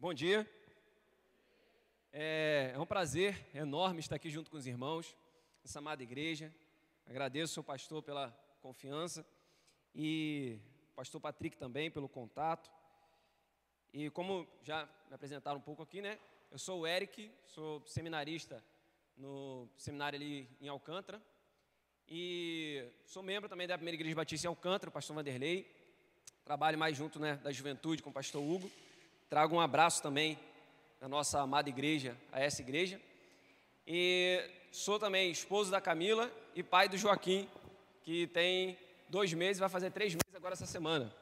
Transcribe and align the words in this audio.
Bom 0.00 0.14
dia. 0.14 0.50
É, 2.10 2.72
é, 2.74 2.78
um 2.78 2.86
prazer 2.86 3.38
enorme 3.54 4.00
estar 4.00 4.16
aqui 4.16 4.30
junto 4.30 4.50
com 4.50 4.56
os 4.56 4.66
irmãos, 4.66 5.14
nessa 5.62 5.78
amada 5.78 6.02
igreja. 6.02 6.50
Agradeço 7.06 7.60
ao 7.60 7.64
pastor 7.64 8.02
pela 8.02 8.30
confiança 8.62 9.26
e 9.94 10.58
o 10.92 10.94
pastor 10.94 11.20
Patrick 11.20 11.54
também 11.58 11.90
pelo 11.90 12.08
contato. 12.08 12.70
E 13.92 14.08
como 14.08 14.48
já 14.62 14.88
me 15.06 15.14
apresentaram 15.14 15.58
um 15.58 15.62
pouco 15.62 15.82
aqui, 15.82 16.00
né? 16.00 16.18
Eu 16.50 16.58
sou 16.58 16.80
o 16.80 16.86
Eric, 16.86 17.30
sou 17.48 17.86
seminarista 17.86 18.64
no 19.18 19.68
seminário 19.76 20.16
ali 20.16 20.48
em 20.62 20.68
Alcântara. 20.68 21.20
E 22.08 22.88
sou 23.04 23.22
membro 23.22 23.50
também 23.50 23.68
da 23.68 23.76
primeira 23.76 23.96
igreja 23.96 24.16
batista 24.16 24.46
em 24.46 24.48
Alcântara, 24.48 24.88
o 24.88 24.92
pastor 24.94 25.14
Vanderlei. 25.14 25.70
Trabalho 26.42 26.78
mais 26.78 26.96
junto 26.96 27.20
né, 27.20 27.36
da 27.44 27.52
juventude 27.52 28.02
com 28.02 28.08
o 28.08 28.14
pastor 28.14 28.42
Hugo. 28.42 28.72
Trago 29.30 29.54
um 29.54 29.60
abraço 29.60 30.02
também 30.02 30.36
da 31.00 31.08
nossa 31.08 31.40
amada 31.40 31.68
igreja, 31.68 32.16
a 32.32 32.40
essa 32.40 32.62
igreja. 32.62 33.00
E 33.86 34.44
sou 34.72 34.98
também 34.98 35.30
esposo 35.30 35.70
da 35.70 35.80
Camila 35.80 36.28
e 36.52 36.64
pai 36.64 36.88
do 36.88 36.98
Joaquim, 36.98 37.48
que 38.02 38.26
tem 38.26 38.76
dois 39.08 39.32
meses, 39.32 39.60
vai 39.60 39.68
fazer 39.68 39.92
três 39.92 40.14
meses 40.14 40.34
agora 40.34 40.54
essa 40.54 40.66
semana. 40.66 41.14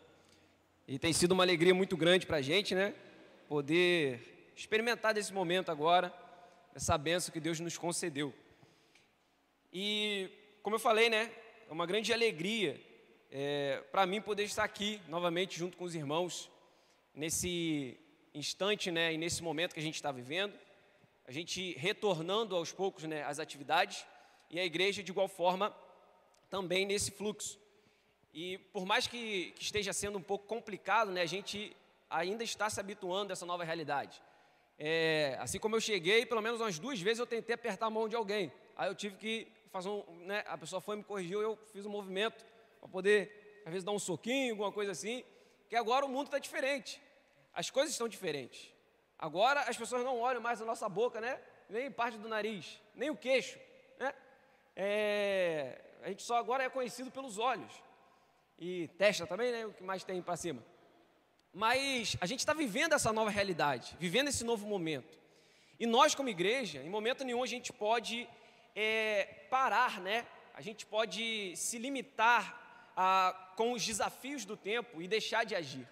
E 0.86 0.98
tem 0.98 1.12
sido 1.12 1.32
uma 1.32 1.44
alegria 1.44 1.74
muito 1.74 1.98
grande 1.98 2.24
para 2.24 2.38
a 2.38 2.40
gente, 2.40 2.74
né? 2.74 2.94
Poder 3.46 4.52
experimentar 4.56 5.12
desse 5.12 5.34
momento 5.34 5.70
agora, 5.70 6.10
essa 6.74 6.96
benção 6.96 7.30
que 7.30 7.40
Deus 7.40 7.60
nos 7.60 7.76
concedeu. 7.76 8.32
E, 9.70 10.30
como 10.62 10.76
eu 10.76 10.80
falei, 10.80 11.10
né? 11.10 11.30
É 11.68 11.72
uma 11.74 11.84
grande 11.84 12.10
alegria 12.10 12.80
é, 13.30 13.84
para 13.92 14.06
mim 14.06 14.22
poder 14.22 14.44
estar 14.44 14.64
aqui 14.64 14.98
novamente 15.08 15.58
junto 15.58 15.76
com 15.76 15.84
os 15.84 15.94
irmãos 15.94 16.50
nesse 17.18 17.98
instante, 18.32 18.92
né, 18.92 19.12
e 19.12 19.18
nesse 19.18 19.42
momento 19.42 19.74
que 19.74 19.80
a 19.80 19.82
gente 19.82 19.96
está 19.96 20.12
vivendo, 20.12 20.56
a 21.26 21.32
gente 21.32 21.72
retornando 21.76 22.54
aos 22.54 22.70
poucos, 22.70 23.02
né, 23.04 23.24
as 23.24 23.40
atividades 23.40 24.06
e 24.48 24.60
a 24.60 24.64
igreja 24.64 25.02
de 25.02 25.10
igual 25.10 25.26
forma 25.26 25.74
também 26.48 26.86
nesse 26.86 27.10
fluxo. 27.10 27.58
E 28.32 28.58
por 28.72 28.86
mais 28.86 29.08
que, 29.08 29.50
que 29.56 29.62
esteja 29.64 29.92
sendo 29.92 30.16
um 30.16 30.22
pouco 30.22 30.46
complicado, 30.46 31.10
né, 31.10 31.22
a 31.22 31.26
gente 31.26 31.76
ainda 32.08 32.44
está 32.44 32.70
se 32.70 32.78
habituando 32.78 33.32
a 33.32 33.34
essa 33.34 33.44
nova 33.44 33.64
realidade. 33.64 34.22
É, 34.78 35.36
assim 35.40 35.58
como 35.58 35.74
eu 35.74 35.80
cheguei, 35.80 36.24
pelo 36.24 36.40
menos 36.40 36.60
umas 36.60 36.78
duas 36.78 37.00
vezes 37.00 37.18
eu 37.18 37.26
tentei 37.26 37.56
apertar 37.56 37.86
a 37.86 37.90
mão 37.90 38.08
de 38.08 38.14
alguém. 38.14 38.52
Aí 38.76 38.88
eu 38.88 38.94
tive 38.94 39.16
que 39.16 39.48
fazer 39.72 39.88
um, 39.88 40.04
né, 40.24 40.44
a 40.46 40.56
pessoa 40.56 40.80
foi 40.80 40.94
me 40.94 41.02
corrigiu, 41.02 41.42
eu 41.42 41.58
fiz 41.72 41.84
um 41.84 41.90
movimento 41.90 42.46
para 42.78 42.88
poder, 42.88 43.62
às 43.66 43.72
vezes, 43.72 43.84
dar 43.84 43.90
um 43.90 43.98
soquinho, 43.98 44.52
alguma 44.52 44.70
coisa 44.70 44.92
assim, 44.92 45.24
que 45.68 45.74
agora 45.74 46.06
o 46.06 46.08
mundo 46.08 46.26
está 46.26 46.38
diferente. 46.38 47.07
As 47.58 47.70
coisas 47.70 47.92
estão 47.92 48.06
diferentes. 48.06 48.72
Agora 49.18 49.62
as 49.62 49.76
pessoas 49.76 50.04
não 50.04 50.20
olham 50.20 50.40
mais 50.40 50.62
a 50.62 50.64
nossa 50.64 50.88
boca, 50.88 51.20
né? 51.20 51.40
Nem 51.68 51.90
parte 51.90 52.16
do 52.16 52.28
nariz, 52.28 52.80
nem 52.94 53.10
o 53.10 53.16
queixo, 53.16 53.58
né? 53.98 54.14
É, 54.76 55.80
a 56.04 56.08
gente 56.08 56.22
só 56.22 56.36
agora 56.36 56.62
é 56.62 56.70
conhecido 56.70 57.10
pelos 57.10 57.36
olhos. 57.36 57.72
E 58.60 58.86
testa 58.96 59.26
também, 59.26 59.50
né? 59.50 59.66
O 59.66 59.72
que 59.72 59.82
mais 59.82 60.04
tem 60.04 60.22
para 60.22 60.36
cima. 60.36 60.64
Mas 61.52 62.16
a 62.20 62.26
gente 62.26 62.38
está 62.38 62.54
vivendo 62.54 62.92
essa 62.92 63.12
nova 63.12 63.28
realidade, 63.28 63.96
vivendo 63.98 64.28
esse 64.28 64.44
novo 64.44 64.64
momento. 64.64 65.18
E 65.80 65.84
nós, 65.84 66.14
como 66.14 66.28
igreja, 66.28 66.80
em 66.80 66.88
momento 66.88 67.24
nenhum 67.24 67.42
a 67.42 67.46
gente 67.48 67.72
pode 67.72 68.28
é, 68.76 69.24
parar, 69.50 70.00
né? 70.00 70.24
A 70.54 70.60
gente 70.60 70.86
pode 70.86 71.56
se 71.56 71.76
limitar 71.76 72.92
a, 72.96 73.52
com 73.56 73.72
os 73.72 73.84
desafios 73.84 74.44
do 74.44 74.56
tempo 74.56 75.02
e 75.02 75.08
deixar 75.08 75.42
de 75.42 75.56
agir. 75.56 75.88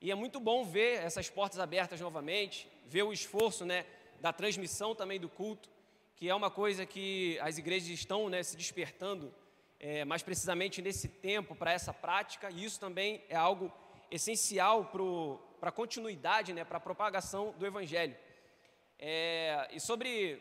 E 0.00 0.12
é 0.12 0.14
muito 0.14 0.38
bom 0.38 0.64
ver 0.64 1.02
essas 1.02 1.28
portas 1.28 1.58
abertas 1.58 2.00
novamente, 2.00 2.68
ver 2.86 3.02
o 3.02 3.12
esforço 3.12 3.64
né, 3.64 3.84
da 4.20 4.32
transmissão 4.32 4.94
também 4.94 5.18
do 5.18 5.28
culto, 5.28 5.68
que 6.14 6.28
é 6.28 6.34
uma 6.34 6.50
coisa 6.50 6.86
que 6.86 7.36
as 7.40 7.58
igrejas 7.58 7.88
estão 7.88 8.28
né, 8.28 8.42
se 8.42 8.56
despertando 8.56 9.34
é, 9.80 10.04
mais 10.04 10.22
precisamente 10.22 10.80
nesse 10.80 11.08
tempo 11.08 11.54
para 11.54 11.72
essa 11.72 11.92
prática, 11.92 12.48
e 12.50 12.64
isso 12.64 12.78
também 12.78 13.24
é 13.28 13.36
algo 13.36 13.72
essencial 14.10 14.84
para 15.60 15.68
a 15.68 15.72
continuidade, 15.72 16.52
né, 16.52 16.64
para 16.64 16.78
a 16.78 16.80
propagação 16.80 17.52
do 17.58 17.66
Evangelho. 17.66 18.16
É, 19.00 19.68
e 19.72 19.80
sobre, 19.80 20.40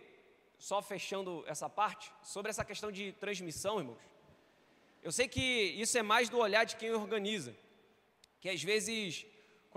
só 0.60 0.84
fechando 0.84 1.44
essa 1.48 1.68
parte, 1.68 2.12
sobre 2.24 2.52
essa 2.52 2.64
questão 2.64 2.92
de 2.92 3.12
transmissão, 3.14 3.80
irmãos, 3.80 4.08
eu 5.02 5.12
sei 5.12 5.28
que 5.28 5.42
isso 5.42 5.98
é 5.98 6.04
mais 6.04 6.30
do 6.30 6.38
olhar 6.38 6.64
de 6.64 6.76
quem 6.76 6.92
organiza, 6.92 7.56
que 8.40 8.50
às 8.50 8.62
vezes 8.62 9.26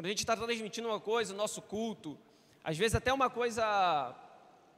quando 0.01 0.07
a 0.07 0.09
gente 0.09 0.21
está 0.21 0.35
transmitindo 0.35 0.89
uma 0.89 0.99
coisa, 0.99 1.35
nosso 1.35 1.61
culto, 1.61 2.19
às 2.65 2.75
vezes 2.79 2.95
até 2.95 3.13
uma 3.13 3.29
coisa, 3.29 4.17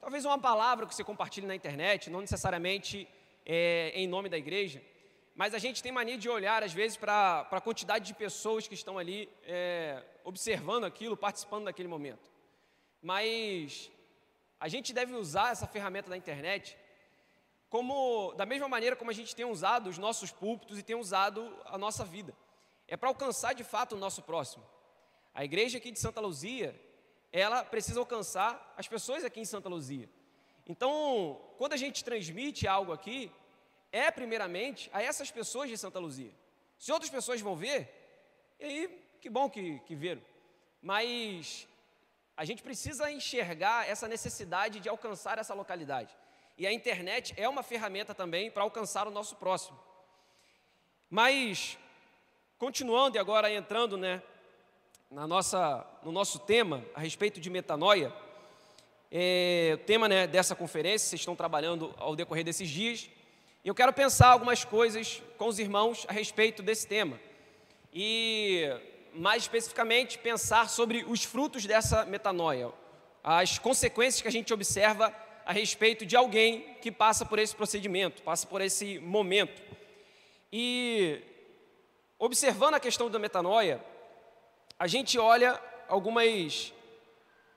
talvez 0.00 0.25
uma 0.25 0.37
palavra 0.37 0.84
que 0.84 0.93
você 0.93 1.05
compartilhe 1.05 1.47
na 1.47 1.55
internet, 1.55 2.10
não 2.10 2.21
necessariamente 2.21 3.06
é, 3.47 3.93
em 3.94 4.09
nome 4.09 4.28
da 4.28 4.37
igreja, 4.37 4.82
mas 5.37 5.55
a 5.55 5.59
gente 5.59 5.81
tem 5.81 5.93
mania 5.93 6.19
de 6.19 6.28
olhar, 6.28 6.65
às 6.65 6.72
vezes, 6.72 6.97
para 6.97 7.47
a 7.49 7.61
quantidade 7.61 8.05
de 8.05 8.15
pessoas 8.15 8.66
que 8.66 8.75
estão 8.75 8.99
ali 8.99 9.31
é, 9.44 10.03
observando 10.25 10.82
aquilo, 10.82 11.16
participando 11.16 11.66
daquele 11.66 11.87
momento. 11.87 12.28
Mas 13.00 13.93
a 14.59 14.66
gente 14.66 14.93
deve 14.93 15.15
usar 15.15 15.53
essa 15.53 15.69
ferramenta 15.69 16.11
da 16.11 16.16
internet 16.16 16.77
como, 17.71 18.32
da 18.32 18.44
mesma 18.44 18.66
maneira 18.66 18.97
como 18.97 19.12
a 19.12 19.15
gente 19.15 19.37
tem 19.37 19.44
usado 19.44 19.88
os 19.88 19.99
nossos 19.99 20.32
púlpitos 20.32 20.81
e 20.81 20.82
tem 20.82 20.97
usado 20.97 21.56
a 21.66 21.78
nossa 21.78 22.05
vida. 22.05 22.34
É 22.88 22.97
para 22.97 23.09
alcançar 23.09 23.53
de 23.53 23.62
fato 23.62 23.94
o 23.94 23.99
nosso 23.99 24.21
próximo. 24.21 24.65
A 25.34 25.44
igreja 25.44 25.78
aqui 25.78 25.91
de 25.91 25.98
Santa 25.98 26.20
Luzia, 26.20 26.78
ela 27.32 27.65
precisa 27.65 28.00
alcançar 28.00 28.75
as 28.76 28.87
pessoas 28.87 29.25
aqui 29.25 29.41
em 29.41 29.44
Santa 29.44 29.69
Luzia. 29.69 30.09
Então, 30.66 31.41
quando 31.56 31.72
a 31.72 31.76
gente 31.76 32.04
transmite 32.04 32.69
algo 32.69 32.93
aqui, 32.93 33.32
é 33.91 34.10
primeiramente 34.10 34.91
a 34.93 35.03
essas 35.03 35.31
pessoas 35.31 35.69
de 35.69 35.78
Santa 35.78 35.98
Luzia. 35.98 36.32
Se 36.78 36.93
outras 36.93 37.10
pessoas 37.10 37.41
vão 37.41 37.56
ver, 37.56 37.88
e 38.60 38.65
aí, 38.65 39.04
que 39.20 39.31
bom 39.31 39.48
que, 39.48 39.78
que 39.81 39.94
viram. 39.94 40.22
Mas 40.81 41.66
a 42.37 42.44
gente 42.44 42.62
precisa 42.62 43.10
enxergar 43.10 43.88
essa 43.88 44.09
necessidade 44.09 44.81
de 44.81 44.88
alcançar 44.88 45.38
essa 45.38 45.54
localidade. 45.54 46.14
E 46.59 46.66
a 46.66 46.72
internet 46.72 47.34
é 47.37 47.49
uma 47.49 47.62
ferramenta 47.62 48.14
também 48.14 48.50
para 48.50 48.62
alcançar 48.62 49.09
o 49.09 49.10
nosso 49.10 49.37
próximo. 49.37 49.78
Mas, 51.09 51.78
continuando 52.59 53.16
e 53.16 53.20
agora 53.20 53.53
entrando 53.53 53.97
né, 53.97 54.22
na 55.12 55.27
nossa, 55.27 55.87
no 56.03 56.11
nosso 56.11 56.39
tema 56.39 56.83
a 56.95 57.00
respeito 57.00 57.39
de 57.39 57.50
metanoia, 57.50 58.11
é, 59.11 59.73
o 59.75 59.84
tema 59.84 60.09
né, 60.09 60.27
dessa 60.27 60.55
conferência, 60.55 61.06
vocês 61.06 61.21
estão 61.21 61.37
trabalhando 61.37 61.95
ao 61.99 62.17
decorrer 62.17 62.43
desses 62.43 62.69
dias, 62.71 63.11
e 63.62 63.69
eu 63.69 63.75
quero 63.75 63.93
pensar 63.93 64.28
algumas 64.28 64.65
coisas 64.65 65.23
com 65.37 65.49
os 65.49 65.59
irmãos 65.59 66.06
a 66.09 66.12
respeito 66.12 66.62
desse 66.62 66.87
tema. 66.87 67.21
E, 67.93 68.67
mais 69.12 69.43
especificamente, 69.43 70.17
pensar 70.17 70.71
sobre 70.71 71.05
os 71.06 71.23
frutos 71.25 71.67
dessa 71.67 72.06
metanoia, 72.06 72.73
as 73.23 73.59
consequências 73.59 74.23
que 74.23 74.29
a 74.29 74.33
gente 74.33 74.53
observa 74.55 75.15
a 75.44 75.53
respeito 75.53 76.06
de 76.06 76.17
alguém 76.17 76.75
que 76.81 76.91
passa 76.91 77.27
por 77.27 77.39
esse 77.39 77.55
procedimento, 77.55 78.23
passa 78.23 78.47
por 78.47 78.62
esse 78.62 78.99
momento. 78.99 79.62
E, 80.50 81.21
observando 82.19 82.75
a 82.75 82.81
questão 82.81 83.11
da 83.11 83.19
metanoia, 83.19 83.91
a 84.82 84.88
gente 84.88 85.16
olha 85.16 85.60
algumas 85.88 86.72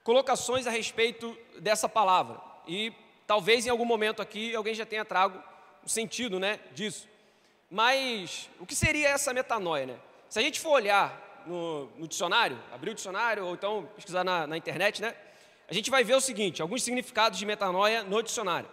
colocações 0.03 0.67
a 0.67 0.69
respeito 0.69 1.35
dessa 1.57 1.89
palavra. 1.89 2.39
E 2.67 2.93
talvez 3.25 3.65
em 3.65 3.71
algum 3.71 3.83
momento 3.83 4.21
aqui 4.21 4.55
alguém 4.55 4.75
já 4.75 4.85
tenha 4.85 5.03
trago 5.03 5.41
o 5.83 5.89
sentido 5.89 6.39
né, 6.39 6.59
disso. 6.71 7.09
Mas 7.67 8.47
o 8.59 8.65
que 8.67 8.75
seria 8.75 9.09
essa 9.09 9.33
metanoia? 9.33 9.87
Né? 9.87 9.97
Se 10.29 10.37
a 10.37 10.41
gente 10.43 10.59
for 10.59 10.69
olhar 10.69 11.43
no, 11.47 11.85
no 11.97 12.07
dicionário, 12.07 12.59
abrir 12.71 12.91
o 12.91 12.93
dicionário 12.93 13.43
ou 13.43 13.55
então 13.55 13.89
pesquisar 13.95 14.23
na, 14.23 14.45
na 14.45 14.55
internet, 14.55 15.01
né, 15.01 15.15
a 15.67 15.73
gente 15.73 15.89
vai 15.89 16.03
ver 16.03 16.13
o 16.13 16.21
seguinte: 16.21 16.61
alguns 16.61 16.83
significados 16.83 17.39
de 17.39 17.45
metanoia 17.47 18.03
no 18.03 18.21
dicionário. 18.21 18.69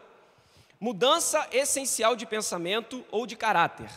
Mudança 0.78 1.48
essencial 1.52 2.14
de 2.14 2.26
pensamento 2.26 3.02
ou 3.10 3.26
de 3.26 3.34
caráter. 3.34 3.88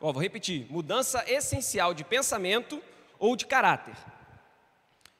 Ó, 0.00 0.12
vou 0.12 0.22
repetir: 0.22 0.64
mudança 0.70 1.24
essencial 1.26 1.92
de 1.92 2.04
pensamento 2.04 2.76
ou 2.76 2.86
de 3.36 3.46
caráter. 3.46 3.96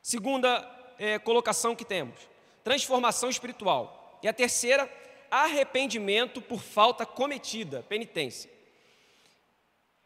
Segunda 0.02 0.64
é, 0.98 1.18
colocação 1.18 1.74
que 1.74 1.84
temos: 1.84 2.16
transformação 2.62 3.28
espiritual. 3.28 4.18
E 4.22 4.28
a 4.28 4.32
terceira, 4.32 4.90
arrependimento 5.30 6.40
por 6.40 6.60
falta 6.60 7.04
cometida, 7.04 7.84
penitência. 7.88 8.50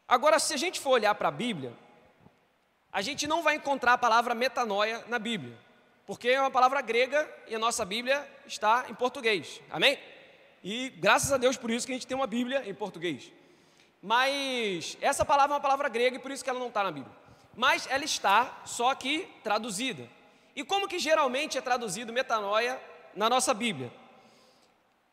Agora, 0.07 0.39
se 0.39 0.53
a 0.53 0.57
gente 0.57 0.79
for 0.79 0.91
olhar 0.91 1.15
para 1.15 1.29
a 1.29 1.31
Bíblia, 1.31 1.73
a 2.91 3.01
gente 3.01 3.25
não 3.25 3.41
vai 3.41 3.55
encontrar 3.55 3.93
a 3.93 3.97
palavra 3.97 4.35
metanoia 4.35 5.05
na 5.07 5.17
Bíblia, 5.17 5.57
porque 6.05 6.27
é 6.27 6.41
uma 6.41 6.51
palavra 6.51 6.81
grega 6.81 7.29
e 7.47 7.55
a 7.55 7.59
nossa 7.59 7.85
Bíblia 7.85 8.27
está 8.45 8.85
em 8.89 8.93
português. 8.93 9.61
Amém? 9.69 9.97
E 10.63 10.89
graças 10.89 11.31
a 11.31 11.37
Deus 11.37 11.55
por 11.57 11.71
isso 11.71 11.85
que 11.85 11.93
a 11.93 11.95
gente 11.95 12.05
tem 12.05 12.17
uma 12.17 12.27
Bíblia 12.27 12.67
em 12.67 12.73
português. 12.73 13.31
Mas 14.01 14.97
essa 14.99 15.23
palavra 15.23 15.53
é 15.53 15.55
uma 15.55 15.61
palavra 15.61 15.87
grega 15.87 16.17
e 16.17 16.19
por 16.19 16.31
isso 16.31 16.43
que 16.43 16.49
ela 16.49 16.59
não 16.59 16.67
está 16.67 16.83
na 16.83 16.91
Bíblia 16.91 17.20
mas 17.55 17.87
ela 17.89 18.03
está 18.03 18.61
só 18.65 18.93
que 18.95 19.27
traduzida. 19.43 20.07
E 20.55 20.63
como 20.63 20.87
que 20.87 20.99
geralmente 20.99 21.57
é 21.57 21.61
traduzido 21.61 22.13
metanoia 22.13 22.81
na 23.15 23.29
nossa 23.29 23.53
Bíblia? 23.53 23.91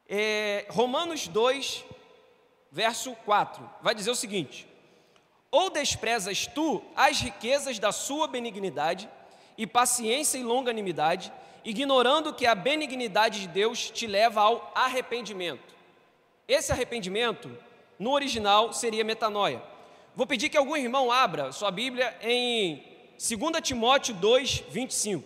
É, 0.09 0.67
Romanos 0.71 1.29
2, 1.29 1.85
verso 2.71 3.13
4, 3.25 3.69
vai 3.83 3.95
dizer 3.95 4.11
o 4.11 4.17
seguinte: 4.17 4.67
Ou 5.51 5.71
desprezas 5.71 6.47
tu 6.47 6.83
as 6.97 7.21
riquezas 7.21 7.79
da 7.79 7.93
sua 7.93 8.27
benignidade 8.27 9.09
e 9.57 9.67
paciência 9.67 10.39
e 10.39 10.43
longanimidade, 10.43 11.33
ignorando 11.65 12.33
que 12.33 12.47
a 12.47 12.55
benignidade 12.55 13.41
de 13.41 13.49
Deus 13.49 13.91
te 13.91 14.07
leva 14.07 14.41
ao 14.41 14.73
arrependimento. 14.75 15.75
Esse 16.47 16.73
arrependimento, 16.73 17.51
no 17.99 18.13
original, 18.13 18.73
seria 18.73 19.05
metanoia. 19.05 19.63
Vou 20.19 20.27
pedir 20.27 20.49
que 20.49 20.57
algum 20.57 20.77
irmão 20.77 21.13
abra 21.13 21.53
sua 21.53 21.71
Bíblia 21.71 22.13
em 22.21 22.83
2 23.21 23.63
Timóteo 23.63 24.13
2, 24.17 24.65
25. 24.69 25.25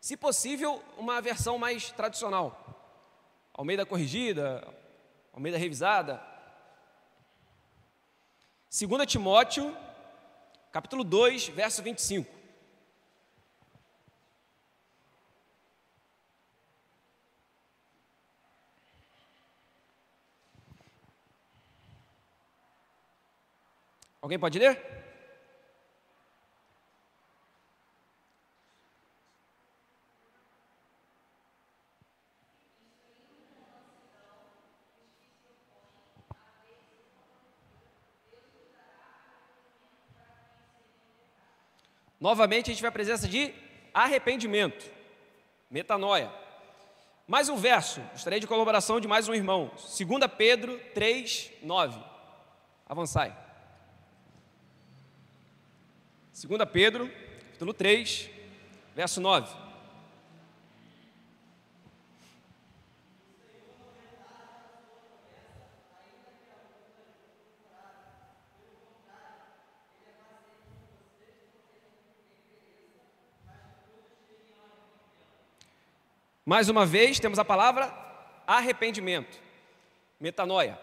Se 0.00 0.16
possível, 0.16 0.82
uma 0.96 1.20
versão 1.20 1.58
mais 1.58 1.90
tradicional. 1.90 2.56
Almeida 3.52 3.84
corrigida, 3.84 4.66
Almeida 5.30 5.58
revisada. 5.58 6.22
2 8.70 9.06
Timóteo, 9.06 9.76
capítulo 10.72 11.04
2, 11.04 11.48
verso 11.48 11.82
25. 11.82 12.41
Alguém 24.22 24.38
pode 24.38 24.56
ler? 24.56 24.80
Novamente 42.20 42.70
a 42.70 42.72
gente 42.72 42.80
vai 42.80 42.88
à 42.88 42.92
presença 42.92 43.26
de 43.26 43.52
arrependimento, 43.92 44.88
metanoia. 45.68 46.32
Mais 47.26 47.48
um 47.48 47.56
verso, 47.56 48.00
gostaria 48.12 48.38
de 48.38 48.46
colaboração 48.46 49.00
de 49.00 49.08
mais 49.08 49.28
um 49.28 49.34
irmão. 49.34 49.72
2 49.74 50.32
Pedro 50.38 50.78
3, 50.94 51.50
9. 51.60 51.98
Avançai. 52.88 53.41
2 56.44 56.68
Pedro, 56.72 57.08
capítulo 57.44 57.72
3, 57.72 58.28
verso 58.96 59.20
9. 59.20 59.54
Mais 76.44 76.68
uma 76.68 76.84
vez, 76.84 77.20
temos 77.20 77.38
a 77.38 77.44
palavra 77.44 77.94
arrependimento, 78.48 79.40
metanoia. 80.18 80.76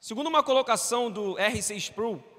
Segundo 0.00 0.28
uma 0.28 0.42
colocação 0.42 1.10
do 1.10 1.38
R.C. 1.38 1.76
Sproul, 1.76 2.35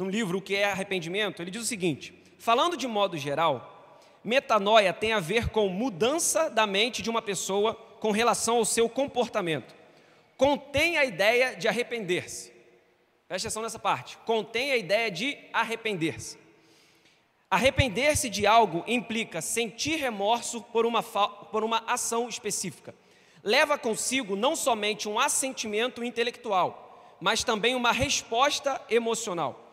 no 0.00 0.08
livro 0.08 0.38
O 0.38 0.42
que 0.42 0.56
é 0.56 0.64
arrependimento, 0.64 1.42
ele 1.42 1.50
diz 1.50 1.62
o 1.62 1.66
seguinte: 1.66 2.14
falando 2.38 2.76
de 2.76 2.88
modo 2.88 3.18
geral, 3.18 3.92
metanoia 4.24 4.92
tem 4.92 5.12
a 5.12 5.20
ver 5.20 5.50
com 5.50 5.68
mudança 5.68 6.48
da 6.48 6.66
mente 6.66 7.02
de 7.02 7.10
uma 7.10 7.20
pessoa 7.20 7.74
com 7.74 8.10
relação 8.10 8.56
ao 8.56 8.64
seu 8.64 8.88
comportamento. 8.88 9.74
Contém 10.36 10.96
a 10.96 11.04
ideia 11.04 11.54
de 11.54 11.68
arrepender-se. 11.68 12.50
Preste 13.28 13.46
atenção 13.46 13.62
nessa 13.62 13.78
parte. 13.78 14.16
Contém 14.24 14.72
a 14.72 14.76
ideia 14.76 15.10
de 15.10 15.36
arrepender-se. 15.52 16.38
Arrepender-se 17.50 18.30
de 18.30 18.46
algo 18.46 18.82
implica 18.86 19.42
sentir 19.42 19.96
remorso 19.96 20.62
por 20.62 20.86
uma, 20.86 21.02
por 21.02 21.62
uma 21.62 21.84
ação 21.86 22.26
específica. 22.28 22.94
Leva 23.42 23.76
consigo 23.76 24.34
não 24.34 24.56
somente 24.56 25.08
um 25.08 25.18
assentimento 25.18 26.02
intelectual, 26.02 27.16
mas 27.20 27.44
também 27.44 27.74
uma 27.74 27.92
resposta 27.92 28.80
emocional. 28.88 29.69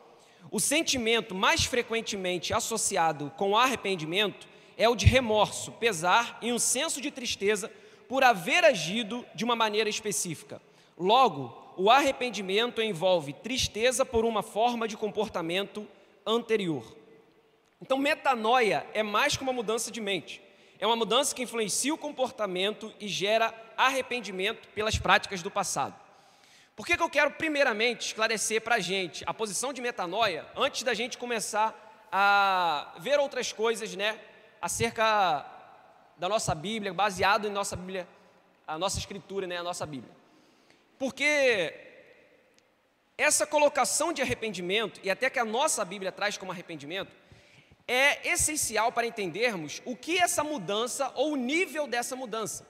O 0.50 0.60
sentimento 0.60 1.36
mais 1.36 1.66
frequentemente 1.66 2.54
associado 2.54 3.32
com 3.38 3.52
o 3.52 3.58
arrependimento 3.58 4.48
é 4.78 4.88
o 4.88 4.96
de 4.96 5.06
remorso, 5.06 5.72
pesar 5.74 6.38
e 6.42 6.54
um 6.54 6.60
senso 6.60 7.02
de 7.02 7.12
tristeza 7.12 7.72
por 8.08 8.24
haver 8.24 8.64
agido 8.64 9.26
de 9.36 9.44
uma 9.44 9.56
maneira 9.56 9.90
específica. 9.90 10.62
Logo, 10.98 11.74
o 11.76 11.92
arrependimento 11.92 12.82
envolve 12.82 13.34
tristeza 13.34 14.06
por 14.06 14.24
uma 14.24 14.42
forma 14.42 14.88
de 14.88 14.96
comportamento 14.96 15.86
anterior. 16.26 16.96
Então, 17.82 17.98
metanoia 17.98 18.88
é 18.94 19.04
mais 19.04 19.36
que 19.36 19.44
uma 19.44 19.54
mudança 19.54 19.92
de 19.92 20.00
mente. 20.00 20.42
É 20.80 20.88
uma 20.88 20.96
mudança 20.96 21.36
que 21.36 21.44
influencia 21.44 21.94
o 21.94 21.98
comportamento 21.98 22.94
e 23.00 23.08
gera 23.08 23.54
arrependimento 23.76 24.68
pelas 24.70 24.98
práticas 24.98 25.44
do 25.44 25.52
passado. 25.52 26.07
Por 26.78 26.86
que, 26.86 26.96
que 26.96 27.02
eu 27.02 27.10
quero, 27.10 27.32
primeiramente, 27.32 28.06
esclarecer 28.06 28.62
para 28.62 28.76
a 28.76 28.80
gente 28.80 29.24
a 29.26 29.34
posição 29.34 29.74
de 29.74 29.82
metanoia, 29.82 30.46
antes 30.56 30.84
da 30.84 30.94
gente 30.94 31.18
começar 31.18 32.08
a 32.12 32.94
ver 33.00 33.20
outras 33.20 33.52
coisas, 33.52 33.96
né, 33.96 34.20
acerca 34.62 35.44
da 36.18 36.30
nossa 36.30 36.54
Bíblia, 36.54 36.94
baseado 36.94 37.48
em 37.48 37.52
nossa 37.52 37.76
Bíblia, 37.76 38.08
a 38.68 38.78
nossa 38.78 39.00
Escritura, 39.00 39.48
né, 39.48 39.58
a 39.58 39.64
nossa 39.64 39.88
Bíblia. 39.88 40.16
Porque 41.00 41.74
essa 43.18 43.48
colocação 43.48 44.14
de 44.14 44.22
arrependimento, 44.22 45.00
e 45.04 45.10
até 45.10 45.32
que 45.32 45.40
a 45.40 45.46
nossa 45.46 45.84
Bíblia 45.84 46.12
traz 46.12 46.38
como 46.38 46.52
arrependimento, 46.52 47.12
é 47.88 48.30
essencial 48.30 48.92
para 48.92 49.08
entendermos 49.08 49.82
o 49.84 49.96
que 49.96 50.20
essa 50.20 50.44
mudança 50.44 51.12
ou 51.16 51.32
o 51.32 51.38
nível 51.38 51.88
dessa 51.88 52.16
mudança. 52.16 52.68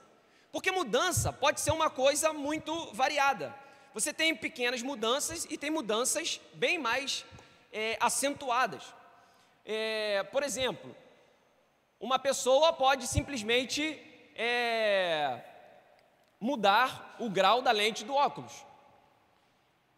Porque 0.50 0.72
mudança 0.72 1.34
pode 1.34 1.60
ser 1.60 1.72
uma 1.72 1.90
coisa 1.90 2.32
muito 2.32 2.94
variada. 2.94 3.67
Você 3.98 4.14
tem 4.14 4.36
pequenas 4.36 4.84
mudanças 4.84 5.48
e 5.50 5.58
tem 5.58 5.72
mudanças 5.72 6.40
bem 6.54 6.78
mais 6.78 7.26
é, 7.74 7.98
acentuadas. 8.00 8.84
É, 9.66 10.22
por 10.32 10.44
exemplo, 10.44 10.96
uma 12.00 12.20
pessoa 12.20 12.72
pode 12.72 13.08
simplesmente 13.08 14.00
é, 14.36 15.42
mudar 16.40 17.16
o 17.18 17.28
grau 17.28 17.60
da 17.60 17.72
lente 17.72 18.06
do 18.06 18.14
óculos. 18.14 18.64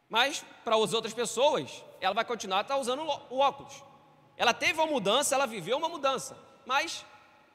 Mas 0.08 0.46
para 0.64 0.78
as 0.78 0.94
outras 0.94 1.14
pessoas, 1.14 1.84
ela 2.00 2.16
vai 2.16 2.24
continuar 2.24 2.64
tá 2.64 2.78
usando 2.78 3.04
o 3.30 3.40
óculos. 3.40 3.84
Ela 4.38 4.54
teve 4.54 4.80
uma 4.80 4.88
mudança, 4.88 5.36
ela 5.36 5.46
viveu 5.46 5.78
uma 5.78 5.90
mudança, 5.90 6.38
mas 6.66 7.06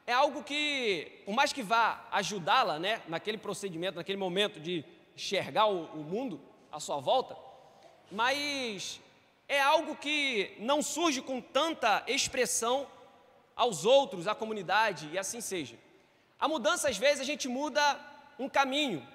é 0.06 0.12
algo 0.12 0.42
que, 0.42 1.22
por 1.24 1.34
mais 1.34 1.54
que 1.54 1.62
vá 1.62 2.06
ajudá-la, 2.12 2.78
né, 2.78 3.00
naquele 3.08 3.38
procedimento, 3.38 3.96
naquele 3.96 4.18
momento 4.18 4.60
de 4.60 4.84
enxergar 5.16 5.66
o, 5.66 5.84
o 5.86 6.04
mundo 6.04 6.40
à 6.70 6.80
sua 6.80 6.98
volta, 7.00 7.36
mas 8.10 9.00
é 9.48 9.60
algo 9.60 9.96
que 9.96 10.56
não 10.58 10.82
surge 10.82 11.20
com 11.20 11.40
tanta 11.40 12.02
expressão 12.06 12.86
aos 13.54 13.84
outros, 13.84 14.26
à 14.26 14.34
comunidade 14.34 15.08
e 15.12 15.18
assim 15.18 15.40
seja. 15.40 15.76
A 16.38 16.48
mudança, 16.48 16.88
às 16.88 16.96
vezes, 16.96 17.20
a 17.20 17.24
gente 17.24 17.48
muda 17.48 17.98
um 18.38 18.48
caminho, 18.48 19.06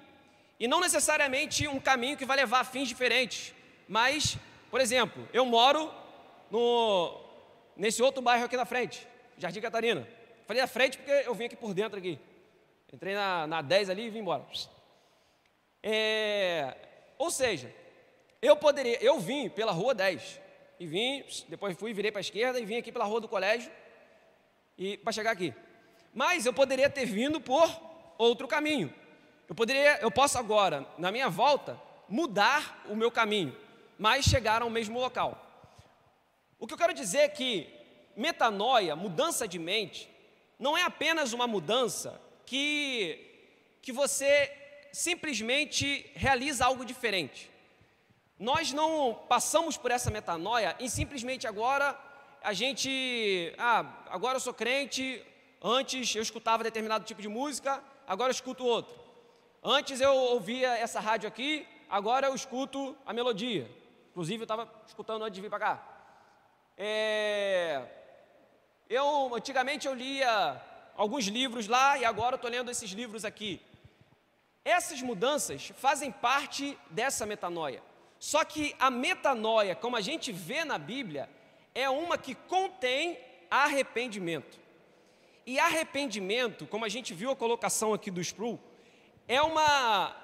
e 0.58 0.66
não 0.66 0.80
necessariamente 0.80 1.66
um 1.68 1.80
caminho 1.80 2.16
que 2.16 2.24
vai 2.24 2.36
levar 2.36 2.60
a 2.60 2.64
fins 2.64 2.88
diferentes, 2.88 3.54
mas, 3.88 4.36
por 4.70 4.80
exemplo, 4.80 5.28
eu 5.32 5.44
moro 5.44 5.92
no, 6.50 7.20
nesse 7.76 8.02
outro 8.02 8.22
bairro 8.22 8.44
aqui 8.44 8.56
na 8.56 8.64
frente, 8.64 9.06
Jardim 9.38 9.60
Catarina. 9.60 10.06
Falei 10.46 10.60
na 10.60 10.68
frente 10.68 10.98
porque 10.98 11.12
eu 11.26 11.34
vim 11.34 11.44
aqui 11.44 11.56
por 11.56 11.72
dentro 11.72 11.98
aqui. 11.98 12.18
Entrei 12.92 13.14
na, 13.14 13.46
na 13.46 13.62
10 13.62 13.90
ali 13.90 14.06
e 14.06 14.10
vim 14.10 14.18
embora. 14.18 14.44
É, 15.82 16.76
ou 17.16 17.30
seja, 17.30 17.74
eu 18.40 18.56
poderia, 18.56 19.02
eu 19.02 19.18
vim 19.18 19.48
pela 19.48 19.72
rua 19.72 19.94
10 19.94 20.40
e 20.78 20.86
vim, 20.86 21.24
depois 21.48 21.76
fui, 21.76 21.92
virei 21.92 22.10
para 22.10 22.20
a 22.20 22.22
esquerda 22.22 22.58
e 22.58 22.64
vim 22.64 22.76
aqui 22.76 22.90
pela 22.90 23.04
rua 23.04 23.20
do 23.20 23.28
colégio 23.28 23.70
e 24.76 24.96
para 24.96 25.12
chegar 25.12 25.30
aqui. 25.30 25.54
Mas 26.14 26.46
eu 26.46 26.52
poderia 26.52 26.88
ter 26.88 27.04
vindo 27.04 27.40
por 27.40 27.68
outro 28.18 28.48
caminho. 28.48 28.92
Eu 29.48 29.54
poderia, 29.54 29.98
eu 30.00 30.10
posso 30.10 30.38
agora, 30.38 30.86
na 30.96 31.10
minha 31.10 31.28
volta, 31.28 31.80
mudar 32.08 32.84
o 32.88 32.96
meu 32.96 33.10
caminho, 33.10 33.56
mas 33.98 34.24
chegar 34.24 34.62
ao 34.62 34.70
mesmo 34.70 34.98
local. 34.98 35.46
O 36.58 36.66
que 36.66 36.74
eu 36.74 36.78
quero 36.78 36.94
dizer 36.94 37.18
é 37.18 37.28
que 37.28 37.68
metanoia, 38.16 38.94
mudança 38.94 39.46
de 39.48 39.58
mente, 39.58 40.10
não 40.58 40.76
é 40.76 40.82
apenas 40.82 41.32
uma 41.32 41.46
mudança 41.46 42.20
que 42.44 43.26
que 43.82 43.92
você 43.92 44.59
simplesmente 44.92 46.10
realiza 46.14 46.66
algo 46.66 46.84
diferente. 46.84 47.50
Nós 48.38 48.72
não 48.72 49.14
passamos 49.28 49.76
por 49.76 49.90
essa 49.90 50.10
metanoia 50.10 50.74
em 50.80 50.88
simplesmente 50.88 51.46
agora 51.46 51.98
a 52.42 52.52
gente, 52.54 53.54
ah, 53.58 53.84
agora 54.08 54.36
eu 54.36 54.40
sou 54.40 54.54
crente, 54.54 55.22
antes 55.62 56.14
eu 56.14 56.22
escutava 56.22 56.64
determinado 56.64 57.04
tipo 57.04 57.20
de 57.20 57.28
música, 57.28 57.82
agora 58.06 58.30
eu 58.30 58.34
escuto 58.34 58.64
outro. 58.64 58.98
Antes 59.62 60.00
eu 60.00 60.14
ouvia 60.14 60.70
essa 60.78 61.00
rádio 61.00 61.28
aqui, 61.28 61.66
agora 61.88 62.28
eu 62.28 62.34
escuto 62.34 62.96
a 63.04 63.12
melodia. 63.12 63.70
Inclusive 64.10 64.40
eu 64.40 64.44
estava 64.44 64.72
escutando 64.86 65.22
antes 65.22 65.34
de 65.34 65.42
vir 65.42 65.50
para 65.50 65.58
cá. 65.58 65.86
É, 66.78 67.84
eu 68.88 69.34
antigamente 69.34 69.86
eu 69.86 69.92
lia 69.92 70.60
alguns 70.96 71.26
livros 71.26 71.68
lá 71.68 71.98
e 71.98 72.06
agora 72.06 72.34
eu 72.34 72.36
estou 72.36 72.50
lendo 72.50 72.70
esses 72.70 72.90
livros 72.90 73.24
aqui. 73.24 73.60
Essas 74.64 75.00
mudanças 75.00 75.72
fazem 75.76 76.12
parte 76.12 76.78
dessa 76.90 77.24
metanoia. 77.24 77.82
Só 78.18 78.44
que 78.44 78.76
a 78.78 78.90
metanoia, 78.90 79.74
como 79.74 79.96
a 79.96 80.00
gente 80.00 80.30
vê 80.30 80.64
na 80.64 80.76
Bíblia, 80.76 81.28
é 81.74 81.88
uma 81.88 82.18
que 82.18 82.34
contém 82.34 83.18
arrependimento. 83.50 84.58
E 85.46 85.58
arrependimento, 85.58 86.66
como 86.66 86.84
a 86.84 86.88
gente 86.88 87.14
viu 87.14 87.30
a 87.30 87.36
colocação 87.36 87.94
aqui 87.94 88.10
do 88.10 88.20
Sproul, 88.20 88.60
é 89.26 89.40
uma 89.40 90.16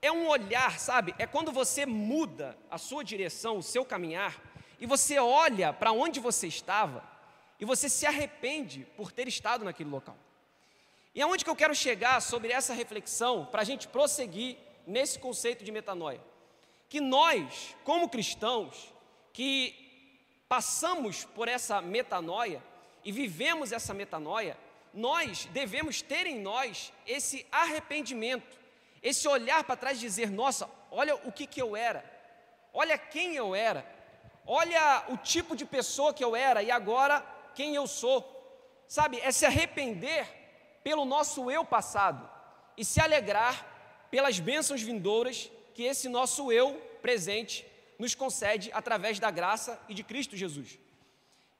é 0.00 0.10
um 0.10 0.26
olhar, 0.26 0.80
sabe? 0.80 1.14
É 1.16 1.26
quando 1.26 1.52
você 1.52 1.86
muda 1.86 2.58
a 2.68 2.76
sua 2.76 3.04
direção, 3.04 3.58
o 3.58 3.62
seu 3.62 3.84
caminhar, 3.84 4.40
e 4.80 4.86
você 4.86 5.18
olha 5.20 5.72
para 5.72 5.92
onde 5.92 6.18
você 6.18 6.48
estava 6.48 7.04
e 7.60 7.64
você 7.64 7.88
se 7.88 8.04
arrepende 8.04 8.84
por 8.96 9.12
ter 9.12 9.28
estado 9.28 9.64
naquele 9.64 9.88
local. 9.88 10.16
E 11.14 11.20
aonde 11.20 11.44
que 11.44 11.50
eu 11.50 11.56
quero 11.56 11.74
chegar 11.74 12.20
sobre 12.20 12.52
essa 12.52 12.72
reflexão 12.72 13.44
para 13.44 13.60
a 13.60 13.64
gente 13.64 13.86
prosseguir 13.86 14.56
nesse 14.86 15.18
conceito 15.18 15.62
de 15.62 15.70
metanoia? 15.70 16.20
Que 16.88 17.00
nós, 17.00 17.76
como 17.84 18.08
cristãos, 18.08 18.92
que 19.32 19.74
passamos 20.48 21.24
por 21.24 21.48
essa 21.48 21.82
metanoia 21.82 22.62
e 23.04 23.12
vivemos 23.12 23.72
essa 23.72 23.92
metanoia, 23.92 24.56
nós 24.92 25.46
devemos 25.52 26.00
ter 26.00 26.26
em 26.26 26.38
nós 26.38 26.92
esse 27.06 27.46
arrependimento, 27.50 28.58
esse 29.02 29.28
olhar 29.28 29.64
para 29.64 29.76
trás 29.76 29.98
e 29.98 30.02
dizer: 30.02 30.30
nossa, 30.30 30.68
olha 30.90 31.14
o 31.14 31.32
que, 31.32 31.46
que 31.46 31.60
eu 31.60 31.76
era, 31.76 32.04
olha 32.72 32.96
quem 32.96 33.34
eu 33.34 33.54
era, 33.54 33.84
olha 34.46 35.04
o 35.08 35.16
tipo 35.16 35.54
de 35.56 35.64
pessoa 35.64 36.12
que 36.14 36.24
eu 36.24 36.34
era 36.34 36.62
e 36.62 36.70
agora 36.70 37.20
quem 37.54 37.74
eu 37.74 37.86
sou. 37.86 38.30
Sabe, 38.88 39.18
é 39.20 39.32
se 39.32 39.46
arrepender 39.46 40.41
pelo 40.82 41.04
nosso 41.04 41.50
eu 41.50 41.64
passado 41.64 42.28
e 42.76 42.84
se 42.84 43.00
alegrar 43.00 44.06
pelas 44.10 44.38
bênçãos 44.38 44.82
vindouras 44.82 45.50
que 45.74 45.82
esse 45.82 46.08
nosso 46.08 46.52
eu 46.52 46.74
presente 47.00 47.66
nos 47.98 48.14
concede 48.14 48.70
através 48.72 49.18
da 49.18 49.30
graça 49.30 49.80
e 49.88 49.94
de 49.94 50.02
Cristo 50.02 50.36
Jesus. 50.36 50.78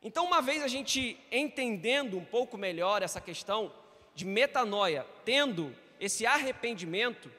Então, 0.03 0.27
uma 0.27 0.43
vez 0.43 0.63
a 0.63 0.69
gente 0.69 1.19
entendendo 1.31 2.19
um 2.19 2.25
pouco 2.25 2.59
melhor 2.59 3.03
essa 3.03 3.21
questão 3.21 3.73
de 4.15 4.25
metanoia, 4.25 5.07
tendo 5.25 5.75
esse 6.01 6.27
arrependimento 6.27 7.31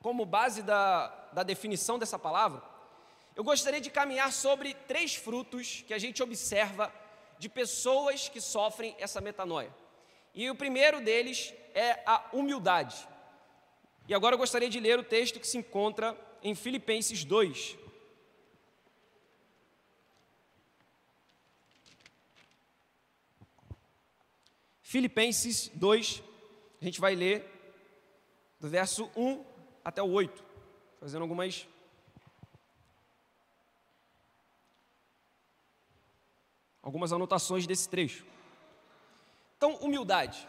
como 0.00 0.24
base 0.24 0.62
da, 0.62 1.08
da 1.32 1.42
definição 1.42 1.98
dessa 1.98 2.18
palavra, 2.18 2.62
eu 3.36 3.44
gostaria 3.44 3.80
de 3.80 3.90
caminhar 3.90 4.32
sobre 4.32 4.74
três 4.74 5.14
frutos 5.14 5.84
que 5.86 5.94
a 5.94 5.98
gente 5.98 6.22
observa 6.22 6.92
de 7.38 7.48
pessoas 7.48 8.28
que 8.28 8.40
sofrem 8.40 8.94
essa 8.98 9.20
metanoia. 9.20 9.81
E 10.34 10.50
o 10.50 10.54
primeiro 10.54 11.00
deles 11.00 11.52
é 11.74 12.02
a 12.06 12.30
humildade. 12.32 13.06
E 14.08 14.14
agora 14.14 14.34
eu 14.34 14.38
gostaria 14.38 14.68
de 14.68 14.80
ler 14.80 14.98
o 14.98 15.04
texto 15.04 15.38
que 15.38 15.46
se 15.46 15.58
encontra 15.58 16.18
em 16.42 16.54
Filipenses 16.54 17.24
2. 17.24 17.78
Filipenses 24.82 25.68
2, 25.74 26.22
a 26.80 26.84
gente 26.84 27.00
vai 27.00 27.14
ler 27.14 27.46
do 28.60 28.68
verso 28.68 29.10
1 29.16 29.44
até 29.84 30.02
o 30.02 30.10
8, 30.10 30.44
fazendo 31.00 31.22
algumas 31.22 31.66
algumas 36.82 37.12
anotações 37.12 37.66
desse 37.66 37.88
trecho. 37.88 38.31
Então, 39.62 39.76
humildade. 39.76 40.44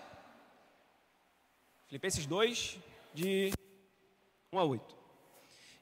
Filipenses 1.86 2.25
2, 2.25 2.79
de 3.13 3.51
1 4.51 4.58
a 4.58 4.63
8. 4.63 4.98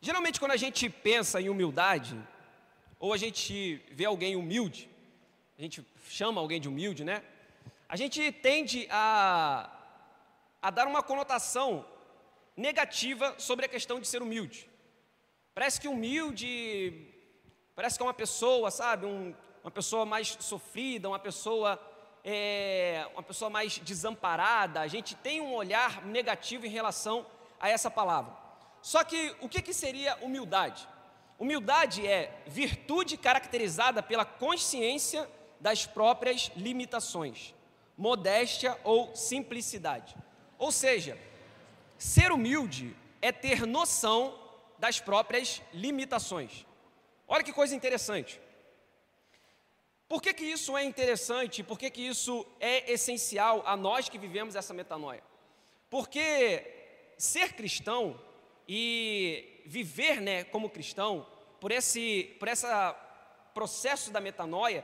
Geralmente, 0.01 0.37
quando 0.37 0.51
a 0.51 0.57
gente 0.57 0.89
pensa 0.89 1.39
em 1.39 1.47
humildade, 1.47 2.21
ou 2.99 3.13
a 3.13 3.15
gente 3.15 3.81
vê 3.89 4.03
alguém 4.03 4.35
humilde, 4.35 4.89
a 5.57 5.61
gente 5.61 5.81
chama 6.09 6.41
alguém 6.41 6.59
de 6.59 6.67
humilde, 6.67 7.05
né? 7.05 7.23
A 7.87 7.95
gente 7.95 8.33
tende 8.33 8.85
a, 8.91 9.71
a 10.61 10.69
dar 10.69 10.85
uma 10.85 11.01
conotação 11.01 11.85
negativa 12.57 13.35
sobre 13.37 13.65
a 13.65 13.69
questão 13.69 14.01
de 14.01 14.09
ser 14.09 14.21
humilde. 14.21 14.69
Parece 15.53 15.79
que 15.79 15.87
humilde, 15.87 16.51
parece 17.73 17.95
que 17.95 18.03
é 18.03 18.07
uma 18.07 18.13
pessoa, 18.13 18.69
sabe, 18.69 19.05
um, 19.05 19.33
uma 19.63 19.71
pessoa 19.71 20.05
mais 20.05 20.35
sofrida, 20.41 21.07
uma 21.07 21.17
pessoa 21.17 21.79
é, 22.23 23.07
uma 23.13 23.23
pessoa 23.23 23.49
mais 23.49 23.79
desamparada, 23.79 24.79
a 24.81 24.87
gente 24.87 25.15
tem 25.15 25.41
um 25.41 25.53
olhar 25.53 26.05
negativo 26.05 26.65
em 26.65 26.69
relação 26.69 27.25
a 27.59 27.69
essa 27.69 27.89
palavra. 27.89 28.33
Só 28.81 29.03
que 29.03 29.35
o 29.41 29.49
que, 29.49 29.61
que 29.61 29.73
seria 29.73 30.15
humildade? 30.21 30.87
Humildade 31.37 32.05
é 32.05 32.43
virtude 32.45 33.17
caracterizada 33.17 34.03
pela 34.03 34.25
consciência 34.25 35.29
das 35.59 35.85
próprias 35.85 36.51
limitações, 36.55 37.53
modéstia 37.97 38.77
ou 38.83 39.15
simplicidade. 39.15 40.15
Ou 40.57 40.71
seja, 40.71 41.17
ser 41.97 42.31
humilde 42.31 42.95
é 43.21 43.31
ter 43.31 43.65
noção 43.65 44.37
das 44.79 44.99
próprias 44.99 45.61
limitações. 45.73 46.65
Olha 47.27 47.43
que 47.43 47.53
coisa 47.53 47.75
interessante. 47.75 48.41
Por 50.11 50.21
que, 50.21 50.33
que 50.33 50.43
isso 50.43 50.75
é 50.75 50.83
interessante? 50.83 51.63
Por 51.63 51.79
que, 51.79 51.89
que 51.89 52.05
isso 52.05 52.45
é 52.59 52.91
essencial 52.91 53.63
a 53.65 53.77
nós 53.77 54.09
que 54.09 54.17
vivemos 54.17 54.57
essa 54.57 54.73
metanoia? 54.73 55.23
Porque 55.89 57.13
ser 57.17 57.53
cristão 57.53 58.19
e 58.67 59.61
viver 59.65 60.19
né, 60.19 60.43
como 60.43 60.69
cristão, 60.69 61.25
por 61.61 61.71
esse 61.71 62.35
por 62.39 62.49
essa 62.49 62.91
processo 63.53 64.11
da 64.11 64.19
metanoia, 64.19 64.83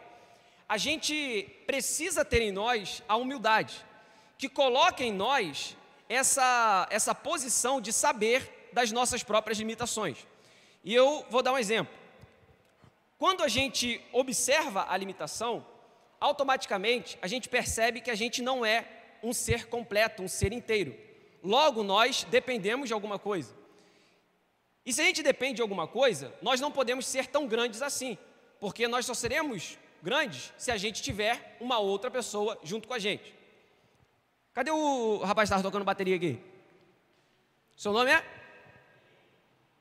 a 0.65 0.77
gente 0.77 1.43
precisa 1.65 2.23
ter 2.23 2.41
em 2.41 2.53
nós 2.53 3.03
a 3.05 3.17
humildade, 3.17 3.85
que 4.37 4.47
coloca 4.47 5.03
em 5.03 5.11
nós 5.11 5.75
essa, 6.07 6.87
essa 6.89 7.13
posição 7.13 7.81
de 7.81 7.91
saber 7.91 8.69
das 8.71 8.93
nossas 8.93 9.23
próprias 9.23 9.59
limitações. 9.59 10.25
E 10.85 10.93
eu 10.93 11.25
vou 11.29 11.43
dar 11.43 11.51
um 11.51 11.57
exemplo. 11.57 11.96
Quando 13.17 13.43
a 13.43 13.47
gente 13.47 13.99
observa 14.11 14.85
a 14.89 14.95
limitação, 14.95 15.65
automaticamente 16.19 17.17
a 17.21 17.27
gente 17.27 17.49
percebe 17.49 18.01
que 18.01 18.11
a 18.11 18.15
gente 18.15 18.41
não 18.41 18.65
é 18.65 18.87
um 19.23 19.33
ser 19.33 19.67
completo, 19.67 20.21
um 20.21 20.27
ser 20.27 20.53
inteiro. 20.53 20.95
Logo, 21.43 21.83
nós 21.83 22.23
dependemos 22.25 22.87
de 22.87 22.93
alguma 22.93 23.17
coisa. 23.17 23.55
E 24.85 24.93
se 24.93 25.01
a 25.01 25.03
gente 25.03 25.23
depende 25.23 25.55
de 25.55 25.61
alguma 25.61 25.87
coisa, 25.87 26.33
nós 26.41 26.61
não 26.61 26.71
podemos 26.71 27.05
ser 27.05 27.27
tão 27.27 27.47
grandes 27.47 27.81
assim, 27.81 28.17
porque 28.59 28.87
nós 28.87 29.05
só 29.05 29.13
seremos 29.13 29.77
grandes 30.01 30.53
se 30.57 30.71
a 30.71 30.77
gente 30.77 31.01
tiver 31.01 31.57
uma 31.59 31.79
outra 31.79 32.09
pessoa 32.09 32.57
junto 32.63 32.87
com 32.87 32.93
a 32.93 32.99
gente. 32.99 33.35
Cadê 34.53 34.71
o 34.71 35.17
rapaz 35.17 35.49
que 35.49 35.53
estava 35.53 35.63
tocando 35.63 35.83
bateria 35.83 36.15
aqui? 36.15 36.39
Seu 37.75 37.91
nome 37.91 38.11
é? 38.11 38.23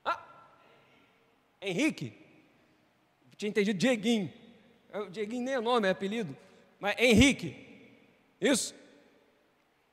Ah, 0.03 0.23
Henrique. 1.61 2.26
Tinha 3.37 3.49
entendido 3.49 3.77
Dieguinho. 3.77 4.33
É, 4.91 4.99
o 4.99 5.09
Dieguinho 5.09 5.43
nem 5.43 5.53
é 5.53 5.59
nome, 5.59 5.87
é 5.87 5.91
apelido. 5.91 6.35
Mas 6.79 6.95
Henrique. 6.97 7.55
Isso? 8.41 8.73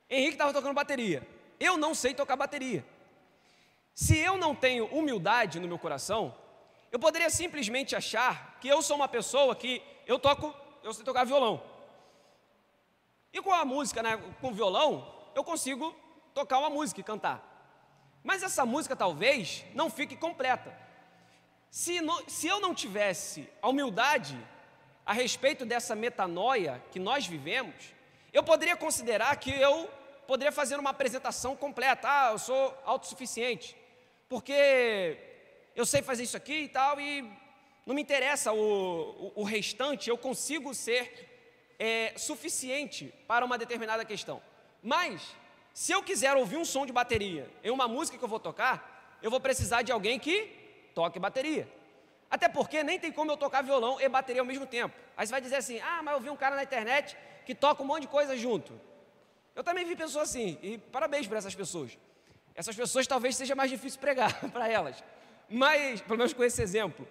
Henrique 0.08 0.32
estava 0.32 0.52
tocando 0.52 0.74
bateria. 0.74 1.26
Eu 1.60 1.76
não 1.76 1.94
sei 1.94 2.14
tocar 2.14 2.36
bateria. 2.36 2.84
Se 3.94 4.18
eu 4.18 4.36
não 4.36 4.54
tenho 4.54 4.86
humildade 4.86 5.60
no 5.60 5.68
meu 5.68 5.78
coração, 5.78 6.34
eu 6.90 6.98
poderia 6.98 7.30
simplesmente 7.30 7.94
achar 7.94 8.58
que 8.60 8.68
eu 8.68 8.82
sou 8.82 8.96
uma 8.96 9.08
pessoa 9.08 9.54
que 9.54 9.82
eu 10.06 10.18
toco, 10.18 10.54
eu 10.82 10.92
sei 10.92 11.04
tocar 11.04 11.24
violão. 11.24 11.62
E 13.32 13.40
com 13.40 13.52
a 13.52 13.64
música, 13.64 14.02
né, 14.02 14.16
com 14.40 14.52
violão, 14.52 15.12
eu 15.34 15.44
consigo 15.44 15.94
tocar 16.32 16.58
uma 16.58 16.70
música 16.70 17.00
e 17.00 17.04
cantar. 17.04 17.50
Mas 18.22 18.42
essa 18.42 18.64
música 18.64 18.96
talvez 18.96 19.64
não 19.74 19.90
fique 19.90 20.16
completa. 20.16 20.83
Se, 21.74 22.00
no, 22.00 22.22
se 22.30 22.46
eu 22.46 22.60
não 22.60 22.72
tivesse 22.72 23.48
a 23.60 23.68
humildade 23.68 24.38
a 25.04 25.12
respeito 25.12 25.66
dessa 25.66 25.96
metanoia 25.96 26.80
que 26.92 27.00
nós 27.00 27.26
vivemos, 27.26 27.74
eu 28.32 28.44
poderia 28.44 28.76
considerar 28.76 29.34
que 29.38 29.50
eu 29.50 29.90
poderia 30.24 30.52
fazer 30.52 30.78
uma 30.78 30.90
apresentação 30.90 31.56
completa. 31.56 32.06
Ah, 32.08 32.30
eu 32.30 32.38
sou 32.38 32.80
autossuficiente, 32.84 33.76
porque 34.28 35.18
eu 35.74 35.84
sei 35.84 36.00
fazer 36.00 36.22
isso 36.22 36.36
aqui 36.36 36.58
e 36.60 36.68
tal, 36.68 37.00
e 37.00 37.28
Não 37.84 37.92
me 37.92 38.02
interessa 38.02 38.52
o, 38.52 39.32
o, 39.34 39.40
o 39.40 39.42
restante, 39.42 40.08
eu 40.08 40.16
consigo 40.16 40.72
ser 40.72 41.74
é, 41.76 42.14
suficiente 42.16 43.12
para 43.26 43.44
uma 43.44 43.58
determinada 43.58 44.04
questão. 44.04 44.40
Mas, 44.80 45.20
se 45.72 45.90
eu 45.90 46.04
quiser 46.04 46.36
ouvir 46.36 46.56
um 46.56 46.64
som 46.64 46.86
de 46.86 46.92
bateria 46.92 47.50
em 47.64 47.72
uma 47.72 47.88
música 47.88 48.16
que 48.16 48.22
eu 48.22 48.28
vou 48.28 48.38
tocar, 48.38 49.18
eu 49.20 49.28
vou 49.28 49.40
precisar 49.40 49.82
de 49.82 49.90
alguém 49.90 50.20
que 50.20 50.63
toque 50.94 51.18
bateria. 51.18 51.68
Até 52.30 52.48
porque 52.48 52.82
nem 52.82 52.98
tem 52.98 53.12
como 53.12 53.30
eu 53.30 53.36
tocar 53.36 53.62
violão 53.62 54.00
e 54.00 54.08
bateria 54.08 54.42
ao 54.42 54.46
mesmo 54.46 54.66
tempo. 54.66 54.94
Aí 55.16 55.26
você 55.26 55.30
vai 55.30 55.40
dizer 55.40 55.56
assim: 55.56 55.80
ah, 55.80 56.02
mas 56.02 56.14
eu 56.14 56.20
vi 56.20 56.30
um 56.30 56.36
cara 56.36 56.56
na 56.56 56.62
internet 56.62 57.16
que 57.44 57.54
toca 57.54 57.82
um 57.82 57.86
monte 57.86 58.02
de 58.02 58.08
coisa 58.08 58.36
junto. 58.36 58.72
Eu 59.54 59.62
também 59.62 59.84
vi 59.84 59.94
pessoas 59.94 60.30
assim, 60.30 60.58
e 60.62 60.78
parabéns 60.78 61.26
para 61.26 61.38
essas 61.38 61.54
pessoas. 61.54 61.96
Essas 62.54 62.74
pessoas 62.74 63.06
talvez 63.06 63.36
seja 63.36 63.54
mais 63.54 63.70
difícil 63.70 64.00
pregar 64.00 64.32
para 64.50 64.68
elas, 64.68 65.02
mas, 65.48 66.00
pelo 66.00 66.18
menos 66.18 66.32
com 66.32 66.42
esse 66.42 66.60
exemplo. 66.62 67.06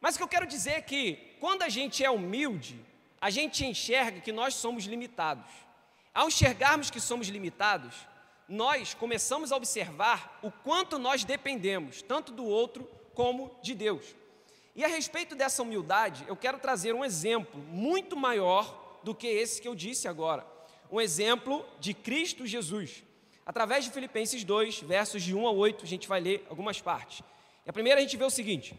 Mas 0.00 0.14
o 0.14 0.18
que 0.18 0.24
eu 0.24 0.28
quero 0.28 0.46
dizer 0.46 0.72
é 0.72 0.80
que, 0.80 1.36
quando 1.40 1.62
a 1.62 1.68
gente 1.68 2.04
é 2.04 2.10
humilde, 2.10 2.84
a 3.20 3.30
gente 3.30 3.64
enxerga 3.64 4.20
que 4.20 4.32
nós 4.32 4.54
somos 4.54 4.84
limitados. 4.84 5.50
Ao 6.12 6.28
enxergarmos 6.28 6.90
que 6.90 7.00
somos 7.00 7.28
limitados, 7.28 7.94
nós 8.48 8.94
começamos 8.94 9.50
a 9.50 9.56
observar 9.56 10.38
o 10.42 10.50
quanto 10.50 10.98
nós 10.98 11.24
dependemos, 11.24 12.02
tanto 12.02 12.32
do 12.32 12.44
outro 12.44 12.88
como 13.14 13.56
de 13.62 13.74
Deus. 13.74 14.14
E 14.74 14.84
a 14.84 14.88
respeito 14.88 15.34
dessa 15.34 15.62
humildade, 15.62 16.24
eu 16.28 16.36
quero 16.36 16.58
trazer 16.58 16.94
um 16.94 17.04
exemplo 17.04 17.60
muito 17.60 18.16
maior 18.16 19.00
do 19.02 19.14
que 19.14 19.26
esse 19.26 19.60
que 19.60 19.66
eu 19.66 19.74
disse 19.74 20.06
agora. 20.06 20.46
Um 20.92 21.00
exemplo 21.00 21.66
de 21.80 21.94
Cristo 21.94 22.46
Jesus. 22.46 23.02
Através 23.44 23.84
de 23.84 23.90
Filipenses 23.90 24.44
2, 24.44 24.80
versos 24.80 25.22
de 25.22 25.34
1 25.34 25.46
a 25.46 25.50
8, 25.50 25.84
a 25.84 25.88
gente 25.88 26.06
vai 26.06 26.20
ler 26.20 26.46
algumas 26.50 26.80
partes. 26.80 27.22
E 27.64 27.70
a 27.70 27.72
primeira 27.72 28.00
a 28.00 28.02
gente 28.02 28.16
vê 28.16 28.24
o 28.24 28.30
seguinte: 28.30 28.78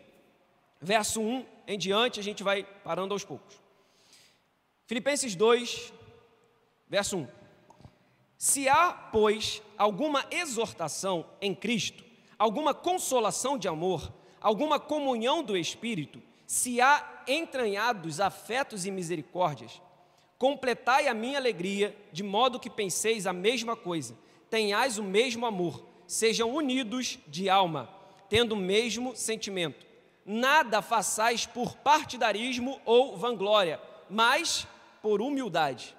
verso 0.80 1.20
1 1.20 1.46
em 1.68 1.78
diante, 1.78 2.20
a 2.20 2.24
gente 2.24 2.44
vai 2.44 2.64
parando 2.84 3.14
aos 3.14 3.24
poucos. 3.24 3.56
Filipenses 4.86 5.36
2, 5.36 5.92
verso 6.88 7.18
1. 7.18 7.28
Se 8.38 8.70
há, 8.70 8.94
pois, 8.94 9.64
alguma 9.78 10.24
exortação 10.30 11.26
em 11.42 11.56
Cristo, 11.56 12.04
alguma 12.38 12.74
consolação 12.74 13.58
de 13.58 13.68
amor, 13.68 14.14
alguma 14.40 14.80
comunhão 14.80 15.42
do 15.42 15.58
Espírito, 15.58 16.22
se 16.46 16.80
há 16.80 17.24
entranhados 17.28 18.20
afetos 18.20 18.86
e 18.86 18.92
misericórdias, 18.92 19.82
completai 20.38 21.08
a 21.08 21.16
minha 21.16 21.40
alegria, 21.40 21.98
de 22.12 22.22
modo 22.22 22.60
que 22.60 22.70
penseis 22.70 23.26
a 23.26 23.34
mesma 23.34 23.76
coisa, 23.76 24.16
tenhais 24.52 25.00
o 25.00 25.04
mesmo 25.04 25.46
amor, 25.46 25.84
sejam 26.06 26.54
unidos 26.54 27.18
de 27.28 27.50
alma, 27.50 27.90
tendo 28.30 28.54
o 28.54 28.58
mesmo 28.58 29.16
sentimento. 29.16 29.86
Nada 30.24 30.82
façais 30.82 31.48
por 31.48 31.76
partidarismo 31.78 32.80
ou 32.86 33.18
vanglória, 33.18 33.82
mas 34.10 34.68
por 35.02 35.22
humildade, 35.22 35.97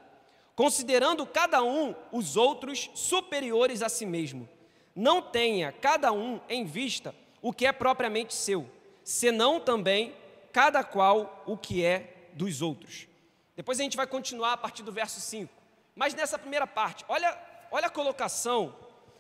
considerando 0.59 1.25
cada 1.25 1.63
um 1.63 1.95
os 2.11 2.37
outros 2.37 2.91
superiores 2.93 3.81
a 3.81 3.89
si 3.89 4.05
mesmo. 4.05 4.49
Não 4.93 5.23
tenha 5.23 5.71
cada 5.71 6.11
um 6.11 6.41
em 6.49 6.65
vista 6.65 7.15
o 7.41 7.53
que 7.53 7.65
é 7.65 7.71
propriamente 7.71 8.35
seu, 8.35 8.69
senão 9.05 9.61
também 9.61 10.17
cada 10.53 10.83
qual 10.83 11.45
o 11.47 11.57
que 11.57 11.85
é 11.85 12.31
dos 12.33 12.61
outros. 12.61 13.07
Depois 13.55 13.79
a 13.79 13.85
gente 13.85 13.97
vai 13.97 14.05
continuar 14.05 14.55
a 14.55 14.57
partir 14.57 14.83
do 14.83 14.91
verso 14.91 15.21
5. 15.21 15.49
Mas 15.95 16.13
nessa 16.13 16.37
primeira 16.37 16.67
parte, 16.67 17.05
olha, 17.09 17.39
olha 17.71 17.87
a 17.87 17.91
colocação 17.91 18.75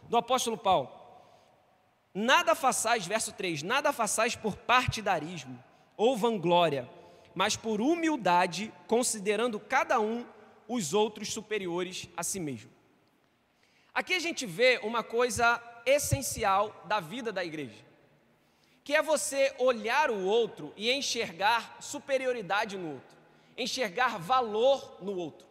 do 0.08 0.16
apóstolo 0.16 0.58
Paulo. 0.58 0.90
Nada 2.12 2.56
façais, 2.56 3.06
verso 3.06 3.30
3, 3.30 3.62
nada 3.62 3.92
façais 3.92 4.34
por 4.34 4.56
partidarismo 4.56 5.62
ou 5.96 6.16
vanglória, 6.16 6.90
mas 7.32 7.54
por 7.54 7.80
humildade, 7.80 8.74
considerando 8.88 9.60
cada 9.60 10.00
um 10.00 10.26
os 10.68 10.94
outros 10.94 11.32
superiores 11.32 12.08
a 12.16 12.22
si 12.22 12.38
mesmo. 12.38 12.70
Aqui 13.92 14.14
a 14.14 14.20
gente 14.20 14.46
vê 14.46 14.78
uma 14.84 15.02
coisa 15.02 15.60
essencial 15.84 16.84
da 16.86 17.00
vida 17.00 17.32
da 17.32 17.44
igreja 17.44 17.88
que 18.88 18.96
é 18.96 19.02
você 19.02 19.54
olhar 19.58 20.10
o 20.10 20.24
outro 20.24 20.72
e 20.74 20.90
enxergar 20.90 21.76
superioridade 21.78 22.78
no 22.78 22.94
outro, 22.94 23.18
enxergar 23.54 24.18
valor 24.18 24.96
no 25.02 25.14
outro. 25.14 25.46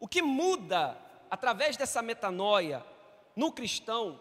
O 0.00 0.08
que 0.08 0.20
muda 0.20 0.98
através 1.30 1.76
dessa 1.76 2.02
metanoia 2.02 2.84
no 3.36 3.52
cristão 3.52 4.18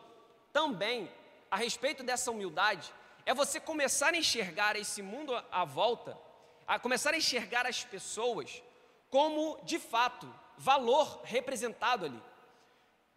também 0.53 1.11
a 1.49 1.55
respeito 1.55 2.03
dessa 2.03 2.29
humildade 2.29 2.93
é 3.25 3.33
você 3.33 3.59
começar 3.59 4.13
a 4.13 4.17
enxergar 4.17 4.75
esse 4.75 5.01
mundo 5.01 5.33
à 5.51 5.65
volta, 5.65 6.15
a 6.67 6.77
começar 6.77 7.15
a 7.15 7.17
enxergar 7.17 7.65
as 7.65 7.83
pessoas 7.83 8.61
como 9.11 9.59
de 9.63 9.77
fato 9.77 10.33
valor 10.57 11.21
representado 11.23 12.05
ali. 12.05 12.23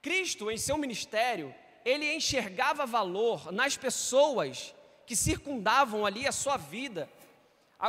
Cristo, 0.03 0.51
em 0.51 0.59
seu 0.59 0.77
ministério, 0.77 1.55
ele 1.85 2.15
enxergava 2.15 2.85
valor 2.85 3.53
nas 3.53 3.77
pessoas 3.77 4.75
que 5.07 5.15
circundavam 5.15 6.05
ali 6.05 6.27
a 6.27 6.33
sua 6.33 6.57
vida, 6.57 7.09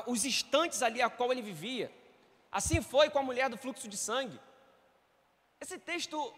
os 0.05 0.23
instantes 0.23 0.81
ali 0.81 1.01
a 1.01 1.09
qual 1.09 1.31
ele 1.31 1.41
vivia. 1.41 1.91
Assim 2.51 2.81
foi 2.81 3.09
com 3.09 3.19
a 3.19 3.23
mulher 3.23 3.49
do 3.49 3.57
fluxo 3.57 3.87
de 3.87 3.97
sangue. 3.97 4.39
Esse 5.59 5.77
texto, 5.79 6.33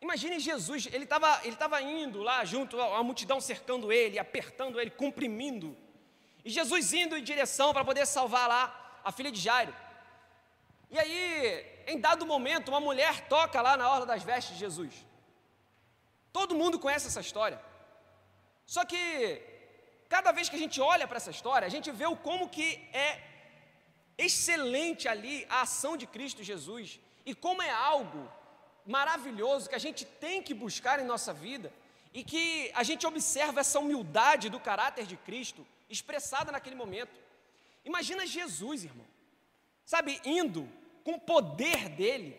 imagine 0.00 0.40
Jesus, 0.40 0.86
ele 0.86 1.04
estava 1.04 1.40
ele 1.44 1.56
tava 1.56 1.80
indo 1.82 2.22
lá 2.22 2.44
junto, 2.44 2.80
a 2.80 3.02
multidão 3.02 3.40
cercando 3.40 3.92
ele, 3.92 4.18
apertando 4.18 4.80
ele, 4.80 4.90
comprimindo. 4.90 5.76
E 6.44 6.50
Jesus 6.50 6.92
indo 6.92 7.16
em 7.16 7.22
direção 7.22 7.72
para 7.72 7.84
poder 7.84 8.06
salvar 8.06 8.48
lá 8.48 9.00
a 9.04 9.12
filha 9.12 9.30
de 9.30 9.40
Jairo. 9.40 9.85
E 10.90 10.98
aí, 10.98 11.66
em 11.86 11.98
dado 11.98 12.24
momento, 12.26 12.68
uma 12.68 12.80
mulher 12.80 13.28
toca 13.28 13.60
lá 13.60 13.76
na 13.76 13.90
orla 13.90 14.06
das 14.06 14.22
vestes 14.22 14.54
de 14.54 14.60
Jesus. 14.60 14.94
Todo 16.32 16.54
mundo 16.54 16.78
conhece 16.78 17.06
essa 17.08 17.20
história. 17.20 17.60
Só 18.64 18.84
que 18.84 19.00
cada 20.08 20.32
vez 20.32 20.48
que 20.48 20.56
a 20.56 20.58
gente 20.58 20.80
olha 20.80 21.06
para 21.08 21.16
essa 21.16 21.30
história, 21.30 21.66
a 21.66 21.74
gente 21.76 21.90
vê 21.90 22.06
o 22.06 22.16
como 22.16 22.48
que 22.48 22.68
é 22.92 23.20
excelente 24.16 25.08
ali 25.08 25.46
a 25.48 25.62
ação 25.62 25.96
de 25.96 26.06
Cristo 26.06 26.42
Jesus 26.42 27.00
e 27.24 27.34
como 27.34 27.62
é 27.62 27.70
algo 27.70 28.30
maravilhoso 28.86 29.68
que 29.68 29.74
a 29.74 29.84
gente 29.86 30.04
tem 30.04 30.42
que 30.42 30.54
buscar 30.54 31.00
em 31.00 31.04
nossa 31.04 31.32
vida 31.32 31.72
e 32.14 32.22
que 32.24 32.70
a 32.74 32.82
gente 32.82 33.06
observa 33.06 33.60
essa 33.60 33.78
humildade 33.78 34.48
do 34.48 34.60
caráter 34.60 35.06
de 35.06 35.16
Cristo 35.16 35.66
expressada 35.90 36.52
naquele 36.52 36.76
momento. 36.76 37.14
Imagina 37.84 38.26
Jesus, 38.26 38.84
irmão, 38.84 39.06
sabe, 39.86 40.20
indo 40.24 40.68
com 41.04 41.12
o 41.12 41.20
poder 41.20 41.88
dele, 41.88 42.38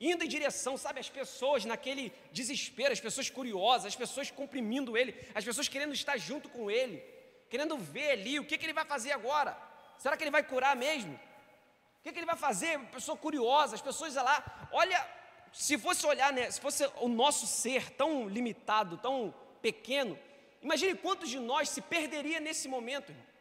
indo 0.00 0.24
em 0.24 0.28
direção, 0.28 0.76
sabe, 0.76 0.98
as 0.98 1.10
pessoas 1.10 1.64
naquele 1.64 2.12
desespero, 2.32 2.92
as 2.92 2.98
pessoas 2.98 3.28
curiosas, 3.30 3.86
as 3.86 3.94
pessoas 3.94 4.30
comprimindo 4.30 4.96
ele, 4.96 5.14
as 5.34 5.44
pessoas 5.44 5.68
querendo 5.68 5.92
estar 5.92 6.16
junto 6.16 6.48
com 6.48 6.70
ele, 6.70 7.04
querendo 7.50 7.76
ver 7.76 8.12
ali 8.12 8.40
o 8.40 8.44
que, 8.44 8.56
que 8.56 8.64
ele 8.64 8.72
vai 8.72 8.86
fazer 8.86 9.12
agora. 9.12 9.56
Será 9.98 10.16
que 10.16 10.24
ele 10.24 10.30
vai 10.30 10.42
curar 10.42 10.74
mesmo? 10.74 11.14
O 11.14 12.02
que, 12.02 12.10
que 12.10 12.18
ele 12.18 12.26
vai 12.26 12.36
fazer? 12.36 12.80
Pessoa 12.86 13.16
curiosa, 13.16 13.76
as 13.76 13.82
pessoas 13.82 14.14
lá, 14.14 14.68
olha, 14.72 15.06
se 15.52 15.76
fosse 15.76 16.04
olhar, 16.06 16.32
né, 16.32 16.50
se 16.50 16.60
fosse 16.60 16.90
o 17.00 17.08
nosso 17.08 17.46
ser 17.46 17.90
tão 17.90 18.28
limitado, 18.28 18.96
tão 18.96 19.32
pequeno, 19.60 20.18
imagine 20.62 20.94
quantos 20.94 21.28
de 21.28 21.38
nós 21.38 21.68
se 21.68 21.82
perderia 21.82 22.40
nesse 22.40 22.66
momento, 22.66 23.10
irmão. 23.12 23.31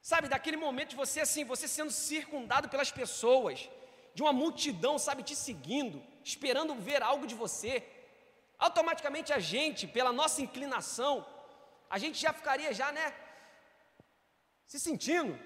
Sabe, 0.00 0.28
daquele 0.28 0.56
momento 0.56 0.90
de 0.90 0.96
você 0.96 1.20
assim, 1.20 1.44
você 1.44 1.66
sendo 1.68 1.90
circundado 1.90 2.68
pelas 2.68 2.90
pessoas, 2.90 3.68
de 4.14 4.22
uma 4.22 4.32
multidão, 4.32 4.98
sabe, 4.98 5.22
te 5.22 5.36
seguindo, 5.36 6.02
esperando 6.24 6.74
ver 6.74 7.02
algo 7.02 7.26
de 7.26 7.34
você, 7.34 7.86
automaticamente 8.58 9.32
a 9.32 9.38
gente, 9.38 9.86
pela 9.86 10.12
nossa 10.12 10.42
inclinação, 10.42 11.26
a 11.90 11.98
gente 11.98 12.18
já 12.20 12.32
ficaria 12.32 12.72
já, 12.72 12.90
né, 12.92 13.14
se 14.66 14.78
sentindo, 14.78 15.38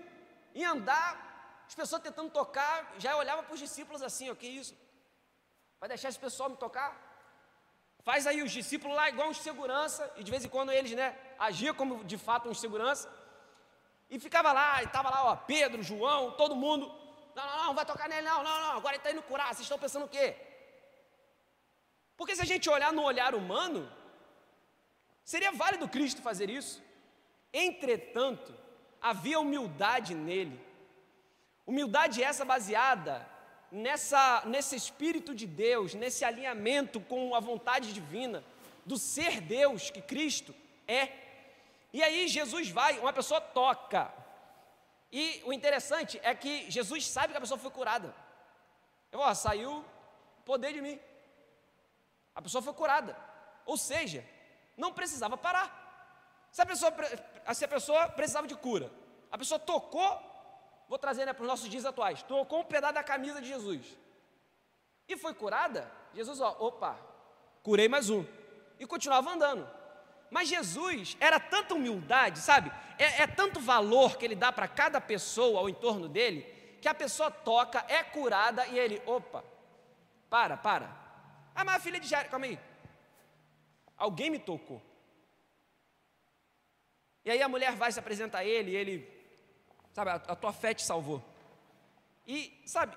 em 0.55 0.65
andar, 0.65 1.65
as 1.67 1.75
pessoas 1.75 2.03
tentando 2.03 2.31
tocar, 2.31 2.95
já 2.99 3.17
olhava 3.17 3.43
para 3.43 3.55
os 3.55 3.61
discípulos 3.61 4.03
assim, 4.03 4.29
o 4.31 4.37
que 4.37 4.47
isso? 4.47 4.77
Vai 5.81 5.89
deixar 5.89 6.09
esse 6.09 6.19
pessoal 6.19 6.51
me 6.51 6.57
tocar? 6.57 6.91
Faz 8.05 8.27
aí 8.27 8.43
os 8.43 8.51
discípulos 8.51 8.97
lá 8.97 9.09
igual 9.09 9.29
uns 9.29 9.39
segurança, 9.39 10.13
e 10.17 10.25
de 10.25 10.31
vez 10.31 10.45
em 10.45 10.49
quando 10.49 10.73
eles, 10.73 10.93
né, 10.93 11.17
agiam 11.39 11.75
como 11.75 12.05
de 12.05 12.19
fato 12.19 12.49
uns 12.49 12.61
segurança, 12.61 13.09
e 14.13 14.21
ficava 14.21 14.53
lá, 14.53 14.83
e 14.83 14.85
estava 14.85 15.09
lá, 15.09 15.25
ó, 15.25 15.37
Pedro, 15.37 15.83
João, 15.83 16.33
todo 16.33 16.55
mundo, 16.55 16.85
não, 17.35 17.47
não, 17.47 17.65
não, 17.65 17.75
vai 17.75 17.87
tocar 17.87 18.11
nele, 18.11 18.29
não, 18.29 18.45
não, 18.45 18.61
não, 18.61 18.73
agora 18.77 18.95
ele 18.95 18.99
está 18.99 19.11
indo 19.11 19.23
curar. 19.23 19.47
Vocês 19.47 19.61
estão 19.61 19.79
pensando 19.79 20.05
o 20.05 20.09
quê? 20.09 20.37
Porque 22.15 22.37
se 22.37 22.43
a 22.43 22.45
gente 22.45 22.69
olhar 22.69 22.93
no 22.93 23.03
olhar 23.03 23.35
humano, 23.35 23.91
seria 25.25 25.51
válido 25.51 25.89
Cristo 25.89 26.21
fazer 26.21 26.51
isso. 26.51 26.83
Entretanto, 27.51 28.55
havia 29.01 29.41
humildade 29.41 30.15
nele. 30.15 30.61
Humildade 31.67 32.23
essa 32.23 32.45
baseada 32.45 33.27
nessa, 33.71 34.43
nesse 34.45 34.77
Espírito 34.77 35.35
de 35.35 35.47
Deus, 35.47 35.95
nesse 35.95 36.23
alinhamento 36.23 37.01
com 37.01 37.35
a 37.35 37.41
vontade 37.41 37.95
divina, 37.95 38.45
do 38.85 38.99
ser 38.99 39.41
Deus 39.41 39.89
que 39.89 40.03
Cristo 40.03 40.55
é. 40.87 41.22
E 41.93 42.03
aí 42.03 42.29
Jesus 42.29 42.71
vai, 42.71 42.99
uma 42.99 43.13
pessoa 43.13 43.41
toca, 43.41 44.13
E 45.11 45.43
o 45.45 45.53
interessante 45.53 46.19
é 46.23 46.35
que 46.35 46.71
Jesus 46.71 47.07
sabe 47.07 47.33
que 47.33 47.37
a 47.37 47.41
pessoa 47.41 47.59
foi 47.59 47.71
curada. 47.71 48.15
Eu, 49.11 49.21
ó, 49.21 49.35
saiu 49.35 49.85
poder 50.45 50.73
de 50.73 50.81
mim. 50.81 50.99
A 52.35 52.41
pessoa 52.41 52.63
foi 52.63 52.73
curada. 52.73 53.15
Ou 53.67 53.77
seja, 53.77 54.27
não 54.75 54.93
precisava 54.93 55.37
parar. 55.37 55.69
Se 56.51 56.63
a 56.63 56.67
pessoa, 56.67 56.93
se 57.55 57.65
a 57.65 57.69
pessoa 57.69 58.09
precisava 58.09 58.47
de 58.47 58.57
cura, 58.57 58.91
a 59.31 59.37
pessoa 59.37 59.59
tocou, 59.59 60.11
vou 60.89 60.99
trazer 60.99 61.27
né, 61.27 61.35
para 61.35 61.43
os 61.43 61.49
nossos 61.49 61.69
dias 61.69 61.85
atuais, 61.85 62.23
tocou 62.23 62.61
um 62.61 62.65
pedaço 62.65 62.95
da 62.95 63.05
camisa 63.05 63.41
de 63.41 63.49
Jesus 63.49 64.03
e 65.13 65.17
foi 65.17 65.35
curada, 65.35 65.91
Jesus, 66.15 66.41
ó, 66.41 66.57
opa, 66.59 66.99
curei 67.63 67.89
mais 67.89 68.09
um. 68.09 68.25
E 68.79 68.87
continuava 68.87 69.31
andando. 69.31 69.69
Mas 70.33 70.49
Jesus 70.49 71.15
era 71.21 71.39
tanta 71.39 71.75
humildade, 71.75 72.39
sabe? 72.39 72.73
É, 72.99 73.23
é 73.23 73.27
tanto 73.27 73.61
valor 73.61 74.17
que 74.17 74.25
ele 74.25 74.35
dá 74.35 74.51
para 74.51 74.67
cada 74.67 74.99
pessoa 74.99 75.61
ao 75.61 75.69
entorno 75.69 76.09
dele, 76.09 76.41
que 76.81 76.89
a 76.89 76.95
pessoa 76.95 77.31
toca, 77.31 77.85
é 77.87 78.03
curada 78.03 78.67
e 78.67 78.79
ele, 78.79 79.03
opa, 79.05 79.45
para, 80.31 80.57
para. 80.57 80.87
Ah, 81.55 81.63
mas 81.65 81.77
a 81.77 81.81
filha 81.81 82.01
de 82.01 82.09
Jairo, 82.09 82.31
calma 82.31 82.47
aí. 82.47 82.59
Alguém 83.95 84.31
me 84.31 84.39
tocou. 84.39 84.81
E 87.27 87.31
aí 87.31 87.43
a 87.43 87.49
mulher 87.49 87.77
vai 87.77 87.93
se 87.93 87.99
apresentar 87.99 88.39
a 88.39 88.45
ele 88.45 88.71
e 88.71 88.77
ele, 88.77 89.25
sabe, 89.93 90.13
a, 90.13 90.15
a 90.15 90.35
tua 90.35 90.55
fé 90.55 90.73
te 90.73 90.83
salvou. 90.83 91.23
E, 92.27 92.59
sabe, 92.65 92.97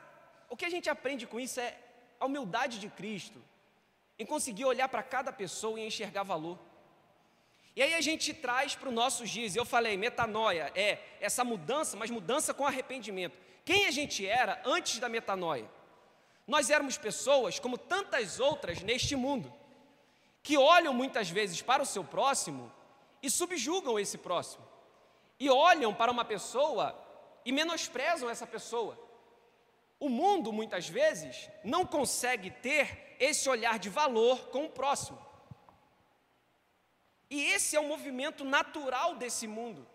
o 0.49 0.55
que 0.55 0.63
a 0.63 0.69
gente 0.69 0.89
aprende 0.89 1.27
com 1.27 1.37
isso 1.37 1.59
é 1.59 1.77
a 2.17 2.25
humildade 2.27 2.79
de 2.79 2.89
Cristo 2.89 3.43
em 4.17 4.25
conseguir 4.25 4.63
olhar 4.63 4.87
para 4.87 5.03
cada 5.03 5.33
pessoa 5.33 5.77
e 5.77 5.85
enxergar 5.85 6.23
valor. 6.23 6.57
E 7.75 7.83
aí 7.83 7.93
a 7.93 8.01
gente 8.01 8.33
traz 8.33 8.73
para 8.73 8.87
os 8.87 8.95
nossos 8.95 9.29
dias, 9.29 9.55
eu 9.55 9.65
falei, 9.65 9.97
metanoia 9.97 10.71
é 10.75 10.99
essa 11.19 11.43
mudança, 11.43 11.97
mas 11.97 12.09
mudança 12.09 12.53
com 12.53 12.65
arrependimento. 12.65 13.37
Quem 13.65 13.85
a 13.87 13.91
gente 13.91 14.25
era 14.25 14.61
antes 14.63 14.97
da 14.99 15.09
metanoia? 15.09 15.69
Nós 16.47 16.69
éramos 16.69 16.97
pessoas 16.97 17.59
como 17.59 17.77
tantas 17.77 18.39
outras 18.39 18.81
neste 18.81 19.15
mundo, 19.15 19.51
que 20.41 20.57
olham 20.57 20.93
muitas 20.93 21.29
vezes 21.29 21.61
para 21.61 21.83
o 21.83 21.85
seu 21.85 22.03
próximo 22.03 22.71
e 23.21 23.29
subjugam 23.29 23.99
esse 23.99 24.19
próximo, 24.19 24.65
e 25.39 25.49
olham 25.49 25.93
para 25.93 26.11
uma 26.11 26.23
pessoa 26.23 26.97
e 27.43 27.51
menosprezam 27.51 28.29
essa 28.29 28.47
pessoa. 28.47 28.97
O 29.99 30.07
mundo, 30.07 30.53
muitas 30.53 30.87
vezes, 30.87 31.49
não 31.63 31.85
consegue 31.85 32.51
ter 32.51 33.17
esse 33.19 33.49
olhar 33.49 33.79
de 33.79 33.89
valor 33.89 34.49
com 34.49 34.65
o 34.65 34.69
próximo. 34.69 35.24
E 37.29 37.43
esse 37.45 37.75
é 37.75 37.79
o 37.79 37.87
movimento 37.87 38.43
natural 38.43 39.15
desse 39.15 39.47
mundo. 39.47 39.85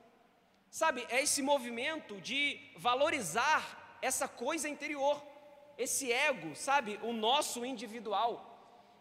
Sabe, 0.70 1.06
é 1.08 1.22
esse 1.22 1.42
movimento 1.42 2.20
de 2.20 2.60
valorizar 2.76 3.98
essa 4.00 4.28
coisa 4.28 4.68
interior, 4.68 5.22
esse 5.76 6.12
ego, 6.12 6.54
sabe, 6.54 6.98
o 7.02 7.12
nosso 7.12 7.64
individual. 7.64 8.46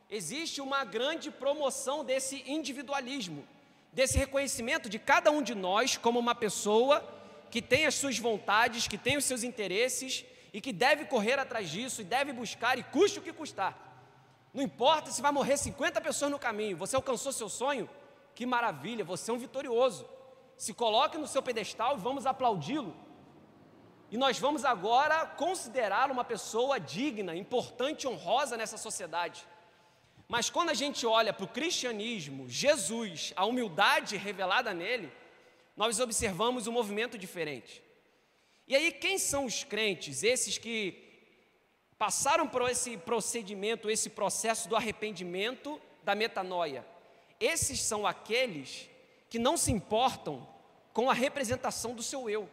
Existe 0.10 0.62
uma 0.62 0.84
grande 0.84 1.30
promoção 1.30 2.04
desse 2.04 2.44
individualismo, 2.48 3.48
desse 3.94 4.18
reconhecimento 4.18 4.90
de 4.90 4.98
cada 4.98 5.30
um 5.30 5.42
de 5.42 5.54
nós 5.54 5.98
como 5.98 6.18
uma 6.18 6.34
pessoa 6.34 7.08
que 7.52 7.62
tem 7.62 7.86
as 7.86 7.96
suas 7.96 8.18
vontades, 8.18 8.88
que 8.88 8.98
tem 8.98 9.18
os 9.18 9.26
seus 9.26 9.44
interesses 9.44 10.26
e 10.52 10.60
que 10.60 10.74
deve 10.74 11.06
correr 11.06 11.38
atrás 11.38 11.70
disso 11.70 12.02
e 12.02 12.04
deve 12.06 12.34
buscar 12.34 12.78
e 12.78 12.84
custe 12.84 13.20
o 13.20 13.22
que 13.22 13.34
custar. 13.34 13.78
Não 14.54 14.64
importa 14.64 15.12
se 15.12 15.22
vai 15.22 15.32
morrer 15.32 15.58
50 15.58 16.02
pessoas 16.02 16.32
no 16.32 16.40
caminho, 16.40 16.78
você 16.78 16.96
alcançou 16.96 17.32
seu 17.32 17.50
sonho, 17.50 17.88
que 18.36 18.46
maravilha, 18.46 19.04
você 19.04 19.32
é 19.32 19.34
um 19.34 19.38
vitorioso. 19.38 20.08
Se 20.58 20.74
coloque 20.74 21.18
no 21.18 21.28
seu 21.28 21.42
pedestal 21.42 21.96
e 21.96 22.00
vamos 22.00 22.26
aplaudi-lo. 22.26 22.96
E 24.12 24.18
nós 24.18 24.40
vamos 24.40 24.66
agora 24.66 25.26
considerá-lo 25.26 26.14
uma 26.14 26.24
pessoa 26.24 26.80
digna, 26.80 27.36
importante, 27.36 28.08
honrosa 28.08 28.58
nessa 28.58 28.78
sociedade. 28.78 29.46
Mas 30.28 30.50
quando 30.50 30.70
a 30.70 30.74
gente 30.74 31.06
olha 31.06 31.34
para 31.34 31.46
o 31.46 31.48
cristianismo, 31.48 32.48
Jesus, 32.48 33.34
a 33.36 33.46
humildade 33.46 34.18
revelada 34.18 34.74
nele, 34.74 35.12
nós 35.76 36.00
observamos 36.00 36.68
um 36.68 36.72
movimento 36.72 37.18
diferente. 37.18 37.84
E 38.68 38.76
aí, 38.76 38.92
quem 38.92 39.18
são 39.18 39.46
os 39.46 39.64
crentes, 39.64 40.24
esses 40.24 40.58
que 40.58 41.08
passaram 41.98 42.48
por 42.48 42.70
esse 42.70 42.98
procedimento, 42.98 43.90
esse 43.90 44.10
processo 44.10 44.70
do 44.70 44.76
arrependimento, 44.76 45.82
da 46.04 46.14
metanoia? 46.14 46.86
Esses 47.40 47.82
são 47.82 48.06
aqueles 48.06 48.90
que 49.30 49.40
não 49.40 49.56
se 49.56 49.72
importam 49.72 50.48
com 50.92 51.10
a 51.10 51.14
representação 51.14 51.94
do 51.94 52.04
seu 52.04 52.30
eu. 52.30 52.50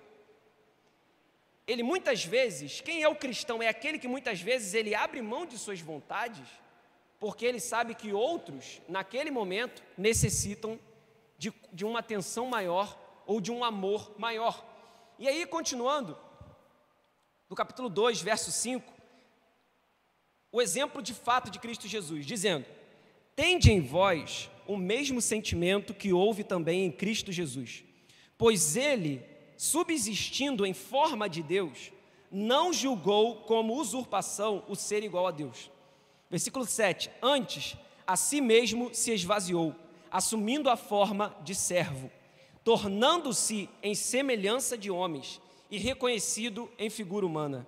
Ele 1.67 1.83
muitas 1.83 2.25
vezes, 2.25 2.81
quem 2.81 3.03
é 3.03 3.09
o 3.09 3.17
cristão? 3.17 3.61
É 3.63 3.69
aquele 3.69 3.99
que 3.99 4.07
muitas 4.07 4.41
vezes 4.41 4.73
ele 4.73 4.95
abre 4.95 5.21
mão 5.21 5.45
de 5.45 5.59
suas 5.59 5.81
vontades, 5.81 6.47
porque 7.19 7.45
ele 7.45 7.59
sabe 7.59 7.95
que 7.95 8.13
outros, 8.13 8.81
naquele 8.89 9.31
momento, 9.31 9.83
necessitam 9.99 10.79
de, 11.37 11.53
de 11.73 11.85
uma 11.85 11.99
atenção 11.99 12.47
maior 12.47 12.97
ou 13.27 13.41
de 13.41 13.51
um 13.51 13.65
amor 13.65 14.15
maior. 14.17 14.65
E 15.19 15.27
aí, 15.27 15.45
continuando, 15.45 16.17
no 17.49 17.57
capítulo 17.57 17.89
2, 17.89 18.21
verso 18.21 18.53
5, 18.53 18.93
o 20.53 20.63
exemplo 20.63 21.03
de 21.03 21.15
fato 21.15 21.51
de 21.51 21.59
Cristo 21.59 21.89
Jesus, 21.89 22.25
dizendo: 22.25 22.65
Tende 23.35 23.73
em 23.73 23.81
vós 23.81 24.49
o 24.67 24.77
mesmo 24.77 25.21
sentimento 25.21 25.95
que 25.95 26.13
houve 26.13 26.45
também 26.45 26.85
em 26.85 26.91
Cristo 26.91 27.33
Jesus, 27.33 27.85
pois 28.37 28.77
ele, 28.77 29.23
subsistindo 29.57 30.67
em 30.67 30.75
forma 30.75 31.29
de 31.29 31.43
Deus, 31.43 31.93
não 32.31 32.73
julgou 32.73 33.37
como 33.43 33.75
usurpação 33.75 34.65
o 34.69 34.75
ser 34.75 35.03
igual 35.03 35.27
a 35.27 35.31
Deus. 35.31 35.71
Versículo 36.31 36.67
7: 36.67 37.11
Antes, 37.23 37.77
a 38.07 38.17
si 38.17 38.41
mesmo 38.41 38.91
se 38.93 39.13
esvaziou, 39.13 39.75
assumindo 40.11 40.69
a 40.69 40.77
forma 40.77 41.37
de 41.45 41.55
servo 41.55 42.11
tornando-se 42.67 43.71
em 43.81 43.95
semelhança 43.95 44.77
de 44.77 44.91
homens 44.91 45.41
e 45.71 45.79
reconhecido 45.79 46.69
em 46.77 46.91
figura 46.91 47.25
humana. 47.25 47.65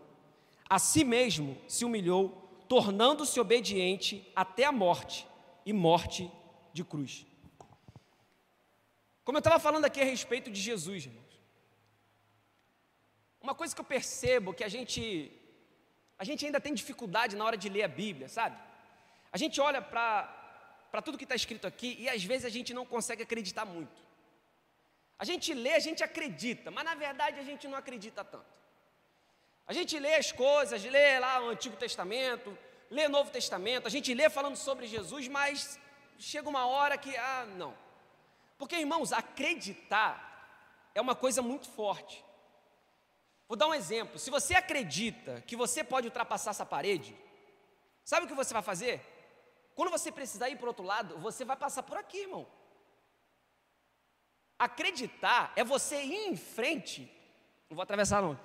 A 0.68 0.80
si 0.80 1.04
mesmo 1.04 1.56
se 1.68 1.84
humilhou, 1.84 2.50
tornando-se 2.68 3.38
obediente 3.38 4.26
até 4.34 4.64
a 4.64 4.72
morte 4.72 5.24
e 5.64 5.72
morte 5.72 6.28
de 6.80 6.84
cruz. 6.92 7.14
Como 9.24 9.36
eu 9.38 9.44
estava 9.44 9.58
falando 9.66 9.86
aqui 9.88 10.00
a 10.04 10.08
respeito 10.14 10.48
de 10.56 10.60
Jesus, 10.68 11.00
irmãos. 11.08 11.34
Uma 13.46 13.54
coisa 13.60 13.74
que 13.74 13.82
eu 13.84 13.90
percebo 13.96 14.56
que 14.58 14.64
a 14.68 14.72
gente 14.76 15.02
a 16.22 16.24
gente 16.28 16.44
ainda 16.46 16.60
tem 16.64 16.74
dificuldade 16.80 17.36
na 17.38 17.44
hora 17.46 17.58
de 17.62 17.68
ler 17.74 17.84
a 17.88 17.92
Bíblia, 18.02 18.28
sabe? 18.38 18.56
A 19.36 19.38
gente 19.42 19.56
olha 19.68 19.80
para 19.90 21.02
tudo 21.06 21.18
que 21.20 21.26
está 21.28 21.36
escrito 21.42 21.66
aqui 21.72 21.90
e 22.02 22.08
às 22.14 22.24
vezes 22.30 22.44
a 22.50 22.52
gente 22.56 22.70
não 22.78 22.84
consegue 22.94 23.22
acreditar 23.26 23.64
muito. 23.76 23.98
A 25.22 25.24
gente 25.30 25.48
lê, 25.64 25.74
a 25.80 25.84
gente 25.86 26.02
acredita, 26.08 26.70
mas 26.76 26.84
na 26.90 26.94
verdade 27.06 27.38
a 27.38 27.46
gente 27.50 27.66
não 27.68 27.78
acredita 27.82 28.24
tanto. 28.24 28.52
A 29.70 29.72
gente 29.78 29.94
lê 30.06 30.14
as 30.22 30.30
coisas, 30.32 30.82
lê 30.96 31.18
lá 31.24 31.34
o 31.44 31.50
Antigo 31.54 31.76
Testamento, 31.84 32.56
lê 32.96 33.04
o 33.06 33.14
Novo 33.16 33.30
Testamento, 33.38 33.86
a 33.86 33.94
gente 33.96 34.12
lê 34.20 34.28
falando 34.38 34.56
sobre 34.56 34.86
Jesus, 34.86 35.28
mas 35.38 35.78
chega 36.18 36.48
uma 36.48 36.66
hora 36.66 36.98
que, 36.98 37.16
ah, 37.16 37.46
não. 37.56 37.76
Porque, 38.58 38.76
irmãos, 38.76 39.12
acreditar 39.12 40.90
é 40.94 41.00
uma 41.00 41.14
coisa 41.14 41.40
muito 41.40 41.68
forte. 41.68 42.24
Vou 43.46 43.56
dar 43.56 43.68
um 43.68 43.74
exemplo. 43.74 44.18
Se 44.18 44.30
você 44.30 44.54
acredita 44.54 45.40
que 45.46 45.56
você 45.56 45.82
pode 45.82 46.06
ultrapassar 46.06 46.50
essa 46.50 46.66
parede, 46.66 47.16
sabe 48.04 48.26
o 48.26 48.28
que 48.28 48.34
você 48.34 48.52
vai 48.52 48.62
fazer? 48.62 49.00
Quando 49.74 49.90
você 49.90 50.10
precisar 50.10 50.48
ir 50.50 50.56
para 50.56 50.64
o 50.64 50.68
outro 50.68 50.84
lado, 50.84 51.18
você 51.18 51.44
vai 51.44 51.56
passar 51.56 51.82
por 51.84 51.96
aqui, 51.96 52.18
irmão. 52.18 52.46
Acreditar 54.58 55.52
é 55.54 55.62
você 55.62 56.02
ir 56.02 56.26
em 56.26 56.36
frente. 56.36 57.02
Não 57.70 57.76
vou 57.76 57.82
atravessar, 57.82 58.20
não. 58.20 58.38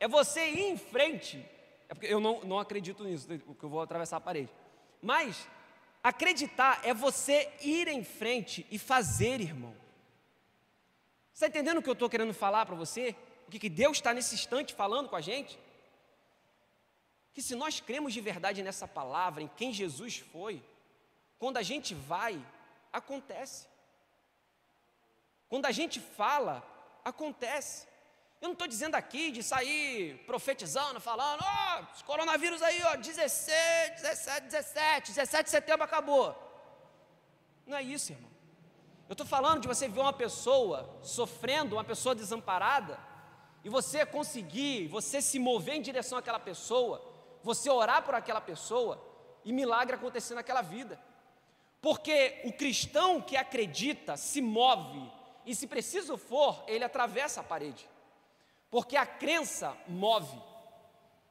É 0.00 0.08
você 0.08 0.50
ir 0.50 0.72
em 0.72 0.76
frente. 0.76 1.48
É 1.88 1.94
porque 1.94 2.12
eu 2.12 2.18
não, 2.18 2.40
não 2.40 2.58
acredito 2.58 3.04
nisso, 3.04 3.28
porque 3.46 3.64
eu 3.64 3.68
vou 3.68 3.80
atravessar 3.80 4.16
a 4.16 4.20
parede. 4.20 4.52
Mas 5.00 5.48
acreditar 6.02 6.80
é 6.84 6.92
você 6.92 7.52
ir 7.60 7.88
em 7.88 8.02
frente 8.02 8.66
e 8.70 8.78
fazer, 8.78 9.40
irmão. 9.40 9.74
Está 11.32 11.46
entendendo 11.46 11.78
o 11.78 11.82
que 11.82 11.88
eu 11.88 11.94
estou 11.94 12.10
querendo 12.10 12.34
falar 12.34 12.66
para 12.66 12.74
você? 12.74 13.16
O 13.46 13.50
que, 13.50 13.58
que 13.58 13.68
Deus 13.68 13.98
está 13.98 14.12
nesse 14.12 14.34
instante 14.34 14.74
falando 14.74 15.08
com 15.08 15.16
a 15.16 15.20
gente? 15.20 15.58
Que 17.32 17.42
se 17.42 17.54
nós 17.54 17.80
cremos 17.80 18.12
de 18.12 18.20
verdade 18.20 18.62
nessa 18.62 18.86
palavra, 18.86 19.42
em 19.42 19.48
quem 19.48 19.72
Jesus 19.72 20.18
foi, 20.18 20.62
quando 21.38 21.56
a 21.56 21.62
gente 21.62 21.94
vai, 21.94 22.40
acontece. 22.92 23.66
Quando 25.48 25.66
a 25.66 25.72
gente 25.72 26.00
fala, 26.00 26.62
acontece. 27.04 27.86
Eu 28.42 28.48
não 28.48 28.54
estou 28.54 28.66
dizendo 28.66 28.96
aqui 28.96 29.30
de 29.30 29.40
sair 29.40 30.18
profetizando, 30.26 31.00
falando, 31.00 31.40
ó, 31.44 31.80
oh, 31.80 32.04
coronavírus 32.04 32.60
aí, 32.60 32.82
ó, 32.82 32.96
16, 32.96 34.02
17, 34.02 34.46
17, 34.46 35.12
17 35.12 35.44
de 35.44 35.50
setembro 35.50 35.84
acabou. 35.84 36.36
Não 37.64 37.76
é 37.76 37.82
isso, 37.84 38.10
irmão. 38.10 38.32
Eu 39.08 39.12
estou 39.12 39.24
falando 39.24 39.60
de 39.60 39.68
você 39.68 39.86
ver 39.86 40.00
uma 40.00 40.12
pessoa 40.12 40.98
sofrendo, 41.04 41.76
uma 41.76 41.84
pessoa 41.84 42.16
desamparada, 42.16 42.98
e 43.62 43.68
você 43.68 44.04
conseguir, 44.04 44.88
você 44.88 45.22
se 45.22 45.38
mover 45.38 45.76
em 45.76 45.80
direção 45.80 46.18
àquela 46.18 46.40
pessoa, 46.40 47.00
você 47.44 47.70
orar 47.70 48.02
por 48.02 48.16
aquela 48.16 48.40
pessoa 48.40 49.00
e 49.44 49.52
milagre 49.52 49.94
acontecer 49.94 50.34
naquela 50.34 50.62
vida. 50.62 51.00
Porque 51.80 52.40
o 52.42 52.52
cristão 52.52 53.20
que 53.20 53.36
acredita 53.36 54.16
se 54.16 54.42
move 54.42 55.08
e, 55.46 55.54
se 55.54 55.68
preciso 55.68 56.16
for, 56.16 56.64
ele 56.66 56.82
atravessa 56.82 57.40
a 57.40 57.44
parede. 57.44 57.91
Porque 58.72 58.96
a 58.96 59.04
crença 59.04 59.76
move 59.86 60.34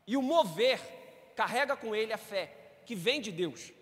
e 0.06 0.16
o 0.16 0.22
mover 0.22 0.80
carrega 1.36 1.76
com 1.76 1.96
ele 1.96 2.14
a 2.14 2.18
fé 2.18 2.56
que 2.86 2.94
vem 2.94 3.20
de 3.20 3.32
Deus. 3.32 3.74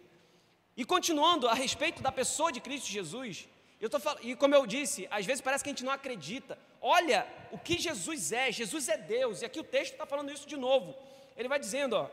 E 0.78 0.86
continuando 0.86 1.46
a 1.46 1.54
respeito 1.54 2.02
da 2.02 2.10
pessoa 2.10 2.54
de 2.54 2.62
Cristo 2.62 2.88
Jesus, 2.88 3.50
eu 3.82 3.90
tô 3.90 4.00
falando, 4.00 4.24
e 4.24 4.34
como 4.34 4.56
eu 4.56 4.66
disse, 4.66 5.10
às 5.12 5.26
vezes 5.26 5.42
parece 5.42 5.62
que 5.62 5.70
a 5.70 5.74
gente 5.74 5.84
não 5.84 5.92
acredita. 5.92 6.58
Olha 6.80 7.28
o 7.52 7.60
que 7.60 7.78
Jesus 7.78 8.32
é, 8.32 8.50
Jesus 8.50 8.88
é 8.88 8.96
Deus, 8.98 9.42
e 9.42 9.46
aqui 9.46 9.60
o 9.60 9.64
texto 9.66 9.92
está 9.92 10.06
falando 10.06 10.32
isso 10.32 10.48
de 10.48 10.56
novo. 10.56 10.96
Ele 11.36 11.50
vai 11.50 11.60
dizendo, 11.60 11.98
ó, 11.98 12.10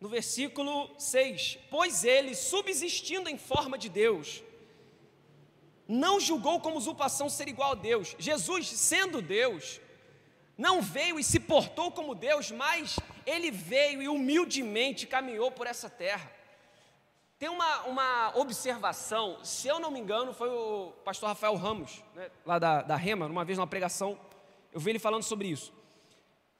no 0.00 0.08
versículo 0.08 0.94
6: 0.96 1.58
Pois 1.68 2.04
ele, 2.04 2.36
subsistindo 2.36 3.28
em 3.28 3.36
forma 3.36 3.76
de 3.76 3.88
Deus, 3.88 4.44
não 5.88 6.18
julgou 6.18 6.60
como 6.60 6.76
usurpação 6.76 7.28
ser 7.28 7.48
igual 7.48 7.72
a 7.72 7.74
Deus. 7.76 8.16
Jesus, 8.18 8.68
sendo 8.68 9.22
Deus, 9.22 9.80
não 10.56 10.80
veio 10.80 11.18
e 11.18 11.24
se 11.24 11.38
portou 11.38 11.92
como 11.92 12.14
Deus, 12.14 12.50
mas 12.50 12.98
ele 13.24 13.50
veio 13.50 14.02
e 14.02 14.08
humildemente 14.08 15.06
caminhou 15.06 15.50
por 15.50 15.66
essa 15.66 15.88
terra. 15.88 16.32
Tem 17.38 17.50
uma, 17.50 17.82
uma 17.82 18.32
observação, 18.38 19.44
se 19.44 19.68
eu 19.68 19.78
não 19.78 19.90
me 19.90 20.00
engano, 20.00 20.32
foi 20.32 20.48
o 20.48 20.92
pastor 21.04 21.28
Rafael 21.28 21.54
Ramos, 21.54 22.02
né, 22.14 22.30
lá 22.46 22.58
da, 22.58 22.80
da 22.80 22.96
Rema, 22.96 23.26
uma 23.26 23.44
vez 23.44 23.58
numa 23.58 23.66
pregação, 23.66 24.18
eu 24.72 24.80
vi 24.80 24.90
ele 24.90 24.98
falando 24.98 25.22
sobre 25.22 25.48
isso. 25.48 25.70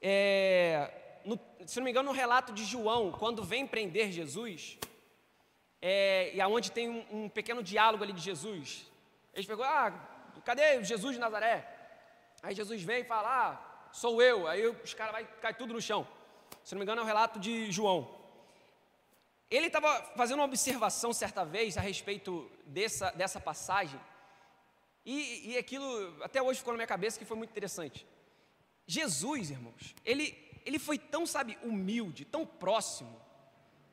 É, 0.03 0.91
no, 1.25 1.41
se 1.65 1.79
não 1.79 1.85
me 1.85 1.91
engano, 1.91 2.11
no 2.11 2.15
relato 2.15 2.53
de 2.53 2.63
João, 2.63 3.11
quando 3.11 3.43
vem 3.43 3.67
prender 3.67 4.13
Jesus, 4.13 4.77
é, 5.81 6.31
e 6.35 6.41
aonde 6.43 6.71
tem 6.71 6.91
um, 6.91 7.25
um, 7.25 7.29
pequeno 7.31 7.63
diálogo 7.63 8.05
ali 8.05 8.13
de 8.13 8.21
Jesus, 8.21 8.87
eles 9.37 9.47
pegou, 9.47 9.65
ah, 9.67 9.93
cadê 10.45 10.83
Jesus 10.83 11.15
de 11.15 11.21
Nazaré? 11.21 11.71
Aí 12.43 12.55
Jesus 12.55 12.83
vem 12.83 13.03
e 13.03 13.05
fala, 13.05 13.29
ah, 13.29 13.89
sou 13.93 14.23
eu, 14.23 14.49
aí 14.49 14.67
os 14.67 14.95
caras 14.95 15.13
vai 15.13 15.25
cair 15.25 15.55
tudo 15.55 15.75
no 15.75 15.81
chão. 15.81 16.09
Se 16.65 16.75
não 16.75 16.79
me 16.79 16.85
engano, 16.85 17.03
é 17.03 17.05
o 17.05 17.07
relato 17.07 17.39
de 17.39 17.71
João. 17.71 18.17
Ele 19.51 19.67
estava 19.67 20.03
fazendo 20.17 20.39
uma 20.39 20.47
observação 20.47 21.13
certa 21.13 21.45
vez 21.45 21.77
a 21.77 21.83
respeito 21.83 22.51
dessa, 22.65 23.11
dessa 23.11 23.39
passagem, 23.39 24.01
e, 25.05 25.53
e 25.53 25.59
aquilo 25.59 26.17
até 26.25 26.43
hoje 26.43 26.59
ficou 26.59 26.73
na 26.73 26.79
minha 26.79 26.87
cabeça 26.87 27.19
que 27.19 27.25
foi 27.27 27.37
muito 27.37 27.51
interessante. 27.51 28.07
Jesus, 28.87 29.51
irmãos, 29.51 29.95
ele, 30.03 30.35
ele 30.65 30.79
foi 30.79 30.99
tão, 30.99 31.27
sabe, 31.27 31.59
humilde, 31.63 32.25
tão 32.25 32.47
próximo, 32.47 33.21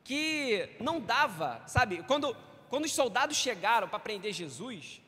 que 0.02 0.74
não 0.80 1.00
dava, 1.00 1.62
sabe, 1.66 2.02
quando, 2.04 2.34
quando 2.70 2.86
os 2.86 2.94
soldados 2.94 3.36
chegaram 3.36 3.88
para 3.88 3.98
prender 3.98 4.32
Jesus, 4.32 5.03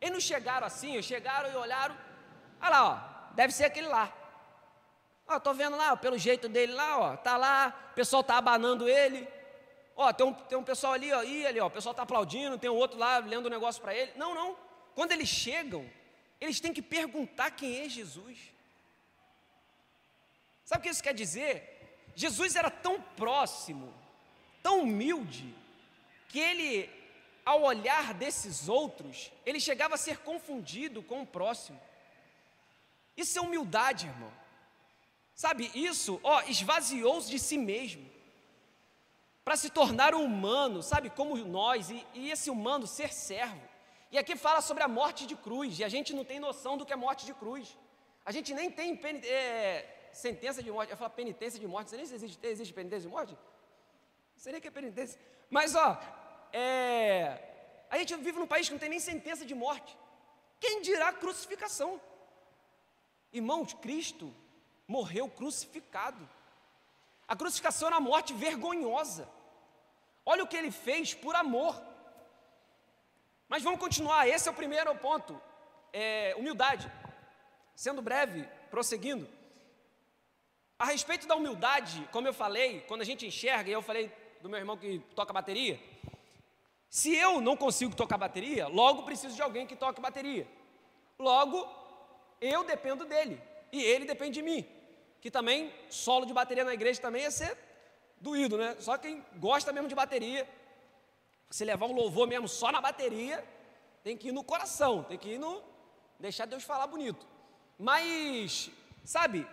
eles 0.00 0.12
não 0.12 0.20
chegaram 0.20 0.66
assim, 0.66 1.00
chegaram 1.02 1.50
e 1.50 1.56
olharam, 1.56 1.96
olha 2.60 2.70
lá, 2.70 2.84
ó, 3.30 3.34
deve 3.34 3.52
ser 3.52 3.64
aquele 3.64 3.88
lá. 3.88 4.12
Ó, 5.26 5.40
tô 5.40 5.52
vendo 5.52 5.76
lá, 5.76 5.92
ó, 5.92 5.96
pelo 5.96 6.16
jeito 6.16 6.48
dele 6.48 6.72
lá, 6.72 6.98
ó, 6.98 7.16
tá 7.16 7.36
lá, 7.36 7.90
o 7.92 7.94
pessoal 7.94 8.22
tá 8.22 8.36
abanando 8.36 8.88
ele. 8.88 9.28
Ó, 9.96 10.12
tem 10.12 10.26
um, 10.26 10.32
tem 10.32 10.58
um 10.58 10.62
pessoal 10.62 10.92
ali, 10.92 11.12
ó, 11.12 11.20
ali, 11.20 11.58
ó, 11.58 11.66
o 11.66 11.70
pessoal 11.70 11.94
tá 11.94 12.02
aplaudindo, 12.02 12.58
tem 12.58 12.70
um 12.70 12.74
outro 12.74 12.98
lá 12.98 13.18
lendo 13.18 13.46
um 13.46 13.50
negócio 13.50 13.80
para 13.80 13.94
ele. 13.94 14.12
Não, 14.16 14.34
não. 14.34 14.56
Quando 14.94 15.12
eles 15.12 15.28
chegam, 15.28 15.90
eles 16.40 16.60
têm 16.60 16.72
que 16.72 16.82
perguntar 16.82 17.50
quem 17.50 17.80
é 17.80 17.88
Jesus. 17.88 18.38
Sabe 20.64 20.80
o 20.80 20.82
que 20.82 20.90
isso 20.90 21.02
quer 21.02 21.14
dizer? 21.14 21.72
Jesus 22.14 22.56
era 22.56 22.70
tão 22.70 23.00
próximo, 23.00 23.92
tão 24.62 24.80
humilde, 24.80 25.54
que 26.28 26.38
ele, 26.38 26.90
ao 27.46 27.62
olhar 27.62 28.12
desses 28.12 28.68
outros, 28.68 29.30
ele 29.46 29.60
chegava 29.60 29.94
a 29.94 29.98
ser 29.98 30.18
confundido 30.18 31.00
com 31.00 31.22
o 31.22 31.26
próximo. 31.26 31.80
Isso 33.16 33.38
é 33.38 33.40
humildade, 33.40 34.08
irmão. 34.08 34.32
Sabe, 35.32 35.70
isso, 35.72 36.18
ó, 36.24 36.42
esvaziou-se 36.42 37.30
de 37.30 37.38
si 37.38 37.56
mesmo 37.56 38.04
para 39.44 39.56
se 39.56 39.70
tornar 39.70 40.12
um 40.12 40.24
humano, 40.24 40.82
sabe, 40.82 41.08
como 41.08 41.36
nós, 41.36 41.88
e, 41.88 42.04
e, 42.14 42.32
esse 42.32 42.50
humano 42.50 42.84
ser 42.84 43.12
servo. 43.12 43.62
E 44.10 44.18
aqui 44.18 44.34
fala 44.34 44.60
sobre 44.60 44.82
a 44.82 44.88
morte 44.88 45.24
de 45.24 45.36
cruz, 45.36 45.78
e 45.78 45.84
a 45.84 45.88
gente 45.88 46.12
não 46.12 46.24
tem 46.24 46.40
noção 46.40 46.76
do 46.76 46.84
que 46.84 46.92
é 46.92 46.96
morte 46.96 47.24
de 47.24 47.32
cruz. 47.32 47.78
A 48.24 48.32
gente 48.32 48.52
nem 48.52 48.72
tem 48.72 48.98
é, 49.22 50.08
sentença 50.12 50.60
de 50.64 50.72
morte, 50.72 50.90
eu 50.90 50.96
falo 50.96 51.10
penitência 51.10 51.60
de 51.60 51.66
morte, 51.68 51.90
sei 51.90 51.98
nem 51.98 52.06
se 52.06 52.14
existe, 52.14 52.44
existe 52.44 52.74
penitência 52.74 53.08
de 53.08 53.14
morte. 53.14 53.34
Não 53.34 54.40
sei 54.42 54.50
nem 54.50 54.60
que 54.60 54.66
é 54.66 54.70
penitência. 54.70 55.20
Mas, 55.48 55.76
ó, 55.76 55.96
é, 56.58 57.86
a 57.90 57.98
gente 57.98 58.16
vive 58.16 58.38
num 58.38 58.46
país 58.46 58.66
que 58.66 58.72
não 58.72 58.78
tem 58.78 58.88
nem 58.88 58.98
sentença 58.98 59.44
de 59.44 59.54
morte. 59.54 59.96
Quem 60.58 60.80
dirá 60.80 61.12
crucificação? 61.12 62.00
Irmãos, 63.30 63.74
Cristo 63.74 64.32
morreu 64.88 65.28
crucificado. 65.28 66.26
A 67.28 67.36
crucificação 67.36 67.88
era 67.88 67.96
a 67.96 68.00
morte 68.00 68.32
vergonhosa. 68.32 69.28
Olha 70.24 70.44
o 70.44 70.46
que 70.46 70.56
ele 70.56 70.70
fez 70.70 71.12
por 71.12 71.34
amor. 71.34 71.74
Mas 73.48 73.62
vamos 73.62 73.78
continuar, 73.78 74.26
esse 74.26 74.48
é 74.48 74.50
o 74.50 74.54
primeiro 74.54 74.94
ponto. 74.96 75.38
É, 75.92 76.34
humildade. 76.38 76.90
Sendo 77.74 78.00
breve, 78.00 78.48
prosseguindo. 78.70 79.28
A 80.78 80.86
respeito 80.86 81.26
da 81.26 81.36
humildade, 81.36 82.08
como 82.12 82.28
eu 82.28 82.34
falei, 82.34 82.80
quando 82.88 83.02
a 83.02 83.04
gente 83.04 83.26
enxerga, 83.26 83.68
e 83.68 83.72
eu 83.74 83.82
falei 83.82 84.10
do 84.40 84.48
meu 84.48 84.58
irmão 84.58 84.76
que 84.76 85.00
toca 85.14 85.32
bateria, 85.32 85.78
se 86.96 87.14
eu 87.14 87.42
não 87.42 87.58
consigo 87.58 87.94
tocar 87.94 88.16
bateria, 88.16 88.68
logo 88.68 89.02
preciso 89.02 89.36
de 89.36 89.42
alguém 89.42 89.66
que 89.66 89.76
toque 89.76 90.00
bateria. 90.00 90.48
Logo, 91.18 91.68
eu 92.40 92.64
dependo 92.64 93.04
dele 93.04 93.38
e 93.70 93.82
ele 93.82 94.06
depende 94.06 94.40
de 94.40 94.42
mim. 94.42 94.66
Que 95.20 95.30
também, 95.30 95.70
solo 95.90 96.24
de 96.24 96.32
bateria 96.32 96.64
na 96.64 96.72
igreja 96.72 96.98
também 96.98 97.24
ia 97.24 97.30
ser 97.30 97.54
doído, 98.18 98.56
né? 98.56 98.76
Só 98.80 98.96
quem 98.96 99.22
gosta 99.36 99.74
mesmo 99.74 99.90
de 99.90 99.94
bateria, 99.94 100.48
se 101.50 101.66
levar 101.66 101.84
um 101.84 101.92
louvor 101.92 102.26
mesmo 102.26 102.48
só 102.48 102.72
na 102.72 102.80
bateria, 102.80 103.44
tem 104.02 104.16
que 104.16 104.28
ir 104.28 104.32
no 104.32 104.42
coração, 104.42 105.02
tem 105.02 105.18
que 105.18 105.34
ir 105.34 105.38
no. 105.38 105.62
deixar 106.18 106.46
Deus 106.46 106.64
falar 106.64 106.86
bonito. 106.86 107.26
Mas, 107.78 108.70
sabe, 109.04 109.46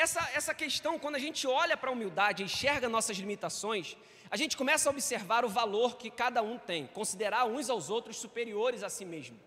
essa, 0.00 0.30
essa 0.34 0.54
questão, 0.54 0.98
quando 0.98 1.16
a 1.16 1.18
gente 1.18 1.46
olha 1.46 1.76
para 1.76 1.90
a 1.90 1.92
humildade, 1.92 2.42
enxerga 2.42 2.88
nossas 2.88 3.18
limitações, 3.18 3.96
a 4.30 4.36
gente 4.36 4.56
começa 4.56 4.88
a 4.88 4.92
observar 4.92 5.44
o 5.44 5.48
valor 5.48 5.96
que 5.96 6.10
cada 6.10 6.42
um 6.42 6.56
tem, 6.58 6.86
considerar 6.86 7.44
uns 7.44 7.68
aos 7.68 7.90
outros 7.90 8.16
superiores 8.16 8.82
a 8.82 8.88
si 8.88 9.04
mesmo. 9.04 9.38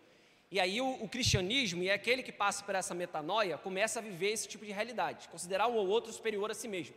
E 0.52 0.60
aí 0.60 0.80
o, 0.80 1.04
o 1.04 1.10
cristianismo, 1.10 1.82
e 1.82 1.90
é 1.90 1.94
aquele 1.94 2.22
que 2.22 2.32
passa 2.32 2.64
por 2.64 2.76
essa 2.76 2.94
metanoia, 2.94 3.58
começa 3.58 3.98
a 3.98 4.02
viver 4.02 4.32
esse 4.32 4.48
tipo 4.48 4.64
de 4.64 4.72
realidade, 4.72 5.28
considerar 5.30 5.68
um 5.68 5.76
ou 5.76 5.88
outro 5.88 6.14
superior 6.14 6.52
a 6.52 6.54
si 6.54 6.68
mesmo. 6.68 6.96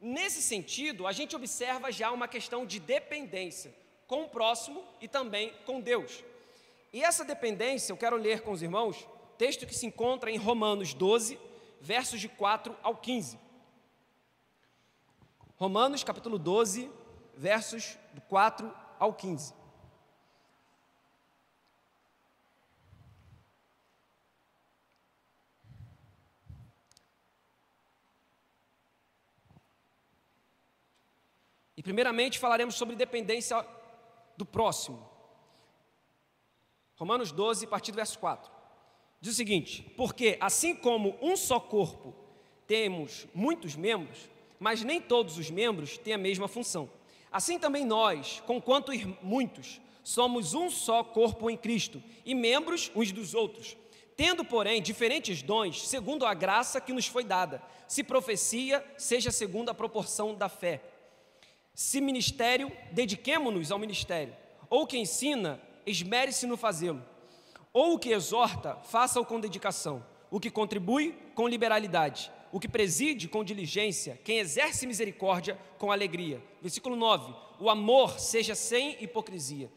Nesse 0.00 0.42
sentido, 0.42 1.06
a 1.06 1.12
gente 1.12 1.36
observa 1.36 1.92
já 1.92 2.10
uma 2.10 2.26
questão 2.26 2.66
de 2.66 2.80
dependência 2.80 3.72
com 4.08 4.24
o 4.24 4.28
próximo 4.28 4.82
e 5.00 5.06
também 5.06 5.54
com 5.64 5.80
Deus. 5.80 6.24
E 6.92 7.04
essa 7.04 7.24
dependência, 7.24 7.92
eu 7.92 7.96
quero 7.96 8.16
ler 8.16 8.40
com 8.40 8.50
os 8.50 8.62
irmãos, 8.62 9.06
texto 9.38 9.64
que 9.64 9.74
se 9.74 9.86
encontra 9.86 10.28
em 10.30 10.36
Romanos 10.36 10.92
12, 10.92 11.38
versos 11.80 12.20
de 12.20 12.28
4 12.28 12.76
ao 12.82 12.96
15. 12.96 13.38
Romanos 15.56 16.04
capítulo 16.04 16.38
12, 16.38 16.90
versos 17.34 17.98
do 18.14 18.20
4 18.22 18.74
ao 18.98 19.14
15. 19.14 19.54
E 31.76 31.82
primeiramente 31.82 32.38
falaremos 32.38 32.74
sobre 32.74 32.94
dependência 32.94 33.66
do 34.36 34.44
próximo. 34.44 35.08
Romanos 36.96 37.32
12, 37.32 37.64
a 37.64 37.68
partir 37.68 37.90
do 37.90 37.96
verso 37.96 38.18
4. 38.18 38.59
Diz 39.20 39.34
o 39.34 39.36
seguinte: 39.36 39.82
Porque 39.96 40.36
assim 40.40 40.74
como 40.74 41.16
um 41.20 41.36
só 41.36 41.60
corpo 41.60 42.14
temos 42.66 43.26
muitos 43.34 43.76
membros, 43.76 44.18
mas 44.58 44.82
nem 44.82 45.00
todos 45.00 45.36
os 45.36 45.50
membros 45.50 45.98
têm 45.98 46.14
a 46.14 46.18
mesma 46.18 46.48
função. 46.48 46.88
Assim 47.30 47.58
também 47.58 47.84
nós, 47.84 48.42
conquanto 48.46 48.92
muitos, 49.22 49.80
somos 50.02 50.54
um 50.54 50.70
só 50.70 51.04
corpo 51.04 51.50
em 51.50 51.56
Cristo 51.56 52.02
e 52.24 52.34
membros 52.34 52.90
uns 52.94 53.12
dos 53.12 53.34
outros. 53.34 53.76
Tendo, 54.16 54.44
porém, 54.44 54.82
diferentes 54.82 55.42
dons, 55.42 55.86
segundo 55.86 56.26
a 56.26 56.34
graça 56.34 56.80
que 56.80 56.92
nos 56.92 57.06
foi 57.06 57.24
dada. 57.24 57.62
Se 57.88 58.02
profecia, 58.02 58.84
seja 58.98 59.30
segundo 59.30 59.70
a 59.70 59.74
proporção 59.74 60.34
da 60.34 60.48
fé. 60.48 60.82
Se 61.74 62.00
ministério, 62.00 62.70
dediquemo-nos 62.92 63.70
ao 63.70 63.78
ministério. 63.78 64.36
Ou 64.68 64.86
que 64.86 64.98
ensina, 64.98 65.60
esmere-se 65.86 66.46
no 66.46 66.56
fazê-lo 66.56 67.02
Ou 67.72 67.94
o 67.94 67.98
que 67.98 68.10
exorta, 68.10 68.76
faça-o 68.84 69.24
com 69.24 69.40
dedicação. 69.40 70.04
O 70.30 70.40
que 70.40 70.50
contribui, 70.50 71.16
com 71.34 71.46
liberalidade. 71.46 72.30
O 72.52 72.58
que 72.58 72.68
preside, 72.68 73.28
com 73.28 73.44
diligência. 73.44 74.18
Quem 74.24 74.38
exerce 74.38 74.86
misericórdia, 74.86 75.58
com 75.78 75.92
alegria. 75.92 76.42
Versículo 76.60 76.96
9: 76.96 77.32
O 77.60 77.70
amor 77.70 78.18
seja 78.18 78.54
sem 78.54 79.02
hipocrisia. 79.02 79.70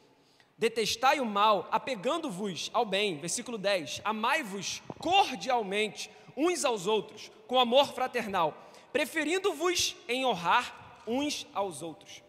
Detestai 0.57 1.19
o 1.19 1.25
mal, 1.25 1.67
apegando-vos 1.71 2.71
ao 2.73 2.85
bem. 2.85 3.17
Versículo 3.17 3.57
10: 3.57 4.01
Amai-vos 4.03 4.81
cordialmente 4.97 6.09
uns 6.35 6.65
aos 6.65 6.87
outros, 6.87 7.31
com 7.47 7.59
amor 7.59 7.93
fraternal, 7.93 8.57
preferindo-vos 8.91 9.95
em 10.07 10.25
honrar 10.25 11.03
uns 11.05 11.45
aos 11.53 11.83
outros. 11.83 12.23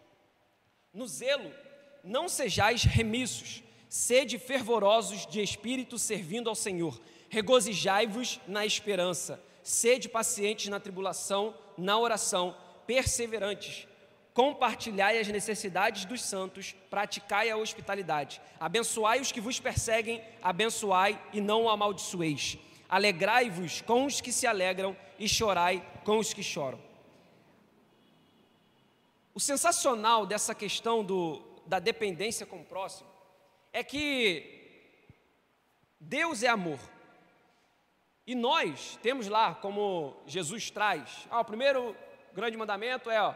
No 0.93 1.07
zelo, 1.07 1.51
não 2.03 2.29
sejais 2.29 2.83
remissos 2.83 3.63
Sede 3.95 4.37
fervorosos 4.37 5.25
de 5.25 5.41
espírito 5.41 5.97
servindo 5.97 6.49
ao 6.49 6.53
Senhor. 6.53 6.99
Regozijai-vos 7.29 8.41
na 8.45 8.65
esperança. 8.65 9.41
Sede 9.63 10.09
pacientes 10.09 10.67
na 10.67 10.81
tribulação, 10.81 11.55
na 11.77 11.97
oração, 11.97 12.57
perseverantes. 12.85 13.87
Compartilhai 14.33 15.17
as 15.17 15.29
necessidades 15.29 16.03
dos 16.03 16.21
santos, 16.21 16.75
praticai 16.89 17.49
a 17.49 17.55
hospitalidade. 17.55 18.41
Abençoai 18.59 19.21
os 19.21 19.31
que 19.31 19.39
vos 19.39 19.61
perseguem, 19.61 20.21
abençoai 20.41 21.17
e 21.31 21.39
não 21.39 21.69
amaldiçoeis. 21.69 22.57
Alegrai-vos 22.89 23.79
com 23.79 24.05
os 24.05 24.19
que 24.19 24.33
se 24.33 24.45
alegram 24.45 24.93
e 25.17 25.25
chorai 25.29 25.81
com 26.03 26.17
os 26.17 26.33
que 26.33 26.43
choram. 26.43 26.81
O 29.33 29.39
sensacional 29.39 30.25
dessa 30.25 30.53
questão 30.53 31.01
do, 31.01 31.41
da 31.65 31.79
dependência 31.79 32.45
com 32.45 32.59
o 32.59 32.65
próximo 32.65 33.14
é 33.75 33.83
que 33.83 34.07
Deus 35.99 36.43
é 36.43 36.47
amor. 36.47 36.79
E 38.25 38.33
nós 38.33 38.97
temos 39.03 39.27
lá, 39.27 39.53
como 39.53 40.15
Jesus 40.25 40.71
traz, 40.71 41.27
ah, 41.29 41.41
o 41.41 41.45
primeiro 41.45 41.93
grande 42.33 42.55
mandamento 42.55 43.09
é: 43.09 43.21
ó, 43.21 43.35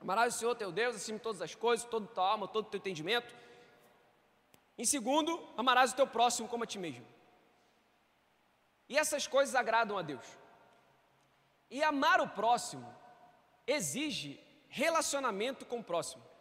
amarás 0.00 0.34
o 0.34 0.38
Senhor 0.38 0.56
teu 0.56 0.72
Deus 0.72 0.96
acima 0.96 1.18
de 1.18 1.22
todas 1.22 1.40
as 1.40 1.54
coisas, 1.54 1.86
toda 1.86 2.08
tua 2.08 2.28
alma, 2.28 2.48
todo 2.48 2.66
o 2.66 2.70
teu 2.70 2.78
entendimento. 2.78 3.32
Em 4.76 4.84
segundo, 4.84 5.40
amarás 5.56 5.92
o 5.92 5.96
teu 5.96 6.08
próximo 6.08 6.48
como 6.48 6.64
a 6.64 6.66
ti 6.66 6.80
mesmo. 6.80 7.06
E 8.88 8.98
essas 8.98 9.28
coisas 9.28 9.54
agradam 9.54 9.96
a 9.96 10.02
Deus. 10.02 10.26
E 11.70 11.84
amar 11.84 12.20
o 12.20 12.28
próximo 12.28 12.92
exige 13.64 14.40
relacionamento 14.68 15.64
com 15.64 15.78
o 15.78 15.84
próximo. 15.84 16.31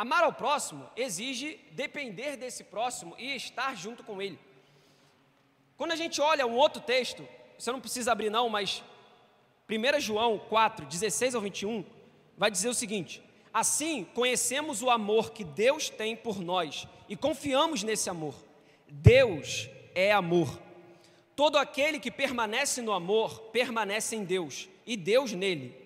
Amar 0.00 0.24
ao 0.24 0.32
próximo 0.32 0.88
exige 0.96 1.60
depender 1.72 2.34
desse 2.34 2.64
próximo 2.64 3.14
e 3.18 3.36
estar 3.36 3.76
junto 3.76 4.02
com 4.02 4.22
ele. 4.22 4.38
Quando 5.76 5.92
a 5.92 5.96
gente 5.96 6.22
olha 6.22 6.46
um 6.46 6.56
outro 6.56 6.80
texto, 6.80 7.28
você 7.58 7.70
não 7.70 7.82
precisa 7.82 8.10
abrir 8.10 8.30
não, 8.30 8.48
mas 8.48 8.82
1 9.68 10.00
João 10.00 10.38
4, 10.38 10.86
16 10.86 11.34
ao 11.34 11.42
21, 11.42 11.84
vai 12.34 12.50
dizer 12.50 12.70
o 12.70 12.72
seguinte: 12.72 13.22
Assim 13.52 14.02
conhecemos 14.14 14.82
o 14.82 14.88
amor 14.88 15.32
que 15.32 15.44
Deus 15.44 15.90
tem 15.90 16.16
por 16.16 16.40
nós 16.40 16.88
e 17.06 17.14
confiamos 17.14 17.82
nesse 17.82 18.08
amor. 18.08 18.34
Deus 18.88 19.68
é 19.94 20.12
amor. 20.12 20.58
Todo 21.36 21.58
aquele 21.58 22.00
que 22.00 22.10
permanece 22.10 22.80
no 22.80 22.92
amor 22.92 23.50
permanece 23.52 24.16
em 24.16 24.24
Deus 24.24 24.66
e 24.86 24.96
Deus 24.96 25.32
nele. 25.32 25.78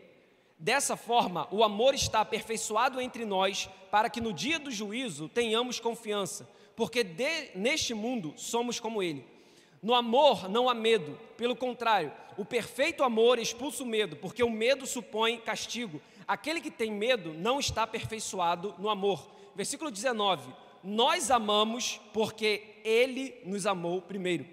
Dessa 0.59 0.97
forma, 0.97 1.49
o 1.51 1.65
amor 1.65 1.95
está 1.95 2.21
aperfeiçoado 2.21 3.01
entre 3.01 3.25
nós, 3.25 3.69
para 3.91 4.09
que 4.09 4.21
no 4.21 4.33
dia 4.33 4.59
do 4.59 4.71
juízo 4.71 5.29
tenhamos 5.29 5.81
confiança, 5.81 6.49
porque 6.77 7.03
de, 7.03 7.51
neste 7.55 7.93
mundo 7.93 8.35
somos 8.37 8.79
como 8.79 9.03
Ele. 9.03 9.27
No 9.83 9.95
amor 9.95 10.49
não 10.49 10.69
há 10.69 10.75
medo, 10.75 11.19
pelo 11.37 11.55
contrário, 11.55 12.13
o 12.37 12.45
perfeito 12.45 13.05
amor 13.05 13.39
expulsa 13.39 13.83
o 13.83 13.87
medo, 13.87 14.17
porque 14.17 14.43
o 14.43 14.51
medo 14.51 14.87
supõe 14.87 15.39
castigo. 15.39 16.01
Aquele 16.27 16.61
que 16.61 16.71
tem 16.71 16.91
medo 16.91 17.35
não 17.35 17.61
está 17.61 17.83
aperfeiçoado 17.83 18.75
no 18.79 18.89
amor. 18.89 19.29
Versículo 19.55 19.91
19: 19.91 20.51
Nós 20.83 21.31
amamos 21.31 22.01
porque 22.13 22.81
Ele 22.83 23.35
nos 23.45 23.67
amou 23.67 24.01
primeiro. 24.01 24.47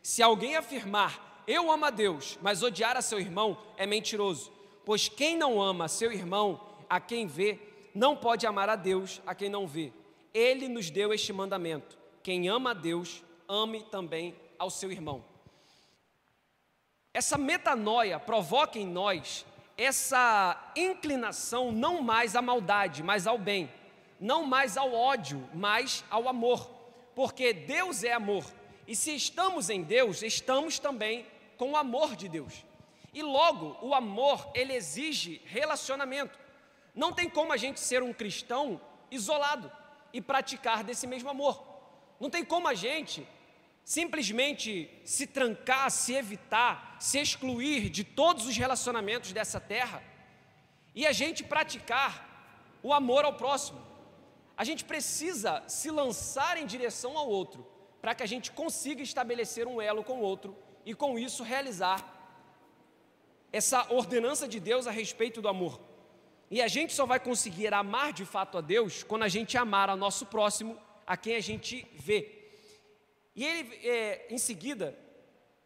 Se 0.00 0.22
alguém 0.22 0.56
afirmar, 0.56 1.42
eu 1.46 1.70
amo 1.70 1.84
a 1.84 1.90
Deus, 1.90 2.38
mas 2.40 2.62
odiar 2.62 2.96
a 2.96 3.02
seu 3.02 3.18
irmão, 3.18 3.58
é 3.76 3.86
mentiroso. 3.86 4.52
Pois 4.86 5.08
quem 5.08 5.36
não 5.36 5.60
ama 5.60 5.88
seu 5.88 6.12
irmão, 6.12 6.60
a 6.88 7.00
quem 7.00 7.26
vê, 7.26 7.58
não 7.92 8.16
pode 8.16 8.46
amar 8.46 8.68
a 8.68 8.76
Deus, 8.76 9.20
a 9.26 9.34
quem 9.34 9.50
não 9.50 9.66
vê. 9.66 9.92
Ele 10.32 10.68
nos 10.68 10.90
deu 10.90 11.12
este 11.12 11.32
mandamento: 11.32 11.98
quem 12.22 12.48
ama 12.48 12.70
a 12.70 12.72
Deus, 12.72 13.20
ame 13.48 13.82
também 13.82 14.36
ao 14.56 14.70
seu 14.70 14.92
irmão. 14.92 15.24
Essa 17.12 17.36
metanoia 17.36 18.20
provoca 18.20 18.78
em 18.78 18.86
nós 18.86 19.44
essa 19.76 20.72
inclinação 20.76 21.72
não 21.72 22.00
mais 22.00 22.36
à 22.36 22.40
maldade, 22.40 23.02
mas 23.02 23.26
ao 23.26 23.38
bem, 23.38 23.68
não 24.20 24.44
mais 24.44 24.76
ao 24.76 24.94
ódio, 24.94 25.50
mas 25.52 26.04
ao 26.08 26.28
amor, 26.28 26.70
porque 27.12 27.52
Deus 27.52 28.04
é 28.04 28.12
amor. 28.12 28.44
E 28.86 28.94
se 28.94 29.16
estamos 29.16 29.68
em 29.68 29.82
Deus, 29.82 30.22
estamos 30.22 30.78
também 30.78 31.26
com 31.56 31.72
o 31.72 31.76
amor 31.76 32.14
de 32.14 32.28
Deus. 32.28 32.65
E 33.16 33.22
logo, 33.22 33.78
o 33.80 33.94
amor, 33.94 34.50
ele 34.52 34.74
exige 34.74 35.40
relacionamento. 35.46 36.38
Não 36.94 37.14
tem 37.14 37.30
como 37.30 37.50
a 37.50 37.56
gente 37.56 37.80
ser 37.80 38.02
um 38.02 38.12
cristão 38.12 38.78
isolado 39.10 39.72
e 40.12 40.20
praticar 40.20 40.84
desse 40.84 41.06
mesmo 41.06 41.30
amor. 41.30 41.66
Não 42.20 42.28
tem 42.28 42.44
como 42.44 42.68
a 42.68 42.74
gente 42.74 43.26
simplesmente 43.82 44.90
se 45.02 45.26
trancar, 45.26 45.90
se 45.90 46.12
evitar, 46.12 46.98
se 47.00 47.18
excluir 47.18 47.88
de 47.88 48.04
todos 48.04 48.46
os 48.46 48.54
relacionamentos 48.54 49.32
dessa 49.32 49.58
terra 49.58 50.02
e 50.94 51.06
a 51.06 51.12
gente 51.12 51.42
praticar 51.42 52.78
o 52.82 52.92
amor 52.92 53.24
ao 53.24 53.32
próximo. 53.32 53.80
A 54.54 54.62
gente 54.62 54.84
precisa 54.84 55.64
se 55.66 55.90
lançar 55.90 56.58
em 56.58 56.66
direção 56.66 57.16
ao 57.16 57.26
outro 57.26 57.66
para 58.02 58.14
que 58.14 58.22
a 58.22 58.26
gente 58.26 58.52
consiga 58.52 59.02
estabelecer 59.02 59.66
um 59.66 59.80
elo 59.80 60.04
com 60.04 60.18
o 60.18 60.22
outro 60.22 60.54
e 60.84 60.94
com 60.94 61.18
isso 61.18 61.42
realizar 61.42 62.15
essa 63.52 63.92
ordenança 63.92 64.46
de 64.46 64.60
Deus 64.60 64.86
a 64.86 64.90
respeito 64.90 65.40
do 65.40 65.48
amor. 65.48 65.80
E 66.50 66.62
a 66.62 66.68
gente 66.68 66.92
só 66.92 67.04
vai 67.04 67.18
conseguir 67.18 67.72
amar 67.74 68.12
de 68.12 68.24
fato 68.24 68.58
a 68.58 68.60
Deus 68.60 69.02
quando 69.02 69.24
a 69.24 69.28
gente 69.28 69.56
amar 69.56 69.90
ao 69.90 69.96
nosso 69.96 70.26
próximo, 70.26 70.78
a 71.06 71.16
quem 71.16 71.34
a 71.36 71.40
gente 71.40 71.86
vê. 71.94 72.50
E 73.34 73.44
ele, 73.44 73.74
é, 73.86 74.26
em 74.30 74.38
seguida, 74.38 74.96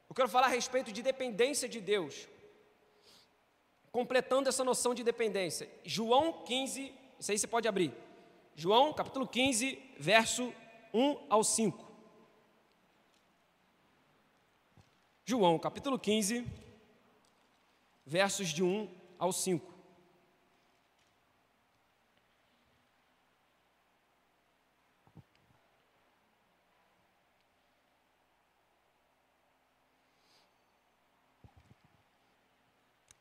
eu 0.09 0.15
quero 0.15 0.29
falar 0.29 0.47
a 0.47 0.51
respeito 0.51 0.91
de 0.91 1.03
dependência 1.03 1.69
de 1.69 1.81
Deus, 1.81 2.29
completando 3.93 4.49
essa 4.49 4.65
noção 4.65 4.95
de 4.95 5.05
dependência. 5.05 5.69
João 5.85 6.45
15, 6.45 6.93
isso 7.19 7.31
aí 7.31 7.39
você 7.39 7.47
pode 7.47 7.69
abrir. 7.69 7.93
João 8.57 8.93
capítulo 8.93 9.27
15, 9.27 9.79
verso 9.99 10.53
1 10.93 11.17
ao 11.29 11.45
5. 11.45 11.91
João 15.25 15.59
capítulo 15.59 15.99
15, 15.99 16.45
versos 18.11 18.49
de 18.49 18.61
1 18.61 18.89
ao 19.21 19.33
5. 19.33 19.73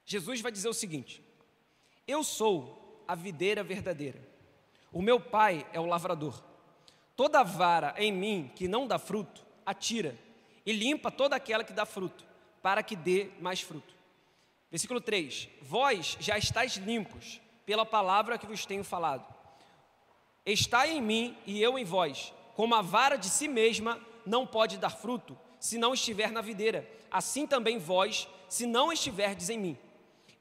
Jesus 0.03 0.41
vai 0.41 0.51
dizer 0.51 0.67
o 0.67 0.73
seguinte: 0.73 1.23
Eu 2.07 2.23
sou 2.23 3.05
a 3.07 3.13
videira 3.13 3.63
verdadeira, 3.63 4.19
o 4.91 5.03
meu 5.03 5.19
pai 5.21 5.67
é 5.71 5.79
o 5.79 5.85
lavrador. 5.85 6.43
Toda 7.15 7.43
vara 7.43 7.93
em 7.95 8.11
mim 8.11 8.51
que 8.55 8.67
não 8.67 8.87
dá 8.87 8.97
fruto, 8.97 9.45
atira, 9.63 10.17
e 10.65 10.73
limpa 10.73 11.11
toda 11.11 11.35
aquela 11.35 11.63
que 11.63 11.73
dá 11.73 11.85
fruto, 11.85 12.25
para 12.59 12.81
que 12.81 12.95
dê 12.95 13.29
mais 13.39 13.61
fruto. 13.61 13.98
Versículo 14.71 15.01
3: 15.01 15.49
Vós 15.61 16.17
já 16.19 16.37
estáis 16.37 16.75
limpos 16.75 17.41
pela 17.65 17.85
palavra 17.85 18.37
que 18.37 18.45
vos 18.45 18.65
tenho 18.65 18.83
falado. 18.83 19.25
Está 20.45 20.87
em 20.87 21.01
mim 21.01 21.37
e 21.45 21.61
eu 21.61 21.77
em 21.77 21.83
vós, 21.83 22.33
como 22.55 22.75
a 22.75 22.81
vara 22.81 23.17
de 23.17 23.29
si 23.29 23.47
mesma 23.47 23.99
não 24.25 24.45
pode 24.45 24.77
dar 24.77 24.89
fruto, 24.89 25.37
se 25.59 25.77
não 25.77 25.93
estiver 25.93 26.31
na 26.31 26.41
videira, 26.41 26.89
assim 27.11 27.45
também 27.45 27.77
vós, 27.77 28.27
se 28.47 28.65
não 28.65 28.91
estiverdes 28.91 29.49
em 29.49 29.59
mim. 29.59 29.77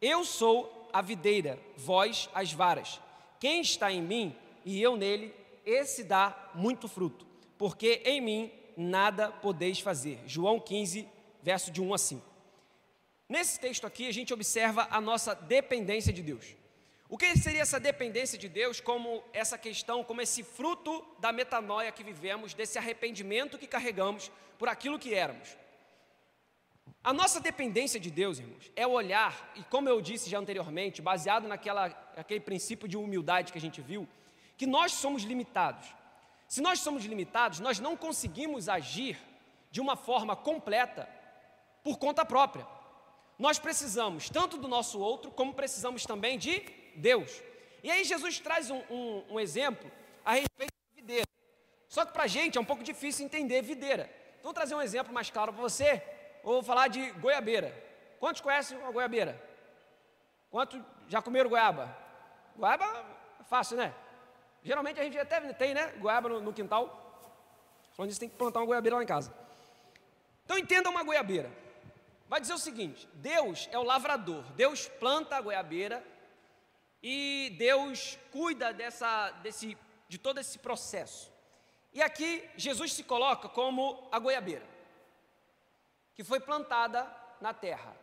Eu 0.00 0.24
sou 0.24 0.88
a 0.92 1.02
videira, 1.02 1.58
vós 1.76 2.28
as 2.34 2.52
varas. 2.52 3.00
Quem 3.40 3.60
está 3.60 3.92
em 3.92 4.02
mim 4.02 4.34
e 4.64 4.80
eu 4.80 4.96
nele, 4.96 5.34
esse 5.64 6.04
dá 6.04 6.50
muito 6.54 6.88
fruto, 6.88 7.26
porque 7.56 8.02
em 8.04 8.20
mim 8.20 8.52
nada 8.76 9.30
podeis 9.30 9.80
fazer. 9.80 10.20
João 10.26 10.60
15, 10.60 11.06
verso 11.42 11.70
de 11.70 11.80
1 11.80 11.94
a 11.94 11.98
5. 11.98 12.37
Nesse 13.28 13.60
texto 13.60 13.86
aqui, 13.86 14.08
a 14.08 14.12
gente 14.12 14.32
observa 14.32 14.88
a 14.90 15.00
nossa 15.00 15.34
dependência 15.34 16.12
de 16.12 16.22
Deus. 16.22 16.56
O 17.10 17.18
que 17.18 17.36
seria 17.36 17.62
essa 17.62 17.78
dependência 17.78 18.38
de 18.38 18.48
Deus 18.48 18.80
como 18.80 19.22
essa 19.32 19.58
questão, 19.58 20.02
como 20.02 20.22
esse 20.22 20.42
fruto 20.42 21.04
da 21.18 21.30
metanoia 21.30 21.92
que 21.92 22.02
vivemos, 22.02 22.54
desse 22.54 22.78
arrependimento 22.78 23.58
que 23.58 23.66
carregamos 23.66 24.30
por 24.58 24.68
aquilo 24.68 24.98
que 24.98 25.14
éramos? 25.14 25.56
A 27.04 27.12
nossa 27.12 27.38
dependência 27.38 28.00
de 28.00 28.10
Deus, 28.10 28.38
irmãos, 28.38 28.70
é 28.74 28.86
olhar, 28.86 29.52
e 29.54 29.62
como 29.64 29.88
eu 29.88 30.00
disse 30.00 30.28
já 30.28 30.38
anteriormente, 30.38 31.02
baseado 31.02 31.46
naquela, 31.46 31.88
naquele 32.16 32.40
princípio 32.40 32.88
de 32.88 32.96
humildade 32.96 33.52
que 33.52 33.58
a 33.58 33.60
gente 33.60 33.80
viu, 33.80 34.08
que 34.56 34.66
nós 34.66 34.92
somos 34.92 35.22
limitados. 35.22 35.86
Se 36.46 36.62
nós 36.62 36.80
somos 36.80 37.04
limitados, 37.04 37.60
nós 37.60 37.78
não 37.78 37.94
conseguimos 37.94 38.68
agir 38.68 39.18
de 39.70 39.80
uma 39.80 39.96
forma 39.96 40.34
completa 40.34 41.08
por 41.82 41.98
conta 41.98 42.24
própria. 42.24 42.66
Nós 43.38 43.58
precisamos 43.58 44.28
tanto 44.28 44.56
do 44.56 44.66
nosso 44.66 44.98
outro, 44.98 45.30
como 45.30 45.54
precisamos 45.54 46.04
também 46.04 46.36
de 46.36 46.60
Deus. 46.96 47.40
E 47.82 47.90
aí 47.90 48.02
Jesus 48.02 48.40
traz 48.40 48.70
um, 48.70 48.82
um, 48.90 49.24
um 49.30 49.40
exemplo 49.40 49.90
a 50.24 50.32
respeito 50.32 50.72
da 50.72 50.96
videira. 50.96 51.26
Só 51.88 52.04
que 52.04 52.12
para 52.12 52.24
a 52.24 52.26
gente 52.26 52.58
é 52.58 52.60
um 52.60 52.64
pouco 52.64 52.82
difícil 52.82 53.24
entender 53.24 53.62
videira. 53.62 54.10
Então, 54.32 54.44
vou 54.44 54.52
trazer 54.52 54.74
um 54.74 54.82
exemplo 54.82 55.12
mais 55.12 55.30
claro 55.30 55.52
para 55.52 55.62
você. 55.62 56.02
Vou 56.42 56.62
falar 56.62 56.88
de 56.88 57.10
goiabeira. 57.12 57.72
Quantos 58.18 58.40
conhecem 58.40 58.76
a 58.82 58.90
goiabeira? 58.90 59.40
Quantos 60.50 60.80
já 61.06 61.22
comeram 61.22 61.48
goiaba? 61.48 61.96
Goiaba 62.56 62.84
é 63.40 63.44
fácil, 63.44 63.76
né? 63.76 63.94
Geralmente 64.64 64.98
a 64.98 65.04
gente 65.04 65.16
até 65.16 65.40
tem, 65.52 65.74
né? 65.74 65.92
Goiaba 65.98 66.28
no, 66.28 66.40
no 66.40 66.52
quintal. 66.52 67.04
Falando 67.92 68.08
disso, 68.08 68.20
tem 68.20 68.28
que 68.28 68.36
plantar 68.36 68.60
uma 68.60 68.66
goiabeira 68.66 68.96
lá 68.96 69.02
em 69.02 69.06
casa. 69.06 69.32
Então 70.44 70.58
entenda 70.58 70.90
uma 70.90 71.04
goiabeira. 71.04 71.50
Vai 72.28 72.40
dizer 72.40 72.52
o 72.52 72.58
seguinte: 72.58 73.08
Deus 73.14 73.68
é 73.72 73.78
o 73.78 73.82
lavrador. 73.82 74.44
Deus 74.52 74.86
planta 74.86 75.36
a 75.36 75.40
goiabeira 75.40 76.04
e 77.02 77.54
Deus 77.58 78.18
cuida 78.30 78.72
dessa, 78.72 79.30
desse, 79.42 79.76
de 80.08 80.18
todo 80.18 80.38
esse 80.38 80.58
processo. 80.58 81.32
E 81.92 82.02
aqui 82.02 82.48
Jesus 82.56 82.92
se 82.92 83.02
coloca 83.02 83.48
como 83.48 84.08
a 84.12 84.18
goiabeira, 84.18 84.66
que 86.14 86.22
foi 86.22 86.38
plantada 86.38 87.10
na 87.40 87.54
terra. 87.54 87.96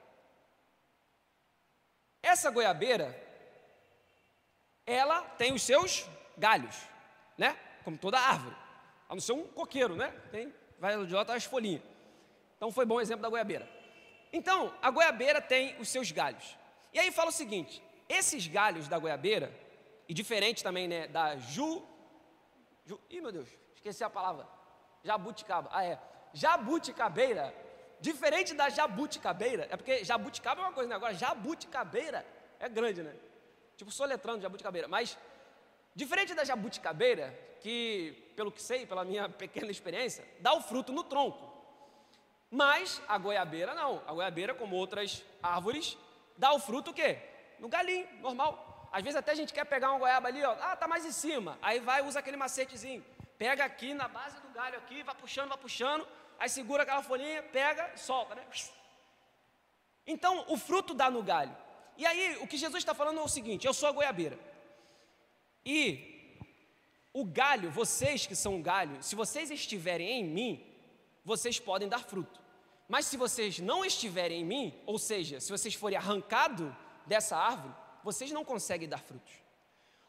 Essa 2.24 2.50
goiabeira, 2.50 3.16
ela 4.86 5.22
tem 5.22 5.54
os 5.54 5.62
seus 5.62 6.10
galhos, 6.36 6.76
né? 7.38 7.58
Como 7.84 7.98
toda 7.98 8.20
árvore. 8.20 8.56
A 9.08 9.14
não 9.14 9.22
ser 9.22 9.34
um 9.34 9.48
coqueiro, 9.48 9.96
né? 9.96 10.10
Tem, 10.32 10.52
vai 10.80 11.06
de 11.06 11.14
lá 11.14 11.24
tá 11.24 11.36
as 11.36 11.46
folhinhas. 11.46 11.84
Então 12.58 12.72
foi 12.72 12.86
bom 12.86 12.96
o 12.96 13.02
exemplo 13.02 13.22
da 13.22 13.30
goiabeira. 13.30 13.75
Então, 14.32 14.74
a 14.82 14.90
goiabeira 14.90 15.42
tem 15.42 15.76
os 15.80 15.90
seus 15.90 16.12
galhos. 16.12 16.58
E 16.94 17.00
aí 17.00 17.12
fala 17.12 17.30
o 17.30 17.34
seguinte: 17.34 17.82
esses 18.08 18.48
galhos 18.48 18.88
da 18.88 18.98
goiabeira, 18.98 19.52
e 20.08 20.14
diferente 20.14 20.64
também 20.64 20.88
né, 20.88 21.08
da 21.08 21.38
ju, 21.38 21.84
ju. 22.86 23.00
Ih, 23.10 23.22
meu 23.22 23.32
Deus, 23.32 23.50
esqueci 23.76 24.04
a 24.04 24.10
palavra. 24.10 24.48
Jabuticaba. 25.04 25.70
Ah, 25.72 25.84
é. 25.84 26.00
Jabuticabeira, 26.34 27.54
diferente 28.00 28.54
da 28.54 28.70
jabuticabeira, 28.70 29.68
é 29.72 29.78
porque 29.78 30.04
jabuticaba 30.04 30.62
é 30.62 30.66
uma 30.66 30.74
coisa, 30.74 30.90
né? 30.90 30.96
Agora, 30.96 31.14
jabuticabeira 31.14 32.26
é 32.60 32.68
grande, 32.68 33.02
né? 33.02 33.16
Tipo, 33.78 33.92
soletrando 33.92 34.42
jabuticabeira. 34.42 34.88
Mas, 34.88 35.18
diferente 35.96 36.34
da 36.34 36.44
jabuticabeira, 36.44 37.34
que, 37.62 38.32
pelo 38.36 38.52
que 38.52 38.62
sei, 38.62 38.86
pela 38.86 39.04
minha 39.04 39.28
pequena 39.30 39.72
experiência, 39.72 40.26
dá 40.40 40.54
o 40.54 40.62
fruto 40.62 40.92
no 40.92 41.04
tronco. 41.04 41.45
Mas 42.50 43.02
a 43.08 43.18
goiabeira 43.18 43.74
não. 43.74 44.02
A 44.08 44.14
goiabeira, 44.14 44.54
como 44.54 44.76
outras 44.76 45.24
árvores, 45.42 45.98
dá 46.38 46.54
o 46.54 46.60
fruto 46.60 46.92
o 46.92 46.94
quê? 46.94 47.20
no 47.60 47.68
galinho, 47.68 48.08
normal. 48.22 48.90
Às 48.92 49.04
vezes 49.04 49.18
até 49.18 49.32
a 49.32 49.36
gente 49.36 49.54
quer 49.54 49.66
pegar 49.66 49.90
uma 49.92 50.00
goiaba 50.00 50.28
ali, 50.28 50.44
ó, 50.44 50.52
ah, 50.62 50.76
tá 50.76 50.88
mais 50.88 51.06
em 51.06 51.12
cima. 51.12 51.58
Aí 51.62 51.80
vai, 51.80 52.02
usa 52.02 52.20
aquele 52.20 52.38
macetezinho. 52.38 53.04
Pega 53.38 53.66
aqui 53.66 53.94
na 53.94 54.08
base 54.08 54.40
do 54.40 54.50
galho 54.50 54.78
aqui, 54.78 55.04
vai 55.04 55.16
puxando, 55.16 55.50
vai 55.50 55.58
puxando, 55.58 56.08
aí 56.40 56.48
segura 56.48 56.84
aquela 56.84 57.04
folhinha, 57.04 57.44
pega 57.44 57.96
solta, 57.98 58.36
né? 58.36 58.46
Então, 60.08 60.46
o 60.48 60.58
fruto 60.58 60.94
dá 60.94 61.10
no 61.10 61.22
galho. 61.22 61.56
E 61.98 62.06
aí, 62.06 62.38
o 62.42 62.48
que 62.48 62.58
Jesus 62.58 62.82
está 62.82 62.94
falando 62.94 63.20
é 63.20 63.24
o 63.24 63.28
seguinte: 63.28 63.66
eu 63.66 63.74
sou 63.74 63.90
a 63.90 63.92
goiabeira. 63.92 64.40
E 65.66 66.40
o 67.12 67.26
galho, 67.26 67.72
vocês 67.72 68.26
que 68.26 68.36
são 68.36 68.62
galho, 68.62 69.02
se 69.02 69.16
vocês 69.16 69.50
estiverem 69.50 70.20
em 70.20 70.24
mim, 70.24 70.75
vocês 71.26 71.60
podem 71.60 71.90
dar 71.90 72.04
fruto. 72.04 72.40
Mas 72.88 73.08
se 73.08 73.18
vocês 73.18 73.60
não 73.60 73.84
estiverem 73.84 74.42
em 74.42 74.46
mim, 74.46 74.82
ou 74.86 75.00
seja, 75.00 75.42
se 75.42 75.52
vocês 75.52 75.74
forem 75.74 75.98
arrancados 75.98 76.72
dessa 77.06 77.36
árvore, 77.36 77.74
vocês 78.04 78.32
não 78.32 78.46
conseguem 78.46 78.88
dar 78.88 79.00
frutos. 79.00 79.34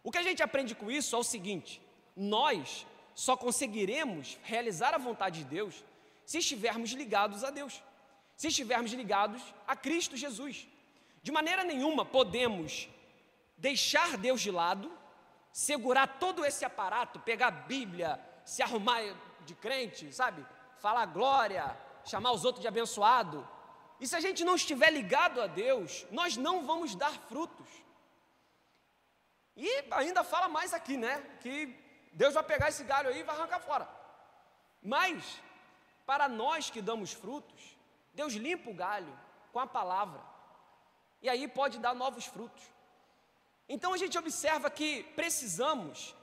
O 0.04 0.12
que 0.12 0.18
a 0.18 0.22
gente 0.22 0.42
aprende 0.42 0.74
com 0.74 0.90
isso 0.90 1.16
é 1.16 1.18
o 1.18 1.24
seguinte: 1.24 1.80
nós 2.14 2.86
só 3.14 3.34
conseguiremos 3.36 4.38
realizar 4.42 4.94
a 4.94 4.98
vontade 4.98 5.42
de 5.42 5.46
Deus 5.46 5.82
se 6.26 6.38
estivermos 6.38 6.90
ligados 6.90 7.42
a 7.42 7.50
Deus, 7.50 7.82
se 8.36 8.48
estivermos 8.48 8.92
ligados 8.92 9.42
a 9.66 9.74
Cristo 9.74 10.16
Jesus. 10.16 10.68
De 11.22 11.32
maneira 11.32 11.64
nenhuma 11.64 12.04
podemos 12.04 12.88
deixar 13.56 14.18
Deus 14.18 14.40
de 14.42 14.50
lado, 14.50 14.92
segurar 15.50 16.18
todo 16.18 16.44
esse 16.44 16.64
aparato, 16.64 17.18
pegar 17.20 17.48
a 17.48 17.50
Bíblia, 17.50 18.20
se 18.44 18.62
arrumar 18.62 19.00
de 19.46 19.54
crente, 19.54 20.12
sabe? 20.12 20.44
Falar 20.78 21.06
glória, 21.06 21.76
chamar 22.04 22.32
os 22.32 22.44
outros 22.44 22.62
de 22.62 22.68
abençoado, 22.68 23.46
e 23.98 24.06
se 24.06 24.14
a 24.14 24.20
gente 24.20 24.44
não 24.44 24.56
estiver 24.56 24.90
ligado 24.90 25.40
a 25.40 25.46
Deus, 25.46 26.06
nós 26.10 26.36
não 26.36 26.66
vamos 26.66 26.94
dar 26.94 27.12
frutos. 27.12 27.68
E 29.56 29.84
ainda 29.90 30.22
fala 30.22 30.48
mais 30.48 30.74
aqui, 30.74 30.96
né? 30.96 31.18
Que 31.40 31.74
Deus 32.12 32.34
vai 32.34 32.42
pegar 32.42 32.68
esse 32.68 32.84
galho 32.84 33.08
aí 33.08 33.20
e 33.20 33.22
vai 33.22 33.34
arrancar 33.34 33.60
fora. 33.60 33.88
Mas, 34.82 35.40
para 36.04 36.28
nós 36.28 36.68
que 36.68 36.82
damos 36.82 37.12
frutos, 37.12 37.76
Deus 38.12 38.34
limpa 38.34 38.70
o 38.70 38.74
galho 38.74 39.18
com 39.52 39.58
a 39.58 39.66
palavra. 39.66 40.20
E 41.22 41.28
aí 41.28 41.48
pode 41.48 41.78
dar 41.78 41.94
novos 41.94 42.26
frutos. 42.26 42.62
Então 43.66 43.94
a 43.94 43.96
gente 43.96 44.16
observa 44.18 44.70
que 44.70 45.02
precisamos, 45.14 46.14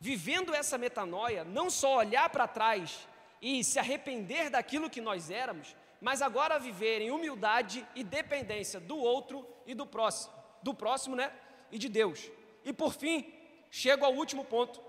vivendo 0.00 0.54
essa 0.54 0.78
metanoia, 0.78 1.44
não 1.44 1.68
só 1.68 1.96
olhar 1.96 2.30
para 2.30 2.48
trás 2.48 3.06
e 3.40 3.62
se 3.62 3.78
arrepender 3.78 4.50
daquilo 4.50 4.90
que 4.90 5.00
nós 5.00 5.30
éramos, 5.30 5.76
mas 6.00 6.22
agora 6.22 6.58
viver 6.58 7.00
em 7.00 7.10
humildade 7.10 7.86
e 7.94 8.04
dependência 8.04 8.80
do 8.80 8.96
outro 8.96 9.46
e 9.66 9.74
do 9.74 9.86
próximo, 9.86 10.32
do 10.62 10.74
próximo, 10.74 11.16
né? 11.16 11.32
E 11.70 11.78
de 11.78 11.88
Deus. 11.88 12.30
E 12.64 12.72
por 12.72 12.92
fim, 12.92 13.32
chego 13.70 14.04
ao 14.04 14.14
último 14.14 14.44
ponto, 14.44 14.80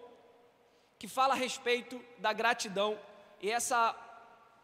que 0.97 1.07
fala 1.07 1.33
a 1.33 1.37
respeito 1.37 2.03
da 2.17 2.31
gratidão 2.33 2.99
e 3.41 3.51
essa 3.51 3.95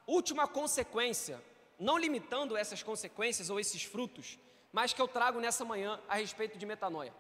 última 0.07 0.47
consequência, 0.47 1.41
não 1.79 1.97
limitando 1.97 2.57
essas 2.57 2.81
consequências 2.81 3.49
ou 3.49 3.59
esses 3.59 3.83
frutos, 3.83 4.39
mas 4.71 4.93
que 4.93 5.01
eu 5.01 5.07
trago 5.07 5.39
nessa 5.39 5.65
manhã 5.65 5.99
a 6.07 6.15
respeito 6.15 6.57
de 6.57 6.65
metanoia. 6.65 7.13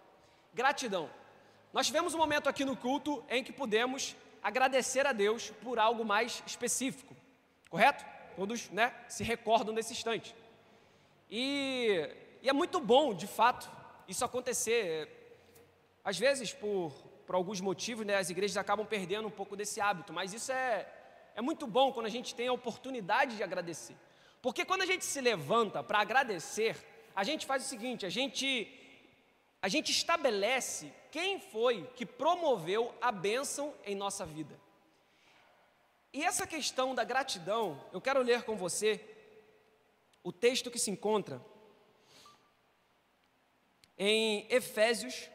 Gratidão. 0.53 1.09
Nós 1.73 1.87
tivemos 1.87 2.13
um 2.13 2.17
momento 2.17 2.49
aqui 2.49 2.65
no 2.65 2.75
culto 2.75 3.23
em 3.29 3.43
que 3.43 3.51
pudemos 3.51 4.15
agradecer 4.41 5.05
a 5.05 5.11
Deus 5.11 5.51
por 5.61 5.79
algo 5.79 6.03
mais 6.03 6.41
específico, 6.45 7.15
correto? 7.69 8.05
Todos 8.35 8.69
né, 8.69 8.93
se 9.07 9.23
recordam 9.23 9.73
desse 9.73 9.93
instante. 9.93 10.35
E, 11.29 12.09
e 12.41 12.49
é 12.49 12.53
muito 12.53 12.79
bom, 12.79 13.13
de 13.13 13.27
fato, 13.27 13.69
isso 14.07 14.25
acontecer. 14.25 15.09
Às 16.03 16.17
vezes, 16.17 16.53
por, 16.53 16.91
por 17.25 17.35
alguns 17.35 17.61
motivos, 17.61 18.05
né, 18.05 18.15
as 18.17 18.29
igrejas 18.29 18.57
acabam 18.57 18.85
perdendo 18.85 19.27
um 19.27 19.31
pouco 19.31 19.55
desse 19.55 19.79
hábito, 19.79 20.11
mas 20.11 20.33
isso 20.33 20.51
é, 20.51 20.87
é 21.35 21.41
muito 21.41 21.67
bom 21.67 21.91
quando 21.91 22.07
a 22.07 22.09
gente 22.09 22.33
tem 22.33 22.47
a 22.47 22.53
oportunidade 22.53 23.37
de 23.37 23.43
agradecer. 23.43 23.95
Porque 24.41 24.65
quando 24.65 24.81
a 24.81 24.85
gente 24.85 25.05
se 25.05 25.21
levanta 25.21 25.83
para 25.83 25.99
agradecer, 25.99 26.75
a 27.15 27.23
gente 27.23 27.45
faz 27.45 27.63
o 27.63 27.67
seguinte: 27.67 28.05
a 28.05 28.09
gente, 28.09 28.67
a 29.61 29.67
gente 29.67 29.91
estabelece 29.91 30.91
quem 31.11 31.39
foi 31.39 31.85
que 31.95 32.05
promoveu 32.05 32.95
a 33.01 33.11
bênção 33.11 33.75
em 33.85 33.93
nossa 33.93 34.25
vida. 34.25 34.57
E 36.13 36.23
essa 36.23 36.47
questão 36.47 36.95
da 36.95 37.03
gratidão, 37.03 37.83
eu 37.91 38.01
quero 38.01 38.21
ler 38.21 38.43
com 38.43 38.55
você 38.55 38.99
o 40.23 40.31
texto 40.31 40.71
que 40.71 40.79
se 40.79 40.89
encontra 40.89 41.41
em 43.97 44.47
Efésios, 44.49 45.29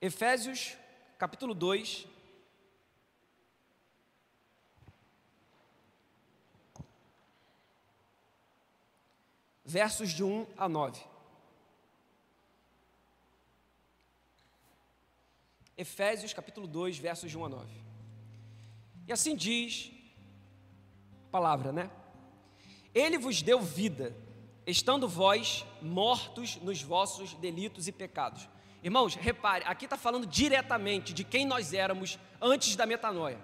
Efésios 0.00 0.76
capítulo 1.18 1.54
2, 1.54 2.06
versos 9.64 10.10
de 10.10 10.22
1 10.22 10.46
a 10.56 10.68
9. 10.68 11.15
Efésios 15.78 16.32
capítulo 16.32 16.66
2, 16.66 16.98
versos 16.98 17.30
de 17.30 17.36
1 17.36 17.44
a 17.44 17.48
9. 17.48 17.66
E 19.06 19.12
assim 19.12 19.36
diz 19.36 19.90
a 21.28 21.30
palavra, 21.30 21.70
né? 21.70 21.90
Ele 22.94 23.18
vos 23.18 23.42
deu 23.42 23.60
vida 23.60 24.16
estando 24.66 25.06
vós 25.06 25.64
mortos 25.80 26.56
nos 26.56 26.82
vossos 26.82 27.34
delitos 27.34 27.86
e 27.86 27.92
pecados. 27.92 28.48
Irmãos, 28.82 29.14
repare, 29.14 29.64
aqui 29.66 29.84
está 29.84 29.96
falando 29.96 30.26
diretamente 30.26 31.12
de 31.12 31.24
quem 31.24 31.44
nós 31.44 31.72
éramos 31.72 32.18
antes 32.40 32.74
da 32.74 32.86
metanoia. 32.86 33.38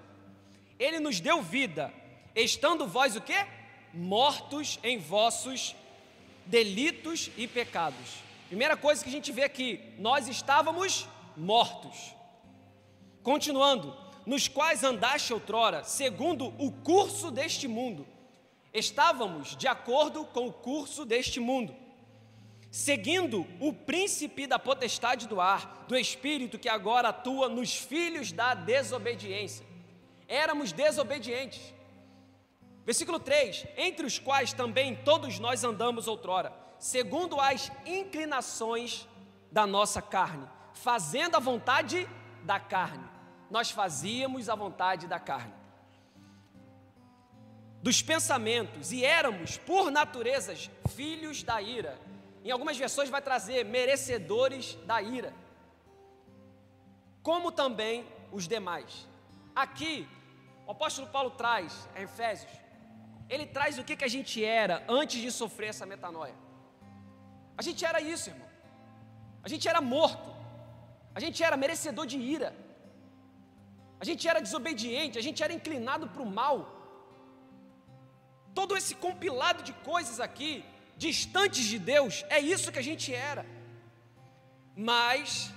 Ele 0.79 0.99
nos 0.99 1.21
deu 1.21 1.43
vida, 1.43 1.93
estando 2.35 2.87
vós 2.87 3.15
o 3.15 3.21
quê? 3.21 3.47
Mortos 3.93 4.79
em 4.83 4.99
vossos 4.99 5.77
delitos 6.47 7.31
e 7.37 7.47
pecados. 7.47 8.23
Primeira 8.49 8.77
coisa 8.77 9.03
que 9.03 9.09
a 9.09 9.13
gente 9.13 9.31
vê 9.31 9.45
aqui, 9.45 9.81
nós 9.99 10.29
estávamos 10.29 11.07
mortos. 11.37 12.15
Continuando, 13.23 13.97
nos 14.27 14.49
quais 14.49 14.83
andaste 14.83 15.33
outrora, 15.33 15.85
segundo 15.85 16.53
o 16.59 16.73
curso 16.73 17.31
deste 17.31 17.69
mundo. 17.69 18.07
Estávamos 18.75 19.57
de 19.57 19.69
acordo 19.69 20.25
com 20.25 20.49
o 20.49 20.53
curso 20.53 21.05
deste 21.05 21.39
mundo, 21.39 21.75
seguindo 22.71 23.47
o 23.61 23.73
príncipe 23.73 24.47
da 24.47 24.59
potestade 24.59 25.29
do 25.29 25.41
ar, 25.41 25.85
do 25.87 25.97
espírito 25.97 26.59
que 26.59 26.69
agora 26.69 27.11
atua 27.11 27.49
nos 27.49 27.77
filhos 27.77 28.33
da 28.33 28.55
desobediência. 28.55 29.65
Éramos 30.27 30.73
desobedientes. 30.73 31.61
Versículo 32.85 33.21
3: 33.21 33.67
Entre 33.77 34.05
os 34.05 34.19
quais 34.19 34.53
também 34.53 34.97
todos 34.97 35.39
nós 35.39 35.63
andamos 35.63 36.09
outrora, 36.09 36.53
segundo 36.79 37.39
as 37.39 37.71
inclinações 37.87 39.07
da 39.53 39.67
nossa 39.67 40.01
carne, 40.01 40.49
fazendo 40.73 41.37
a 41.37 41.41
vontade 41.41 42.09
da 42.43 42.59
carne. 42.59 43.12
Nós 43.53 43.71
fazíamos 43.71 44.49
a 44.49 44.55
vontade 44.55 45.07
da 45.07 45.21
carne. 45.21 45.53
Dos 47.83 48.01
pensamentos, 48.01 48.93
e 48.93 49.05
éramos, 49.05 49.59
por 49.59 49.91
naturezas, 49.91 50.71
filhos 50.97 51.43
da 51.43 51.61
ira. 51.61 52.01
Em 52.43 52.51
algumas 52.51 52.79
versões 52.79 53.11
vai 53.11 53.21
trazer 53.21 53.63
merecedores 53.67 54.79
da 54.87 55.03
ira. 55.03 55.35
Como 57.23 57.53
também 57.53 58.07
os 58.33 58.49
demais. 58.49 59.07
Aqui, 59.55 60.09
o 60.67 60.71
apóstolo 60.71 61.09
Paulo 61.09 61.33
traz, 61.33 61.87
em 61.95 62.05
Efésios, 62.05 62.53
ele 63.29 63.45
traz 63.45 63.79
o 63.79 63.85
que, 63.85 63.97
que 63.97 64.05
a 64.05 64.15
gente 64.17 64.43
era 64.43 64.83
antes 64.89 65.21
de 65.21 65.31
sofrer 65.31 65.69
essa 65.69 65.85
metanoia. 65.85 66.35
A 67.59 67.61
gente 67.61 67.85
era 67.85 68.01
isso, 68.01 68.31
irmão. 68.31 68.49
A 69.43 69.49
gente 69.51 69.69
era 69.69 69.83
morto. 69.83 70.35
A 71.15 71.21
gente 71.21 71.45
era 71.45 71.55
merecedor 71.55 72.07
de 72.07 72.17
ira. 72.17 72.72
A 74.03 74.05
gente 74.05 74.27
era 74.27 74.41
desobediente, 74.47 75.17
a 75.17 75.23
gente 75.23 75.45
era 75.45 75.53
inclinado 75.53 76.09
para 76.09 76.23
o 76.23 76.27
mal. 76.27 76.57
Todo 78.53 78.77
esse 78.77 78.97
compilado 78.97 79.63
de 79.63 79.73
coisas 79.91 80.19
aqui, 80.19 80.65
distantes 80.97 81.65
de 81.67 81.79
Deus, 81.79 82.25
é 82.29 82.41
isso 82.41 82.73
que 82.73 82.81
a 82.81 82.89
gente 82.91 83.15
era. 83.15 83.47
Mas, 84.75 85.53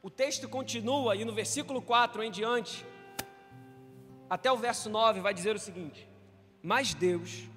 o 0.00 0.08
texto 0.08 0.48
continua, 0.48 1.16
e 1.16 1.24
no 1.24 1.34
versículo 1.34 1.82
4 1.82 2.22
em 2.22 2.30
diante, 2.30 2.86
até 4.36 4.52
o 4.52 4.56
verso 4.56 4.88
9, 4.88 5.18
vai 5.18 5.34
dizer 5.34 5.56
o 5.56 5.58
seguinte: 5.58 6.08
Mas 6.62 6.94
Deus, 6.94 7.48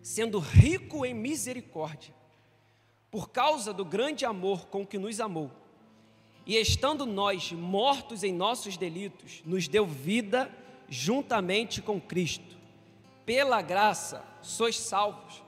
sendo 0.00 0.38
rico 0.38 1.04
em 1.04 1.12
misericórdia, 1.12 2.14
por 3.10 3.28
causa 3.28 3.70
do 3.74 3.84
grande 3.84 4.24
amor 4.24 4.68
com 4.68 4.86
que 4.86 4.96
nos 4.96 5.20
amou, 5.20 5.61
e 6.46 6.56
estando 6.56 7.06
nós 7.06 7.52
mortos 7.52 8.24
em 8.24 8.32
nossos 8.32 8.76
delitos, 8.76 9.42
nos 9.44 9.68
deu 9.68 9.86
vida 9.86 10.50
juntamente 10.88 11.80
com 11.80 12.00
Cristo. 12.00 12.56
Pela 13.24 13.62
graça 13.62 14.24
sois 14.42 14.76
salvos. 14.76 15.42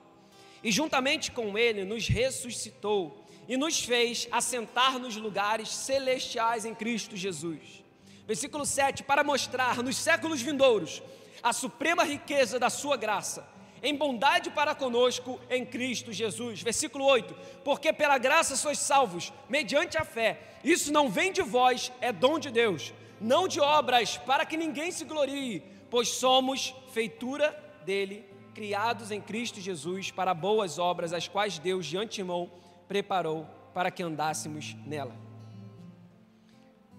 E 0.62 0.70
juntamente 0.70 1.30
com 1.30 1.58
Ele 1.58 1.84
nos 1.84 2.08
ressuscitou 2.08 3.24
e 3.48 3.56
nos 3.56 3.80
fez 3.80 4.28
assentar 4.30 4.98
nos 4.98 5.16
lugares 5.16 5.68
celestiais 5.68 6.64
em 6.64 6.74
Cristo 6.74 7.16
Jesus. 7.16 7.82
Versículo 8.26 8.64
7: 8.64 9.02
Para 9.02 9.22
mostrar 9.22 9.82
nos 9.82 9.96
séculos 9.96 10.40
vindouros 10.40 11.02
a 11.42 11.52
suprema 11.52 12.04
riqueza 12.04 12.58
da 12.58 12.70
Sua 12.70 12.96
graça 12.96 13.53
em 13.84 13.94
bondade 13.94 14.50
para 14.50 14.74
conosco 14.74 15.38
em 15.50 15.64
Cristo 15.64 16.10
Jesus. 16.10 16.62
Versículo 16.62 17.04
8: 17.04 17.36
Porque 17.62 17.92
pela 17.92 18.16
graça 18.16 18.56
sois 18.56 18.78
salvos, 18.78 19.30
mediante 19.46 19.98
a 19.98 20.04
fé. 20.04 20.40
Isso 20.64 20.90
não 20.90 21.10
vem 21.10 21.30
de 21.30 21.42
vós, 21.42 21.92
é 22.00 22.10
dom 22.10 22.38
de 22.38 22.50
Deus, 22.50 22.94
não 23.20 23.46
de 23.46 23.60
obras, 23.60 24.16
para 24.16 24.46
que 24.46 24.56
ninguém 24.56 24.90
se 24.90 25.04
glorie, 25.04 25.62
pois 25.90 26.08
somos 26.08 26.74
feitura 26.92 27.50
dele, 27.84 28.24
criados 28.54 29.10
em 29.10 29.20
Cristo 29.20 29.60
Jesus 29.60 30.10
para 30.10 30.32
boas 30.32 30.78
obras, 30.78 31.12
as 31.12 31.28
quais 31.28 31.58
Deus 31.58 31.84
de 31.84 31.98
antemão 31.98 32.50
preparou 32.88 33.46
para 33.74 33.90
que 33.90 34.02
andássemos 34.02 34.74
nela. 34.86 35.14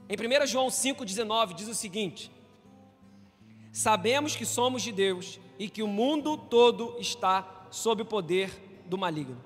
Em 0.08 0.16
1 0.16 0.46
João 0.46 0.68
5,19 0.68 1.56
diz 1.56 1.68
o 1.68 1.74
seguinte: 1.74 2.32
Sabemos 3.72 4.36
que 4.36 4.46
somos 4.46 4.84
de 4.84 4.92
Deus 4.92 5.40
e 5.58 5.70
que 5.70 5.82
o 5.82 5.88
mundo 5.88 6.38
todo 6.38 6.98
está 7.00 7.68
sob 7.72 8.02
o 8.02 8.06
poder 8.06 8.50
do 8.86 8.98
maligno. 8.98 9.42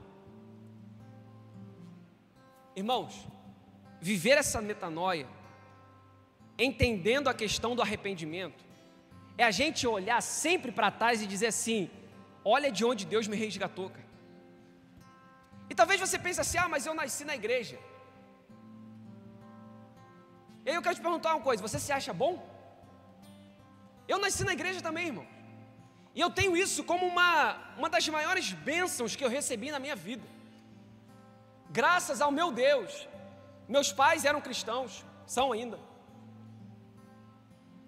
Irmãos, 2.75 3.27
viver 3.99 4.37
essa 4.37 4.61
metanoia, 4.61 5.27
entendendo 6.57 7.27
a 7.27 7.33
questão 7.33 7.75
do 7.75 7.81
arrependimento, 7.81 8.63
é 9.37 9.43
a 9.43 9.51
gente 9.51 9.87
olhar 9.87 10.21
sempre 10.21 10.71
para 10.71 10.91
trás 10.91 11.21
e 11.21 11.27
dizer 11.27 11.47
assim: 11.47 11.89
olha 12.43 12.71
de 12.71 12.83
onde 12.83 13.05
Deus 13.05 13.27
me 13.27 13.35
resgatou, 13.35 13.89
cara. 13.89 14.09
E 15.69 15.75
talvez 15.75 15.99
você 15.99 16.17
pense 16.17 16.41
assim: 16.41 16.57
ah, 16.57 16.67
mas 16.67 16.85
eu 16.85 16.93
nasci 16.93 17.23
na 17.23 17.35
igreja. 17.35 17.79
E 20.65 20.69
aí 20.69 20.75
eu 20.75 20.81
quero 20.81 20.95
te 20.95 21.01
perguntar 21.01 21.35
uma 21.35 21.43
coisa: 21.43 21.61
você 21.61 21.79
se 21.79 21.91
acha 21.91 22.13
bom? 22.13 22.33
Eu 24.07 24.17
nasci 24.19 24.43
na 24.43 24.53
igreja 24.53 24.81
também, 24.81 25.07
irmão. 25.07 25.27
E 26.15 26.21
eu 26.21 26.29
tenho 26.29 26.57
isso 26.57 26.83
como 26.83 27.05
uma, 27.05 27.55
uma 27.77 27.89
das 27.89 28.07
maiores 28.07 28.51
bênçãos 28.51 29.15
que 29.15 29.23
eu 29.23 29.29
recebi 29.29 29.71
na 29.71 29.79
minha 29.79 29.95
vida. 29.95 30.27
Graças 31.69 32.19
ao 32.21 32.31
meu 32.31 32.51
Deus. 32.51 33.07
Meus 33.67 33.93
pais 33.93 34.25
eram 34.25 34.41
cristãos, 34.41 35.05
são 35.27 35.51
ainda. 35.51 35.79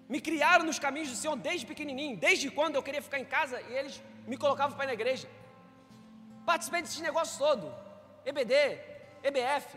Me 0.08 0.20
criaram 0.20 0.64
nos 0.64 0.78
caminhos 0.78 1.10
do 1.10 1.16
Senhor 1.16 1.36
desde 1.36 1.66
pequenininho, 1.66 2.16
desde 2.16 2.50
quando 2.50 2.76
eu 2.76 2.82
queria 2.82 3.02
ficar 3.02 3.18
em 3.18 3.24
casa 3.24 3.60
e 3.62 3.72
eles 3.74 4.00
me 4.26 4.36
colocavam 4.36 4.76
para 4.76 4.84
ir 4.84 4.88
na 4.88 4.92
igreja. 4.94 5.28
Participei 6.44 6.82
desses 6.82 7.00
negócios 7.00 7.36
todo, 7.38 7.74
EBD, 8.24 8.54
EBF. 9.22 9.76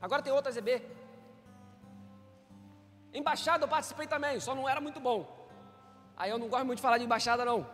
Agora 0.00 0.22
tem 0.22 0.32
outras 0.32 0.56
EB. 0.56 0.82
Embaixada 3.12 3.64
eu 3.64 3.68
participei 3.68 4.06
também, 4.06 4.40
só 4.40 4.54
não 4.54 4.68
era 4.68 4.80
muito 4.80 4.98
bom. 4.98 5.35
Aí 6.16 6.30
eu 6.30 6.38
não 6.38 6.48
gosto 6.48 6.64
muito 6.64 6.78
de 6.78 6.82
falar 6.82 6.98
de 6.98 7.04
embaixada, 7.04 7.44
não. 7.44 7.66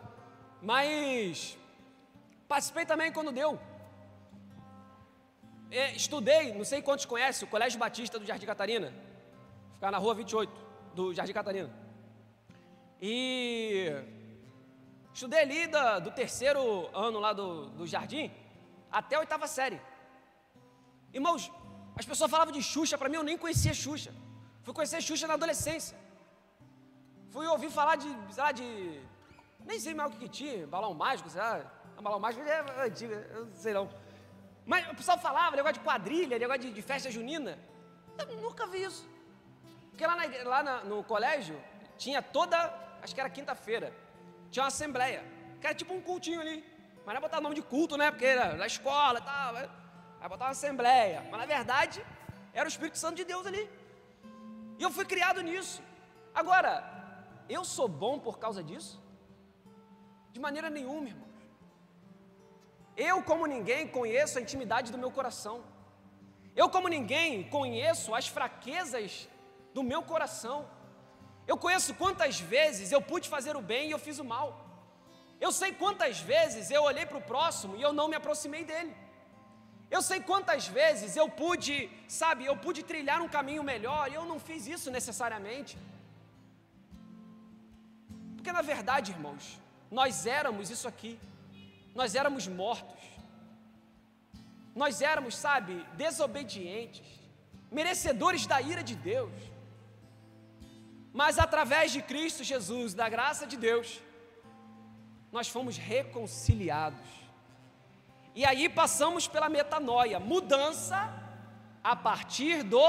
Mas 0.60 1.56
participei 2.48 2.84
também 2.84 3.12
quando 3.12 3.32
deu. 3.32 3.58
É, 5.70 5.92
estudei, 5.92 6.52
não 6.52 6.64
sei 6.64 6.82
quantos 6.82 7.06
conhecem, 7.06 7.46
o 7.46 7.50
Colégio 7.50 7.78
Batista 7.78 8.18
do 8.18 8.26
Jardim 8.26 8.46
Catarina. 8.46 8.92
Ficar 9.74 9.90
na 9.90 9.98
rua 9.98 10.14
28 10.14 10.52
do 10.94 11.14
Jardim 11.14 11.32
Catarina. 11.32 11.70
E 13.00 13.90
estudei 15.14 15.40
ali 15.40 15.66
do, 16.04 16.10
terceiro 16.10 16.88
ano 16.94 17.18
lá 17.18 17.32
do, 17.32 17.66
do 17.70 17.86
jardim 17.86 18.30
até 18.90 19.16
a 19.16 19.20
oitava 19.20 19.46
série. 19.46 19.80
Irmãos, 21.12 21.50
as 21.96 22.06
pessoas 22.06 22.30
falavam 22.30 22.52
de 22.52 22.62
Xuxa, 22.62 22.96
para 22.96 23.08
mim 23.08 23.16
eu 23.16 23.22
nem 23.22 23.36
conhecia 23.36 23.74
Xuxa. 23.74 24.14
Fui 24.62 24.72
conhecer 24.72 25.00
Xuxa 25.00 25.26
na 25.26 25.34
adolescência. 25.34 25.96
Fui 27.32 27.46
ouvir 27.46 27.70
falar 27.70 27.96
de, 27.96 28.08
sei 28.30 28.42
lá, 28.42 28.52
de. 28.52 29.00
Nem 29.64 29.80
sei 29.80 29.94
mais 29.94 30.10
o 30.10 30.12
que, 30.12 30.20
que 30.24 30.28
tinha, 30.28 30.66
balão 30.66 30.92
mágico, 30.92 31.30
sei 31.30 31.40
lá. 31.40 31.64
balão 32.00 32.20
mágico 32.20 32.44
é 32.44 32.86
antigo, 32.86 33.12
eu 33.12 33.46
não 33.46 33.54
sei 33.54 33.72
não. 33.72 33.88
Mas 34.66 34.88
o 34.90 34.94
pessoal 34.94 35.18
falava, 35.18 35.56
negócio 35.56 35.78
de 35.78 35.80
quadrilha, 35.80 36.38
negócio 36.38 36.62
de, 36.62 36.72
de 36.72 36.82
festa 36.82 37.10
junina. 37.10 37.58
Eu 38.18 38.36
nunca 38.36 38.66
vi 38.66 38.82
isso. 38.82 39.08
Porque 39.90 40.06
lá, 40.06 40.14
na, 40.14 40.24
lá 40.44 40.62
na, 40.62 40.84
no 40.84 41.02
colégio 41.04 41.58
tinha 41.96 42.20
toda, 42.20 42.56
acho 43.02 43.14
que 43.14 43.20
era 43.20 43.30
quinta-feira, 43.30 43.92
tinha 44.50 44.62
uma 44.62 44.68
assembleia, 44.68 45.24
que 45.60 45.66
era 45.66 45.74
tipo 45.74 45.94
um 45.94 46.02
cultinho 46.02 46.40
ali. 46.40 46.62
Mas 47.04 47.14
não 47.14 47.16
é 47.16 47.20
botar 47.20 47.40
nome 47.40 47.54
de 47.54 47.62
culto, 47.62 47.96
né? 47.96 48.10
Porque 48.10 48.26
era 48.26 48.54
na 48.54 48.66
escola 48.66 49.18
e 49.18 49.22
tal. 49.22 49.56
Aí 49.56 50.28
botar 50.28 50.44
uma 50.44 50.50
assembleia. 50.50 51.26
Mas 51.30 51.40
na 51.40 51.46
verdade, 51.46 52.04
era 52.52 52.66
o 52.66 52.68
Espírito 52.68 52.98
Santo 52.98 53.16
de 53.16 53.24
Deus 53.24 53.46
ali. 53.46 53.68
E 54.78 54.82
eu 54.82 54.90
fui 54.90 55.04
criado 55.04 55.40
nisso. 55.40 55.82
Agora, 56.34 57.01
eu 57.48 57.64
sou 57.64 57.88
bom 57.88 58.18
por 58.18 58.38
causa 58.38 58.62
disso? 58.62 59.02
De 60.32 60.40
maneira 60.40 60.70
nenhuma, 60.70 61.08
irmãos. 61.08 61.32
Eu, 62.96 63.22
como 63.22 63.46
ninguém, 63.46 63.88
conheço 63.88 64.38
a 64.38 64.42
intimidade 64.42 64.92
do 64.92 64.98
meu 64.98 65.10
coração. 65.10 65.56
Eu, 66.54 66.68
como 66.68 66.88
ninguém, 66.88 67.48
conheço 67.48 68.14
as 68.14 68.28
fraquezas 68.28 69.28
do 69.74 69.82
meu 69.82 70.02
coração. 70.02 70.58
Eu 71.46 71.56
conheço 71.56 71.94
quantas 71.94 72.40
vezes 72.40 72.92
eu 72.92 73.00
pude 73.00 73.28
fazer 73.28 73.56
o 73.56 73.62
bem 73.62 73.88
e 73.88 73.92
eu 73.92 73.98
fiz 73.98 74.18
o 74.18 74.24
mal. 74.24 74.48
Eu 75.40 75.50
sei 75.60 75.72
quantas 75.72 76.20
vezes 76.32 76.70
eu 76.70 76.82
olhei 76.90 77.06
para 77.06 77.18
o 77.18 77.28
próximo 77.32 77.76
e 77.76 77.82
eu 77.82 77.92
não 77.92 78.08
me 78.08 78.16
aproximei 78.20 78.64
dele. 78.64 78.94
Eu 79.90 80.00
sei 80.00 80.20
quantas 80.20 80.66
vezes 80.66 81.16
eu 81.16 81.28
pude, 81.28 81.74
sabe, 82.08 82.46
eu 82.46 82.56
pude 82.56 82.82
trilhar 82.90 83.20
um 83.20 83.28
caminho 83.28 83.64
melhor 83.72 84.10
e 84.10 84.14
eu 84.14 84.24
não 84.24 84.38
fiz 84.48 84.66
isso 84.66 84.90
necessariamente. 84.90 85.76
Porque 88.42 88.50
na 88.50 88.62
verdade, 88.62 89.12
irmãos, 89.12 89.56
nós 89.88 90.26
éramos 90.26 90.68
isso 90.68 90.88
aqui. 90.88 91.16
Nós 91.94 92.16
éramos 92.16 92.48
mortos. 92.48 93.00
Nós 94.74 95.00
éramos, 95.00 95.36
sabe, 95.36 95.74
desobedientes, 95.96 97.06
merecedores 97.70 98.44
da 98.44 98.60
ira 98.60 98.82
de 98.82 98.96
Deus. 98.96 99.30
Mas 101.12 101.38
através 101.38 101.92
de 101.92 102.02
Cristo 102.02 102.42
Jesus, 102.42 102.94
da 102.94 103.08
graça 103.08 103.46
de 103.46 103.56
Deus, 103.56 104.00
nós 105.30 105.48
fomos 105.48 105.76
reconciliados. 105.76 107.08
E 108.34 108.44
aí 108.44 108.68
passamos 108.68 109.28
pela 109.28 109.48
metanoia, 109.48 110.18
mudança 110.18 110.98
a 111.84 111.94
partir 111.94 112.64
do 112.64 112.84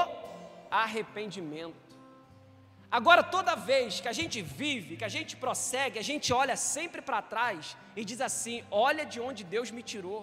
arrependimento. 0.72 1.83
Agora, 2.98 3.22
toda 3.36 3.56
vez 3.56 4.00
que 4.02 4.10
a 4.12 4.16
gente 4.18 4.40
vive, 4.40 4.98
que 4.98 5.08
a 5.08 5.14
gente 5.16 5.36
prossegue, 5.44 5.98
a 5.98 6.08
gente 6.10 6.28
olha 6.32 6.56
sempre 6.56 7.02
para 7.02 7.24
trás 7.24 7.76
e 7.96 8.06
diz 8.10 8.22
assim: 8.22 8.58
olha 8.70 9.04
de 9.04 9.20
onde 9.28 9.44
Deus 9.44 9.72
me 9.78 9.82
tirou. 9.92 10.22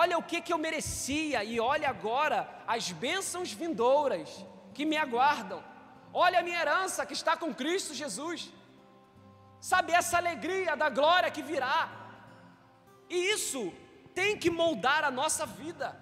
Olha 0.00 0.18
o 0.18 0.24
que, 0.30 0.40
que 0.40 0.52
eu 0.52 0.58
merecia 0.58 1.44
e 1.50 1.60
olha 1.60 1.88
agora 1.88 2.38
as 2.66 2.90
bênçãos 3.04 3.52
vindouras 3.52 4.28
que 4.76 4.84
me 4.84 4.96
aguardam. 4.96 5.62
Olha 6.12 6.40
a 6.40 6.42
minha 6.42 6.60
herança 6.62 7.06
que 7.06 7.16
está 7.20 7.36
com 7.36 7.54
Cristo 7.62 7.94
Jesus. 8.02 8.50
Sabe 9.60 9.92
essa 9.92 10.16
alegria 10.16 10.74
da 10.82 10.88
glória 10.98 11.30
que 11.30 11.44
virá. 11.52 11.80
E 13.08 13.18
isso 13.36 13.72
tem 14.12 14.36
que 14.36 14.50
moldar 14.50 15.04
a 15.04 15.12
nossa 15.12 15.46
vida. 15.46 15.96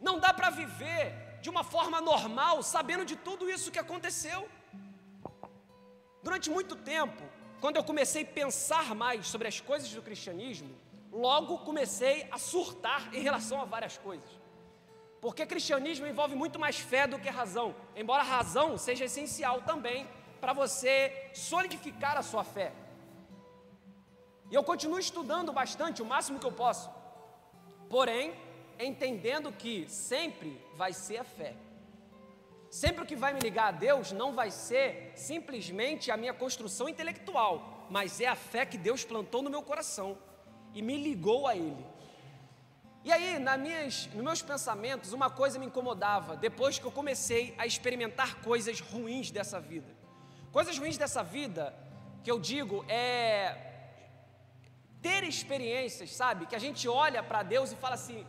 Não 0.00 0.20
dá 0.20 0.32
para 0.32 0.50
viver 0.50 1.23
de 1.44 1.50
uma 1.50 1.62
forma 1.62 1.98
normal 2.00 2.62
sabendo 2.62 3.04
de 3.10 3.16
tudo 3.16 3.50
isso 3.54 3.70
que 3.70 3.78
aconteceu. 3.78 4.40
Durante 6.22 6.48
muito 6.48 6.74
tempo, 6.74 7.22
quando 7.60 7.76
eu 7.76 7.84
comecei 7.84 8.22
a 8.22 8.32
pensar 8.40 8.94
mais 8.94 9.26
sobre 9.32 9.46
as 9.52 9.60
coisas 9.60 9.90
do 9.92 10.00
cristianismo, 10.00 10.70
logo 11.12 11.58
comecei 11.58 12.16
a 12.32 12.38
surtar 12.38 13.14
em 13.14 13.20
relação 13.20 13.60
a 13.60 13.66
várias 13.66 13.98
coisas. 13.98 14.30
Porque 15.20 15.44
cristianismo 15.44 16.06
envolve 16.06 16.34
muito 16.34 16.58
mais 16.58 16.78
fé 16.78 17.06
do 17.06 17.18
que 17.18 17.28
razão, 17.28 17.74
embora 17.94 18.22
a 18.22 18.30
razão 18.36 18.78
seja 18.78 19.04
essencial 19.04 19.60
também 19.70 20.08
para 20.40 20.54
você 20.54 21.30
solidificar 21.34 22.16
a 22.16 22.22
sua 22.22 22.42
fé. 22.42 22.72
E 24.50 24.54
eu 24.54 24.64
continuo 24.64 24.98
estudando 24.98 25.52
bastante, 25.52 26.00
o 26.00 26.06
máximo 26.06 26.40
que 26.40 26.46
eu 26.46 26.52
posso, 26.52 26.90
porém, 27.90 28.32
entendendo 28.78 29.52
que 29.52 29.88
sempre 29.88 30.60
vai 30.74 30.92
ser 30.92 31.18
a 31.18 31.24
fé. 31.24 31.54
Sempre 32.70 33.02
o 33.02 33.06
que 33.06 33.14
vai 33.14 33.32
me 33.32 33.40
ligar 33.40 33.68
a 33.68 33.70
Deus 33.70 34.10
não 34.10 34.32
vai 34.32 34.50
ser 34.50 35.12
simplesmente 35.14 36.10
a 36.10 36.16
minha 36.16 36.34
construção 36.34 36.88
intelectual, 36.88 37.86
mas 37.88 38.20
é 38.20 38.26
a 38.26 38.34
fé 38.34 38.66
que 38.66 38.76
Deus 38.76 39.04
plantou 39.04 39.42
no 39.42 39.50
meu 39.50 39.62
coração 39.62 40.18
e 40.74 40.82
me 40.82 40.96
ligou 40.96 41.46
a 41.46 41.54
Ele. 41.54 41.86
E 43.04 43.12
aí, 43.12 43.38
nas 43.38 43.60
minhas, 43.60 44.06
nos 44.14 44.24
meus 44.24 44.42
pensamentos, 44.42 45.12
uma 45.12 45.28
coisa 45.28 45.58
me 45.58 45.66
incomodava, 45.66 46.36
depois 46.36 46.78
que 46.78 46.86
eu 46.86 46.90
comecei 46.90 47.54
a 47.58 47.66
experimentar 47.66 48.36
coisas 48.36 48.80
ruins 48.80 49.30
dessa 49.30 49.60
vida. 49.60 49.94
Coisas 50.50 50.78
ruins 50.78 50.96
dessa 50.96 51.22
vida, 51.22 51.74
que 52.24 52.30
eu 52.30 52.40
digo, 52.40 52.84
é 52.88 53.72
ter 55.02 55.22
experiências, 55.22 56.12
sabe? 56.12 56.46
Que 56.46 56.56
a 56.56 56.58
gente 56.58 56.88
olha 56.88 57.22
para 57.22 57.42
Deus 57.42 57.70
e 57.70 57.76
fala 57.76 57.94
assim: 57.94 58.26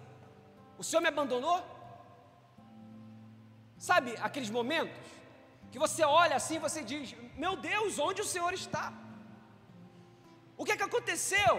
o 0.78 0.84
Senhor 0.84 1.02
me 1.02 1.08
abandonou? 1.08 1.60
Sabe 3.78 4.16
aqueles 4.22 4.50
momentos 4.50 4.96
que 5.72 5.80
você 5.80 6.04
olha 6.04 6.36
assim 6.36 6.56
e 6.56 6.66
você 6.68 6.84
diz: 6.84 7.16
Meu 7.36 7.56
Deus, 7.56 8.00
onde 8.00 8.22
o 8.22 8.26
Senhor 8.26 8.54
está? 8.54 8.94
O 10.58 10.64
que 10.66 10.72
é 10.72 10.78
que 10.78 10.84
aconteceu? 10.84 11.56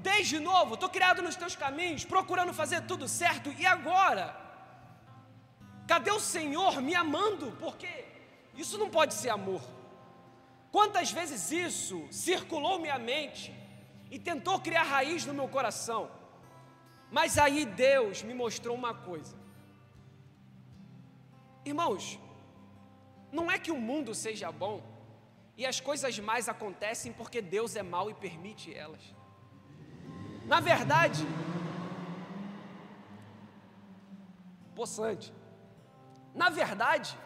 desde 0.00 0.38
novo, 0.38 0.74
estou 0.74 0.88
criado 0.88 1.22
nos 1.22 1.36
teus 1.36 1.54
caminhos, 1.54 2.04
procurando 2.04 2.52
fazer 2.52 2.82
tudo 2.82 3.06
certo, 3.06 3.52
e 3.58 3.66
agora? 3.66 4.36
Cadê 5.86 6.10
o 6.10 6.20
Senhor 6.20 6.80
me 6.80 6.94
amando? 6.94 7.52
Porque 7.58 8.04
isso 8.56 8.78
não 8.78 8.88
pode 8.88 9.14
ser 9.14 9.30
amor. 9.30 9.62
Quantas 10.72 11.10
vezes 11.10 11.50
isso 11.50 12.06
circulou 12.10 12.78
minha 12.78 12.98
mente 12.98 13.54
e 14.10 14.18
tentou 14.18 14.60
criar 14.60 14.84
raiz 14.84 15.26
no 15.26 15.34
meu 15.34 15.48
coração, 15.48 16.10
mas 17.10 17.38
aí 17.38 17.64
Deus 17.64 18.22
me 18.22 18.34
mostrou 18.34 18.76
uma 18.76 18.94
coisa, 18.94 19.36
irmãos, 21.64 22.18
não 23.32 23.50
é 23.50 23.58
que 23.58 23.70
o 23.70 23.76
mundo 23.76 24.14
seja 24.14 24.50
bom 24.50 24.82
e 25.56 25.66
as 25.66 25.80
coisas 25.80 26.18
mais 26.18 26.48
acontecem 26.48 27.12
porque 27.12 27.40
Deus 27.40 27.76
é 27.76 27.82
mau 27.82 28.10
e 28.10 28.14
permite 28.14 28.74
elas. 28.74 29.02
Na 30.46 30.58
verdade, 30.58 31.22
poçante. 34.74 35.32
Na 36.34 36.48
verdade, 36.48 37.16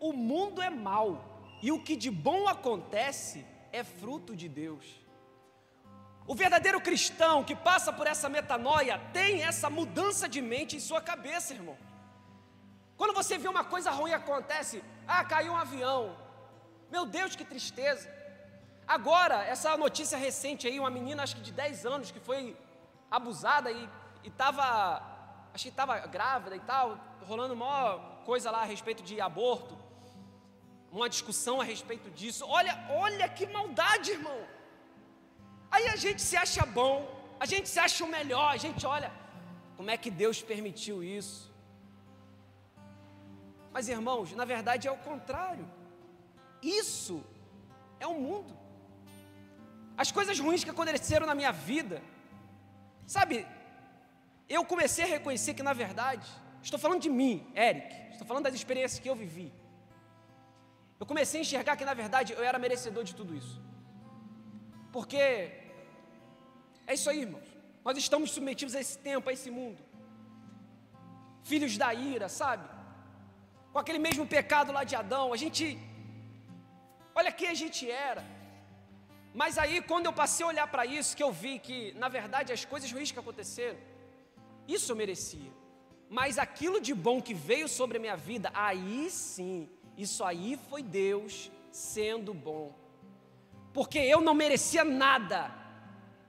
o 0.00 0.12
mundo 0.12 0.62
é 0.62 0.70
mau 0.70 1.58
e 1.62 1.70
o 1.70 1.82
que 1.82 1.96
de 1.96 2.10
bom 2.10 2.48
acontece 2.48 3.44
é 3.72 3.84
fruto 3.84 4.34
de 4.34 4.48
Deus. 4.48 5.07
O 6.32 6.34
verdadeiro 6.34 6.78
cristão 6.78 7.42
que 7.42 7.56
passa 7.56 7.90
por 7.90 8.06
essa 8.06 8.28
metanoia 8.28 9.00
tem 9.14 9.42
essa 9.42 9.70
mudança 9.70 10.28
de 10.28 10.42
mente 10.42 10.76
em 10.76 10.80
sua 10.88 11.00
cabeça, 11.00 11.54
irmão. 11.54 11.78
Quando 12.98 13.14
você 13.14 13.38
vê 13.38 13.48
uma 13.48 13.64
coisa 13.64 13.90
ruim 13.90 14.12
acontece, 14.12 14.84
ah, 15.06 15.24
caiu 15.24 15.54
um 15.54 15.56
avião. 15.56 16.14
Meu 16.90 17.06
Deus, 17.06 17.34
que 17.34 17.46
tristeza. 17.46 18.06
Agora, 18.86 19.42
essa 19.42 19.74
notícia 19.78 20.18
recente 20.18 20.68
aí, 20.68 20.78
uma 20.78 20.90
menina 20.90 21.22
acho 21.22 21.36
que 21.36 21.40
de 21.40 21.50
10 21.50 21.86
anos 21.86 22.10
que 22.10 22.20
foi 22.20 22.54
abusada 23.10 23.70
e 23.72 23.88
estava, 24.22 25.02
acho 25.54 25.62
que 25.62 25.70
estava 25.70 25.98
grávida 26.00 26.54
e 26.56 26.60
tal, 26.60 26.98
rolando 27.26 27.54
uma 27.54 28.20
coisa 28.26 28.50
lá 28.50 28.60
a 28.60 28.64
respeito 28.64 29.02
de 29.02 29.18
aborto, 29.18 29.78
uma 30.92 31.08
discussão 31.08 31.58
a 31.58 31.64
respeito 31.64 32.10
disso. 32.10 32.44
Olha, 32.46 32.78
olha 32.90 33.26
que 33.30 33.46
maldade, 33.46 34.10
irmão. 34.10 34.57
Aí 35.70 35.88
a 35.88 35.96
gente 35.96 36.22
se 36.22 36.36
acha 36.36 36.64
bom, 36.64 36.96
a 37.38 37.46
gente 37.46 37.68
se 37.68 37.78
acha 37.78 38.04
o 38.04 38.08
melhor, 38.08 38.48
a 38.52 38.56
gente 38.56 38.86
olha, 38.86 39.12
como 39.76 39.90
é 39.90 39.96
que 39.96 40.10
Deus 40.10 40.42
permitiu 40.42 41.02
isso? 41.04 41.52
Mas 43.72 43.88
irmãos, 43.88 44.32
na 44.32 44.44
verdade 44.44 44.88
é 44.88 44.90
o 44.90 44.96
contrário. 44.96 45.66
Isso 46.62 47.22
é 48.00 48.06
o 48.06 48.14
mundo. 48.14 48.56
As 49.96 50.10
coisas 50.10 50.38
ruins 50.38 50.64
que 50.64 50.70
aconteceram 50.70 51.26
na 51.26 51.34
minha 51.34 51.52
vida, 51.52 52.02
sabe, 53.06 53.46
eu 54.48 54.64
comecei 54.64 55.04
a 55.04 55.08
reconhecer 55.08 55.54
que, 55.54 55.62
na 55.62 55.72
verdade, 55.72 56.26
estou 56.62 56.78
falando 56.78 57.02
de 57.02 57.10
mim, 57.10 57.46
Eric, 57.54 58.12
estou 58.12 58.26
falando 58.26 58.44
das 58.44 58.54
experiências 58.54 59.00
que 59.00 59.10
eu 59.10 59.14
vivi. 59.14 59.52
Eu 60.98 61.06
comecei 61.06 61.40
a 61.40 61.42
enxergar 61.42 61.76
que, 61.76 61.84
na 61.84 61.94
verdade, 61.94 62.32
eu 62.32 62.42
era 62.42 62.58
merecedor 62.58 63.04
de 63.04 63.14
tudo 63.14 63.34
isso. 63.34 63.60
Porque 64.92 65.16
é 66.86 66.94
isso 66.94 67.08
aí, 67.10 67.20
irmãos. 67.20 67.48
Nós 67.84 67.96
estamos 67.98 68.30
submetidos 68.30 68.74
a 68.74 68.80
esse 68.80 68.98
tempo, 68.98 69.28
a 69.28 69.32
esse 69.32 69.50
mundo. 69.50 69.80
Filhos 71.42 71.76
da 71.76 71.92
ira, 71.92 72.28
sabe? 72.28 72.68
Com 73.72 73.78
aquele 73.78 73.98
mesmo 73.98 74.26
pecado 74.26 74.72
lá 74.72 74.84
de 74.84 74.96
Adão. 74.96 75.32
A 75.32 75.36
gente. 75.36 75.78
Olha 77.14 77.32
quem 77.32 77.48
a 77.48 77.54
gente 77.54 77.90
era. 77.90 78.24
Mas 79.34 79.58
aí, 79.58 79.80
quando 79.82 80.06
eu 80.06 80.12
passei 80.12 80.44
a 80.44 80.48
olhar 80.48 80.66
para 80.68 80.84
isso, 80.86 81.16
que 81.16 81.22
eu 81.22 81.32
vi 81.32 81.58
que, 81.58 81.92
na 81.92 82.08
verdade, 82.08 82.52
as 82.52 82.64
coisas 82.64 82.90
ruins 82.90 83.12
que 83.12 83.18
aconteceram, 83.18 83.78
isso 84.66 84.90
eu 84.92 84.96
merecia. 84.96 85.52
Mas 86.08 86.38
aquilo 86.38 86.80
de 86.80 86.94
bom 86.94 87.20
que 87.20 87.34
veio 87.34 87.68
sobre 87.68 87.98
a 87.98 88.00
minha 88.00 88.16
vida, 88.16 88.50
aí 88.54 89.10
sim, 89.10 89.68
isso 89.96 90.24
aí 90.24 90.58
foi 90.68 90.82
Deus 90.82 91.50
sendo 91.70 92.32
bom. 92.32 92.74
Porque 93.72 93.98
eu 93.98 94.20
não 94.20 94.34
merecia 94.34 94.84
nada, 94.84 95.52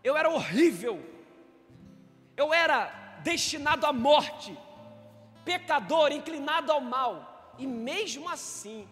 eu 0.03 0.15
era 0.15 0.29
horrível, 0.29 1.03
eu 2.35 2.53
era 2.53 3.19
destinado 3.23 3.85
à 3.85 3.93
morte, 3.93 4.57
pecador, 5.43 6.11
inclinado 6.11 6.71
ao 6.71 6.81
mal, 6.81 7.53
e 7.57 7.65
mesmo 7.65 8.29
assim, 8.29 8.87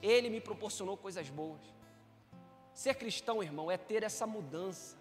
Ele 0.00 0.28
me 0.28 0.40
proporcionou 0.40 0.96
coisas 0.96 1.28
boas. 1.28 1.60
Ser 2.74 2.94
cristão, 2.94 3.42
irmão, 3.42 3.70
é 3.70 3.76
ter 3.76 4.02
essa 4.02 4.26
mudança. 4.26 4.96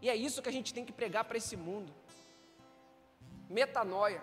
E 0.00 0.08
é 0.08 0.14
isso 0.14 0.40
que 0.40 0.48
a 0.48 0.52
gente 0.52 0.72
tem 0.72 0.84
que 0.84 0.92
pregar 0.92 1.24
para 1.24 1.36
esse 1.36 1.56
mundo. 1.56 1.92
Metanoia. 3.48 4.22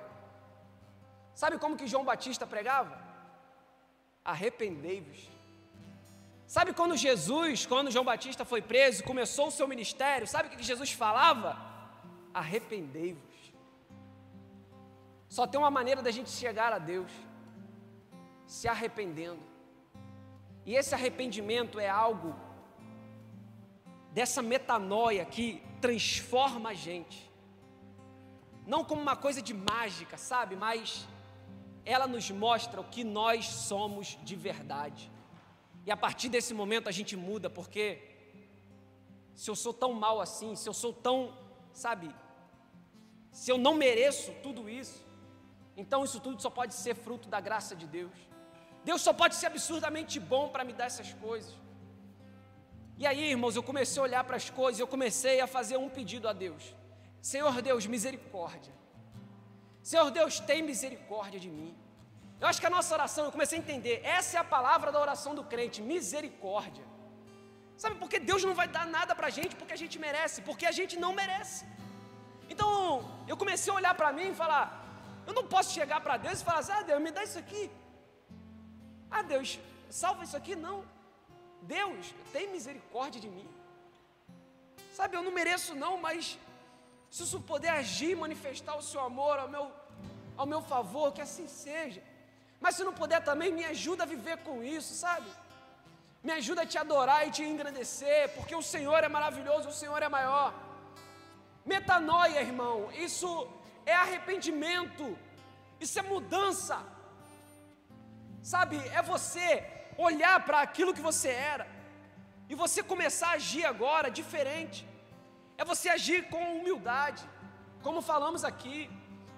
Sabe 1.34 1.58
como 1.58 1.76
que 1.76 1.88
João 1.88 2.06
Batista 2.06 2.48
pregava? 2.48 2.98
Arrependei-vos. 4.24 5.30
Sabe 6.48 6.74
quando 6.74 6.96
Jesus, 6.96 7.66
quando 7.66 7.90
João 7.92 8.06
Batista 8.06 8.46
foi 8.46 8.62
preso, 8.62 9.04
começou 9.04 9.48
o 9.48 9.52
seu 9.52 9.68
ministério, 9.68 10.28
sabe 10.28 10.48
o 10.48 10.52
que 10.52 10.64
Jesus 10.64 10.92
falava? 10.92 11.58
Arrependei-vos. 12.34 13.36
Só 15.28 15.48
tem 15.48 15.60
uma 15.60 15.72
maneira 15.72 16.02
da 16.02 16.12
gente 16.12 16.30
chegar 16.30 16.72
a 16.72 16.78
Deus, 16.78 17.12
se 18.46 18.68
arrependendo. 18.68 19.42
E 20.66 20.76
esse 20.76 20.94
arrependimento 20.94 21.80
é 21.80 21.90
algo 21.90 22.36
dessa 24.12 24.42
metanoia 24.42 25.26
que 25.26 25.64
transforma 25.82 26.70
a 26.70 26.74
gente. 26.74 27.30
Não 28.66 28.84
como 28.84 29.02
uma 29.02 29.16
coisa 29.16 29.42
de 29.42 29.54
mágica, 29.54 30.18
sabe? 30.18 30.56
Mas 30.56 31.08
ela 31.84 32.08
nos 32.08 32.30
mostra 32.32 32.80
o 32.82 32.84
que 32.84 33.04
nós 33.04 33.46
somos 33.46 34.18
de 34.24 34.36
verdade. 34.36 35.12
E 35.86 35.92
a 35.92 35.98
partir 35.98 36.30
desse 36.30 36.54
momento 36.54 36.90
a 36.90 36.92
gente 36.92 37.16
muda, 37.16 37.50
porque 37.50 38.02
se 39.36 39.50
eu 39.50 39.56
sou 39.56 39.74
tão 39.74 39.94
mal 39.94 40.20
assim, 40.20 40.56
se 40.56 40.68
eu 40.68 40.74
sou 40.74 40.92
tão, 40.92 41.38
sabe, 41.74 42.10
se 43.32 43.52
eu 43.52 43.58
não 43.58 43.76
mereço 43.76 44.32
tudo 44.42 44.70
isso, 44.70 45.06
então 45.78 46.04
isso 46.04 46.20
tudo 46.20 46.42
só 46.42 46.50
pode 46.50 46.74
ser 46.74 46.96
fruto 46.96 47.28
da 47.30 47.40
graça 47.40 47.76
de 47.76 47.86
Deus. 47.86 48.18
Deus 48.84 49.02
só 49.02 49.14
pode 49.14 49.36
ser 49.36 49.48
absurdamente 49.48 50.20
bom 50.20 50.50
para 50.50 50.64
me 50.64 50.74
dar 50.74 50.86
essas 50.86 51.12
coisas. 51.14 51.54
E 52.98 53.06
aí, 53.06 53.32
irmãos, 53.32 53.56
eu 53.56 53.64
comecei 53.64 54.00
a 54.00 54.04
olhar 54.04 54.24
para 54.24 54.38
as 54.38 54.50
coisas, 54.50 54.80
eu 54.80 54.88
comecei 54.88 55.42
a 55.42 55.48
fazer 55.48 55.78
um 55.78 55.90
pedido 55.90 56.28
a 56.28 56.34
Deus: 56.34 56.74
Senhor 57.22 57.62
Deus, 57.62 57.86
misericórdia. 57.86 58.74
Senhor 59.84 60.10
Deus, 60.12 60.40
tem 60.40 60.64
misericórdia 60.64 61.40
de 61.40 61.50
mim. 61.50 61.76
Eu 62.42 62.48
acho 62.48 62.60
que 62.62 62.68
a 62.68 62.76
nossa 62.78 62.94
oração, 62.98 63.26
eu 63.26 63.32
comecei 63.36 63.58
a 63.58 63.62
entender, 63.62 63.96
essa 64.18 64.38
é 64.38 64.40
a 64.40 64.44
palavra 64.56 64.92
da 64.92 65.00
oração 65.00 65.34
do 65.40 65.44
crente, 65.44 65.82
misericórdia. 65.82 66.86
Sabe, 67.78 67.96
porque 68.02 68.20
Deus 68.20 68.44
não 68.44 68.56
vai 68.62 68.68
dar 68.68 68.86
nada 68.98 69.14
para 69.20 69.28
a 69.28 69.36
gente 69.38 69.54
porque 69.60 69.74
a 69.78 69.82
gente 69.84 69.98
merece, 70.06 70.42
porque 70.50 70.66
a 70.66 70.76
gente 70.80 70.98
não 71.04 71.12
merece. 71.22 71.66
Então, 72.50 72.70
eu 73.28 73.36
comecei 73.42 73.72
a 73.72 73.76
olhar 73.76 73.94
para 74.02 74.12
mim 74.18 74.28
e 74.32 74.36
falar: 74.44 74.64
eu 75.28 75.34
não 75.34 75.46
posso 75.54 75.74
chegar 75.74 76.00
para 76.06 76.18
Deus 76.26 76.40
e 76.40 76.46
falar 76.46 76.60
assim, 76.60 76.76
ah, 76.78 76.84
Deus, 76.90 77.02
me 77.02 77.12
dá 77.12 77.24
isso 77.24 77.40
aqui. 77.44 77.64
Ah, 79.10 79.24
Deus, 79.34 79.60
salva 79.90 80.24
isso 80.24 80.38
aqui, 80.38 80.56
não. 80.56 80.78
Deus, 81.62 82.14
tem 82.32 82.48
misericórdia 82.56 83.20
de 83.20 83.30
mim. 83.36 83.48
Sabe, 84.98 85.18
eu 85.18 85.24
não 85.28 85.32
mereço 85.40 85.74
não, 85.84 85.94
mas 85.98 86.38
se 87.10 87.24
isso 87.24 87.40
puder 87.52 87.72
agir, 87.72 88.16
manifestar 88.16 88.76
o 88.78 88.84
seu 88.90 89.02
amor 89.02 89.38
ao 89.40 89.50
meu, 89.56 89.66
ao 90.38 90.46
meu 90.46 90.62
favor, 90.62 91.12
que 91.12 91.22
assim 91.28 91.48
seja. 91.48 92.02
Mas 92.66 92.76
se 92.78 92.84
não 92.88 92.94
puder 93.00 93.22
também, 93.30 93.50
me 93.58 93.66
ajuda 93.74 94.02
a 94.04 94.12
viver 94.14 94.38
com 94.46 94.56
isso, 94.76 94.92
sabe? 95.06 95.28
Me 96.28 96.32
ajuda 96.38 96.62
a 96.64 96.70
te 96.72 96.78
adorar 96.84 97.20
e 97.28 97.34
te 97.36 97.44
engrandecer, 97.50 98.22
porque 98.36 98.56
o 98.60 98.64
Senhor 98.72 99.00
é 99.08 99.10
maravilhoso, 99.18 99.70
o 99.70 99.78
Senhor 99.82 100.02
é 100.08 100.10
maior. 100.16 100.50
Metanoia, 101.74 102.40
irmão, 102.50 102.78
isso 103.08 103.30
é 103.86 103.96
arrependimento, 104.06 105.06
isso 105.84 105.96
é 106.02 106.02
mudança. 106.14 106.78
Sabe, 108.54 108.78
é 109.00 109.02
você 109.14 109.48
olhar 110.10 110.36
para 110.48 110.60
aquilo 110.68 110.96
que 110.98 111.08
você 111.10 111.30
era 111.54 111.68
e 112.50 112.56
você 112.64 112.82
começar 112.94 113.30
a 113.30 113.40
agir 113.42 113.66
agora 113.74 114.10
diferente. 114.22 114.82
É 115.60 115.64
você 115.74 115.88
agir 115.98 116.20
com 116.34 116.44
humildade, 116.58 117.24
como 117.86 118.08
falamos 118.12 118.44
aqui 118.52 118.78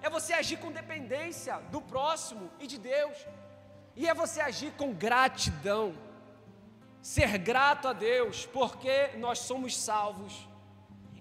é 0.02 0.10
você 0.10 0.34
agir 0.34 0.58
com 0.58 0.72
dependência 0.72 1.60
do 1.72 1.82
próximo 1.82 2.52
e 2.60 2.68
de 2.68 2.78
Deus, 2.78 3.18
e 3.96 4.08
é 4.08 4.14
você 4.14 4.40
agir 4.42 4.72
com 4.74 4.94
gratidão, 4.94 5.96
ser 7.02 7.38
grato 7.38 7.88
a 7.88 7.94
Deus, 7.94 8.46
porque 8.46 9.10
nós 9.18 9.40
somos 9.40 9.76
salvos, 9.76 10.48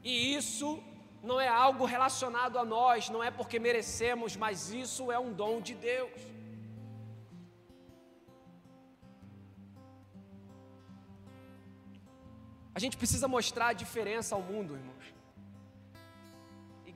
e 0.05 0.35
isso 0.35 0.83
não 1.23 1.41
é 1.41 1.49
algo 1.49 1.85
relacionado 1.85 2.59
a 2.59 2.65
nós, 2.65 3.09
não 3.09 3.23
é 3.23 3.31
porque 3.31 3.59
merecemos, 3.59 4.37
mas 4.37 4.71
isso 4.71 5.11
é 5.11 5.19
um 5.19 5.33
dom 5.33 5.61
de 5.61 5.75
Deus. 5.75 6.21
A 12.75 12.79
gente 12.79 12.97
precisa 12.97 13.27
mostrar 13.27 13.69
a 13.69 13.73
diferença 13.73 14.35
ao 14.35 14.43
mundo, 14.43 14.75
irmãos 14.75 15.16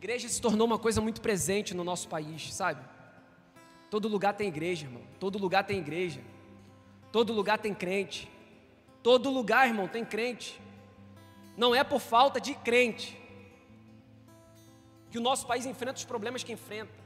igreja 0.00 0.26
se 0.30 0.40
tornou 0.40 0.66
uma 0.66 0.78
coisa 0.78 0.98
muito 0.98 1.20
presente 1.20 1.74
no 1.74 1.84
nosso 1.84 2.08
país, 2.08 2.54
sabe? 2.54 2.82
Todo 3.90 4.08
lugar 4.08 4.32
tem 4.32 4.48
igreja, 4.48 4.86
irmão. 4.86 5.02
Todo 5.18 5.36
lugar 5.36 5.62
tem 5.62 5.78
igreja. 5.78 6.22
Todo 7.12 7.34
lugar 7.34 7.58
tem 7.58 7.74
crente. 7.74 8.26
Todo 9.02 9.28
lugar, 9.28 9.68
irmão, 9.68 9.86
tem 9.86 10.02
crente. 10.02 10.58
Não 11.54 11.74
é 11.74 11.84
por 11.84 12.00
falta 12.00 12.40
de 12.40 12.54
crente 12.54 13.20
que 15.10 15.18
o 15.18 15.20
nosso 15.20 15.46
país 15.46 15.66
enfrenta 15.66 15.98
os 15.98 16.04
problemas 16.06 16.42
que 16.42 16.52
enfrenta. 16.54 16.98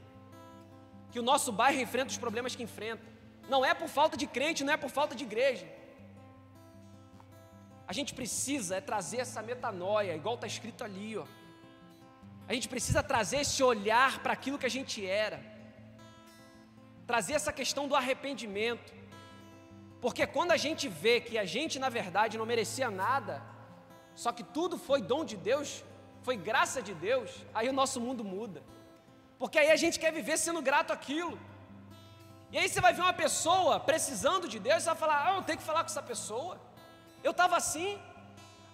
Que 1.11 1.19
o 1.19 1.23
nosso 1.23 1.51
bairro 1.51 1.81
enfrenta 1.81 2.11
os 2.11 2.17
problemas 2.17 2.55
que 2.55 2.63
enfrenta. 2.63 3.03
Não 3.49 3.65
é 3.65 3.73
por 3.73 3.89
falta 3.89 4.15
de 4.15 4.25
crente, 4.25 4.63
não 4.63 4.71
é 4.71 4.77
por 4.77 4.89
falta 4.89 5.13
de 5.13 5.25
igreja. 5.25 5.67
A 7.85 7.91
gente 7.91 8.13
precisa 8.13 8.77
é 8.77 8.81
trazer 8.81 9.17
essa 9.17 9.41
metanoia, 9.41 10.15
igual 10.15 10.35
está 10.35 10.47
escrito 10.47 10.81
ali, 10.81 11.17
ó. 11.17 11.25
A 12.47 12.53
gente 12.53 12.69
precisa 12.69 13.01
trazer 13.01 13.37
esse 13.37 13.61
olhar 13.63 14.19
para 14.19 14.33
aquilo 14.33 14.59
que 14.61 14.65
a 14.65 14.75
gente 14.77 15.05
era, 15.05 15.39
trazer 17.07 17.33
essa 17.33 17.51
questão 17.51 17.87
do 17.87 17.95
arrependimento, 17.95 18.93
porque 19.99 20.27
quando 20.27 20.51
a 20.51 20.57
gente 20.57 20.87
vê 20.87 21.19
que 21.19 21.37
a 21.37 21.45
gente 21.45 21.79
na 21.79 21.89
verdade 21.89 22.37
não 22.37 22.45
merecia 22.45 22.89
nada, 22.91 23.41
só 24.13 24.31
que 24.31 24.43
tudo 24.43 24.77
foi 24.77 25.01
dom 25.01 25.25
de 25.25 25.35
Deus, 25.35 25.83
foi 26.21 26.37
graça 26.37 26.81
de 26.81 26.93
Deus, 26.93 27.31
aí 27.53 27.67
o 27.69 27.73
nosso 27.73 27.99
mundo 27.99 28.23
muda, 28.23 28.61
porque 29.39 29.57
aí 29.59 29.71
a 29.71 29.75
gente 29.75 29.99
quer 29.99 30.11
viver 30.13 30.37
sendo 30.37 30.61
grato 30.61 30.93
àquilo. 30.93 31.37
E 32.51 32.57
aí 32.57 32.69
você 32.69 32.79
vai 32.79 32.93
ver 32.93 33.01
uma 33.01 33.13
pessoa 33.13 33.79
precisando 33.79 34.47
de 34.47 34.59
Deus, 34.59 34.83
você 34.83 34.89
vai 34.89 34.97
falar: 35.03 35.27
Ah, 35.27 35.35
eu 35.35 35.43
tenho 35.43 35.57
que 35.57 35.63
falar 35.63 35.81
com 35.83 35.91
essa 35.93 36.01
pessoa. 36.01 36.57
Eu 37.23 37.31
estava 37.31 37.57
assim, 37.57 37.99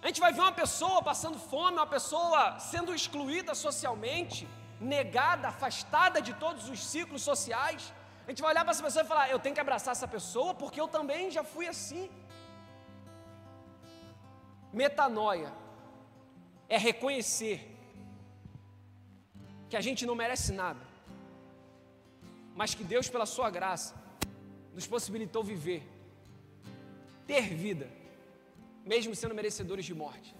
a 0.02 0.08
gente 0.08 0.20
vai 0.20 0.32
ver 0.32 0.40
uma 0.40 0.58
pessoa 0.60 1.00
passando 1.00 1.38
fome, 1.38 1.76
uma 1.76 1.86
pessoa 1.86 2.58
sendo 2.58 2.92
excluída 2.92 3.54
socialmente, 3.54 4.48
negada, 4.80 5.46
afastada 5.46 6.20
de 6.20 6.32
todos 6.34 6.68
os 6.68 6.80
ciclos 6.84 7.22
sociais. 7.22 7.92
A 8.26 8.30
gente 8.30 8.42
vai 8.42 8.50
olhar 8.50 8.64
para 8.64 8.72
essa 8.72 8.82
pessoa 8.82 9.04
e 9.04 9.06
falar: 9.12 9.30
eu 9.30 9.38
tenho 9.38 9.54
que 9.54 9.60
abraçar 9.60 9.92
essa 9.92 10.08
pessoa 10.08 10.54
porque 10.54 10.80
eu 10.80 10.88
também 10.88 11.30
já 11.30 11.44
fui 11.44 11.68
assim. 11.68 12.10
Metanoia 14.72 15.52
é 16.68 16.76
reconhecer 16.76 17.58
que 19.70 19.76
a 19.76 19.80
gente 19.80 20.04
não 20.04 20.16
merece 20.16 20.52
nada, 20.52 20.84
mas 22.56 22.74
que 22.74 22.82
Deus, 22.82 23.08
pela 23.08 23.26
Sua 23.36 23.50
graça, 23.50 23.94
nos 24.74 24.86
possibilitou 24.86 25.44
viver, 25.44 25.82
ter 27.24 27.54
vida 27.54 28.01
mesmo 28.84 29.14
sendo 29.14 29.34
merecedores 29.34 29.84
de 29.84 29.94
morte. 29.94 30.34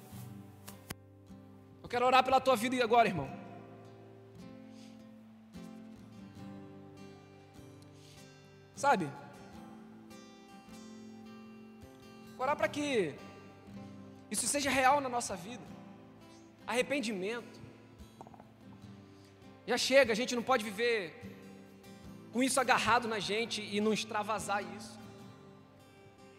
Eu 1.83 1.89
quero 1.89 2.07
orar 2.07 2.25
pela 2.25 2.41
tua 2.41 2.57
vida 2.57 2.83
agora, 2.83 3.09
irmão. 3.09 3.31
Sabe? 8.75 9.09
Orar 12.39 12.57
para 12.57 12.69
que 12.69 13.15
isso 14.31 14.47
seja 14.49 14.71
real 14.71 15.01
na 15.01 15.09
nossa 15.09 15.37
vida. 15.37 15.63
Arrependimento. 16.67 17.61
Já 19.67 19.79
chega, 19.79 20.13
a 20.13 20.17
gente 20.17 20.35
não 20.35 20.43
pode 20.43 20.65
viver 20.65 20.99
com 22.33 22.43
isso 22.43 22.59
agarrado 22.59 23.07
na 23.07 23.21
gente 23.21 23.63
e 23.63 23.81
não 23.81 23.93
extravasar 23.93 24.65
isso 24.77 25.02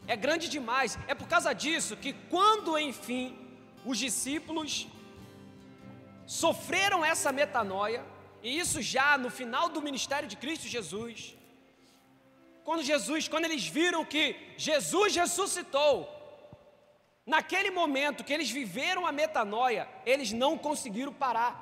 é 0.08 0.16
grande 0.16 0.49
demais. 0.49 0.97
É 1.08 1.16
por 1.16 1.28
causa 1.28 1.54
disso 1.54 1.97
que, 1.97 2.14
quando 2.30 2.78
enfim 2.78 3.38
os 3.86 3.97
discípulos 3.97 4.88
sofreram 6.26 7.04
essa 7.04 7.32
metanoia, 7.32 8.04
e 8.41 8.58
isso 8.58 8.82
já 8.82 9.18
no 9.18 9.30
final 9.30 9.70
do 9.70 9.82
ministério 9.82 10.28
de 10.28 10.36
Cristo 10.36 10.68
Jesus, 10.68 11.36
quando 12.64 12.84
Jesus, 12.84 13.28
quando 13.28 13.45
eles 13.45 13.66
viram 13.68 14.06
que 14.06 14.36
Jesus 14.58 15.16
ressuscitou, 15.16 16.10
naquele 17.26 17.72
momento 17.72 18.24
que 18.24 18.34
eles 18.34 18.49
viveram 18.49 19.06
a 19.06 19.12
metanoia, 19.12 19.88
eles 20.06 20.32
não 20.32 20.58
conseguiram 20.58 21.14
parar. 21.14 21.62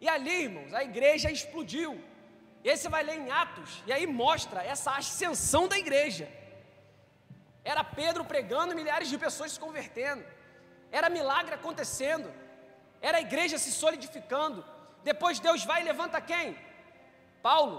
E 0.00 0.08
ali, 0.08 0.42
irmãos, 0.42 0.72
a 0.72 0.84
igreja 0.84 1.30
explodiu. 1.30 2.00
E 2.62 2.70
aí 2.70 2.76
você 2.76 2.88
vai 2.88 3.02
ler 3.02 3.18
em 3.18 3.30
Atos, 3.30 3.82
e 3.86 3.92
aí 3.92 4.06
mostra 4.06 4.62
essa 4.62 4.92
ascensão 4.92 5.68
da 5.68 5.78
igreja. 5.78 6.28
Era 7.72 7.82
Pedro 8.00 8.22
pregando 8.32 8.76
milhares 8.80 9.08
de 9.12 9.18
pessoas 9.24 9.52
se 9.54 9.60
convertendo. 9.64 10.24
Era 10.98 11.14
milagre 11.16 11.54
acontecendo. 11.56 12.28
Era 13.08 13.16
a 13.18 13.24
igreja 13.26 13.56
se 13.64 13.70
solidificando. 13.82 14.60
Depois 15.10 15.42
Deus 15.46 15.64
vai 15.70 15.78
e 15.82 15.88
levanta 15.90 16.26
quem? 16.30 16.46
Paulo. 17.48 17.76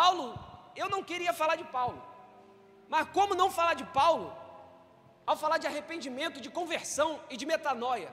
Paulo, 0.00 0.26
eu 0.82 0.88
não 0.94 1.02
queria 1.10 1.32
falar 1.40 1.56
de 1.62 1.66
Paulo. 1.76 2.00
Mas 2.92 3.06
como 3.16 3.38
não 3.40 3.50
falar 3.58 3.74
de 3.82 3.86
Paulo 4.00 4.28
ao 5.30 5.36
falar 5.42 5.58
de 5.62 5.68
arrependimento, 5.70 6.44
de 6.44 6.50
conversão 6.58 7.10
e 7.32 7.36
de 7.40 7.46
metanoia? 7.52 8.10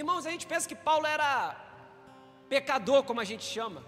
Irmãos, 0.00 0.24
a 0.26 0.32
gente 0.34 0.46
pensa 0.52 0.70
que 0.70 0.78
Paulo 0.88 1.06
era 1.16 1.30
pecador, 2.48 3.02
como 3.08 3.20
a 3.20 3.28
gente 3.32 3.44
chama. 3.56 3.82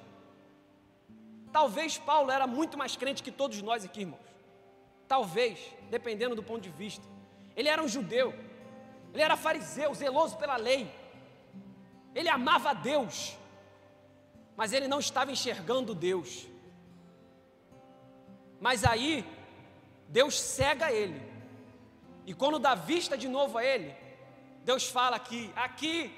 Talvez 1.53 1.99
Paulo 1.99 2.31
era 2.31 2.47
muito 2.47 2.77
mais 2.77 2.97
crente 2.97 3.23
que 3.23 3.31
todos 3.31 3.61
nós 3.63 3.85
aqui, 3.85 4.01
irmãos. 4.01 4.21
Talvez, 5.07 5.59
dependendo 5.91 6.35
do 6.35 6.43
ponto 6.43 6.63
de 6.63 6.71
vista. 6.71 7.05
Ele 7.57 7.69
era 7.69 7.83
um 7.83 7.89
judeu, 7.89 8.35
ele 9.13 9.23
era 9.23 9.37
fariseu, 9.37 9.95
zeloso 9.95 10.37
pela 10.37 10.57
lei. 10.57 10.91
Ele 12.15 12.29
amava 12.29 12.71
a 12.71 12.75
Deus, 12.75 13.37
mas 14.57 14.73
ele 14.73 14.87
não 14.87 15.01
estava 15.01 15.33
enxergando 15.33 15.95
Deus. 15.95 16.47
Mas 18.61 18.85
aí, 18.85 19.25
Deus 20.09 20.39
cega 20.39 20.93
ele. 20.93 21.21
E 22.27 22.35
quando 22.35 22.59
dá 22.59 22.75
vista 22.75 23.17
de 23.17 23.29
novo 23.29 23.57
a 23.57 23.65
ele, 23.65 23.95
Deus 24.65 24.89
fala 24.89 25.17
aqui, 25.17 25.51
aqui, 25.57 26.15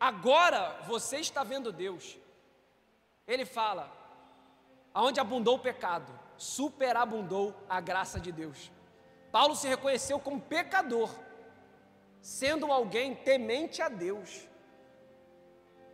agora 0.00 0.80
você 0.86 1.18
está 1.18 1.44
vendo 1.44 1.70
Deus. 1.70 2.16
Ele 3.26 3.44
fala, 3.44 3.90
aonde 4.94 5.18
abundou 5.18 5.56
o 5.56 5.58
pecado, 5.58 6.12
superabundou 6.38 7.54
a 7.68 7.80
graça 7.80 8.20
de 8.20 8.30
Deus. 8.30 8.70
Paulo 9.32 9.56
se 9.56 9.66
reconheceu 9.66 10.20
como 10.20 10.40
pecador, 10.40 11.10
sendo 12.22 12.72
alguém 12.72 13.14
temente 13.14 13.82
a 13.82 13.88
Deus. 13.88 14.48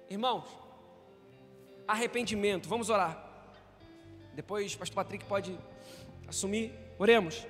Irmãos, 0.09 0.45
arrependimento, 1.89 2.69
vamos 2.69 2.91
orar. 2.91 3.25
Depois, 4.35 4.77
Pastor 4.77 4.95
Patrick 4.95 5.25
pode 5.25 5.59
assumir. 6.29 6.73
Oremos. 6.99 7.47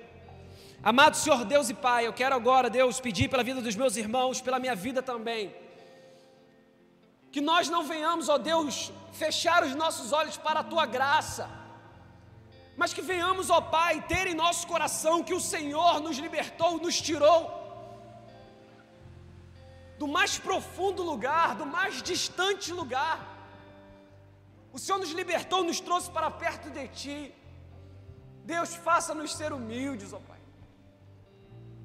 Amado 0.83 1.17
Senhor 1.17 1.45
Deus 1.45 1.69
e 1.69 1.75
Pai, 1.75 2.07
eu 2.07 2.13
quero 2.13 2.35
agora, 2.35 2.71
Deus, 2.71 3.01
pedir 3.01 3.29
pela 3.29 3.43
vida 3.43 3.61
dos 3.61 3.77
meus 3.77 3.97
irmãos, 3.97 4.41
pela 4.41 4.59
minha 4.59 4.75
vida 4.75 5.03
também. 5.03 5.55
Que 7.31 7.41
nós 7.41 7.68
não 7.68 7.83
venhamos, 7.85 8.28
ó 8.28 8.39
Deus, 8.39 8.93
fechar 9.12 9.62
os 9.62 9.74
nossos 9.74 10.12
olhos 10.12 10.37
para 10.37 10.61
a 10.61 10.64
tua 10.64 10.87
graça 10.87 11.61
mas 12.81 12.95
que 12.95 13.03
venhamos, 13.03 13.51
ó 13.51 13.61
Pai, 13.61 14.01
ter 14.12 14.26
em 14.26 14.35
nosso 14.35 14.66
coração 14.66 15.22
que 15.22 15.35
o 15.35 15.41
Senhor 15.53 16.01
nos 16.01 16.16
libertou, 16.16 16.78
nos 16.78 16.99
tirou 16.99 17.61
do 19.99 20.09
mais 20.09 20.39
profundo 20.39 21.03
lugar, 21.03 21.55
do 21.57 21.66
mais 21.66 22.03
distante 22.03 22.72
lugar. 22.72 23.18
O 24.72 24.78
Senhor 24.78 24.99
nos 24.99 25.11
libertou, 25.11 25.62
nos 25.62 25.78
trouxe 25.78 26.11
para 26.11 26.31
perto 26.31 26.70
de 26.70 26.89
Ti. 26.89 27.35
Deus, 28.47 28.74
faça-nos 28.74 29.35
ser 29.35 29.53
humildes, 29.53 30.14
ó 30.14 30.20
Pai. 30.31 30.41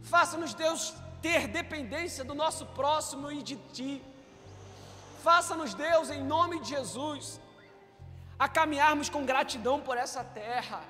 Faça-nos, 0.02 0.54
Deus, 0.54 0.94
ter 1.22 1.50
dependência 1.50 2.24
do 2.24 2.34
nosso 2.34 2.66
próximo 2.68 3.30
e 3.30 3.44
de 3.44 3.58
Ti. 3.74 4.02
Faça-nos, 5.26 5.74
Deus, 5.74 6.12
em 6.12 6.22
nome 6.22 6.60
de 6.60 6.70
Jesus, 6.70 7.42
a 8.38 8.48
caminharmos 8.48 9.10
com 9.10 9.26
gratidão 9.26 9.82
por 9.82 9.98
essa 9.98 10.24
terra, 10.24 10.84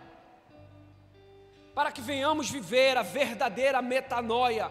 para 1.74 1.90
que 1.90 2.02
venhamos 2.02 2.50
viver 2.50 2.98
a 2.98 3.02
verdadeira 3.02 3.82
metanoia, 3.82 4.70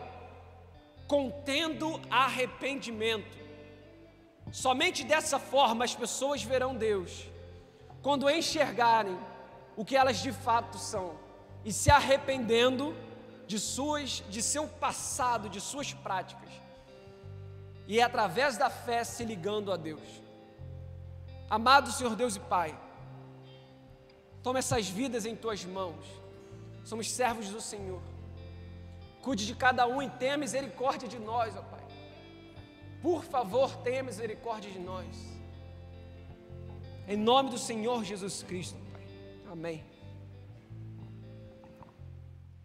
contendo 1.09 1.99
arrependimento. 2.11 3.39
Somente 4.53 5.03
dessa 5.03 5.39
forma 5.39 5.83
as 5.83 5.95
pessoas 5.95 6.43
verão 6.43 6.75
Deus, 6.77 7.27
quando 8.03 8.29
enxergarem 8.29 9.19
o 9.79 9.83
que 9.83 9.97
elas 9.97 10.19
de 10.19 10.31
fato 10.31 10.77
são 10.77 11.19
e 11.65 11.73
se 11.73 11.91
arrependendo 11.91 12.95
de 13.47 13.59
suas 13.59 14.23
de 14.29 14.43
seu 14.43 14.69
passado, 14.69 15.49
de 15.49 15.59
suas 15.59 15.95
práticas. 15.95 16.64
E 17.87 18.01
é 18.01 18.03
através 18.03 18.57
da 18.57 18.70
fé 18.70 19.05
se 19.05 19.24
ligando 19.24 19.72
a 19.72 19.76
Deus. 19.76 20.22
Amado 21.49 21.93
Senhor 21.93 22.16
Deus 22.16 22.37
e 22.37 22.41
Pai, 22.41 22.78
toma 24.43 24.59
essas 24.59 24.89
vidas 24.89 25.26
em 25.26 25.37
tuas 25.37 25.64
mãos. 25.64 26.05
Somos 26.85 27.11
servos 27.11 27.49
do 27.49 27.61
Senhor. 27.61 28.03
Cuide 29.22 29.47
de 29.47 29.55
cada 29.55 29.87
um 29.87 30.03
e 30.03 30.11
tenha 30.11 30.37
misericórdia 30.37 31.09
de 31.09 31.18
nós, 31.18 31.57
ó 31.57 31.62
Pai. 31.62 31.85
Por 33.01 33.24
favor, 33.24 33.76
tenha 33.78 34.03
misericórdia 34.03 34.70
de 34.70 34.78
nós. 34.78 35.07
Em 37.07 37.16
nome 37.16 37.51
do 37.51 37.59
Senhor 37.59 38.03
Jesus 38.03 38.43
Cristo, 38.43 38.78
Pai. 38.93 39.07
Amém. 39.51 39.93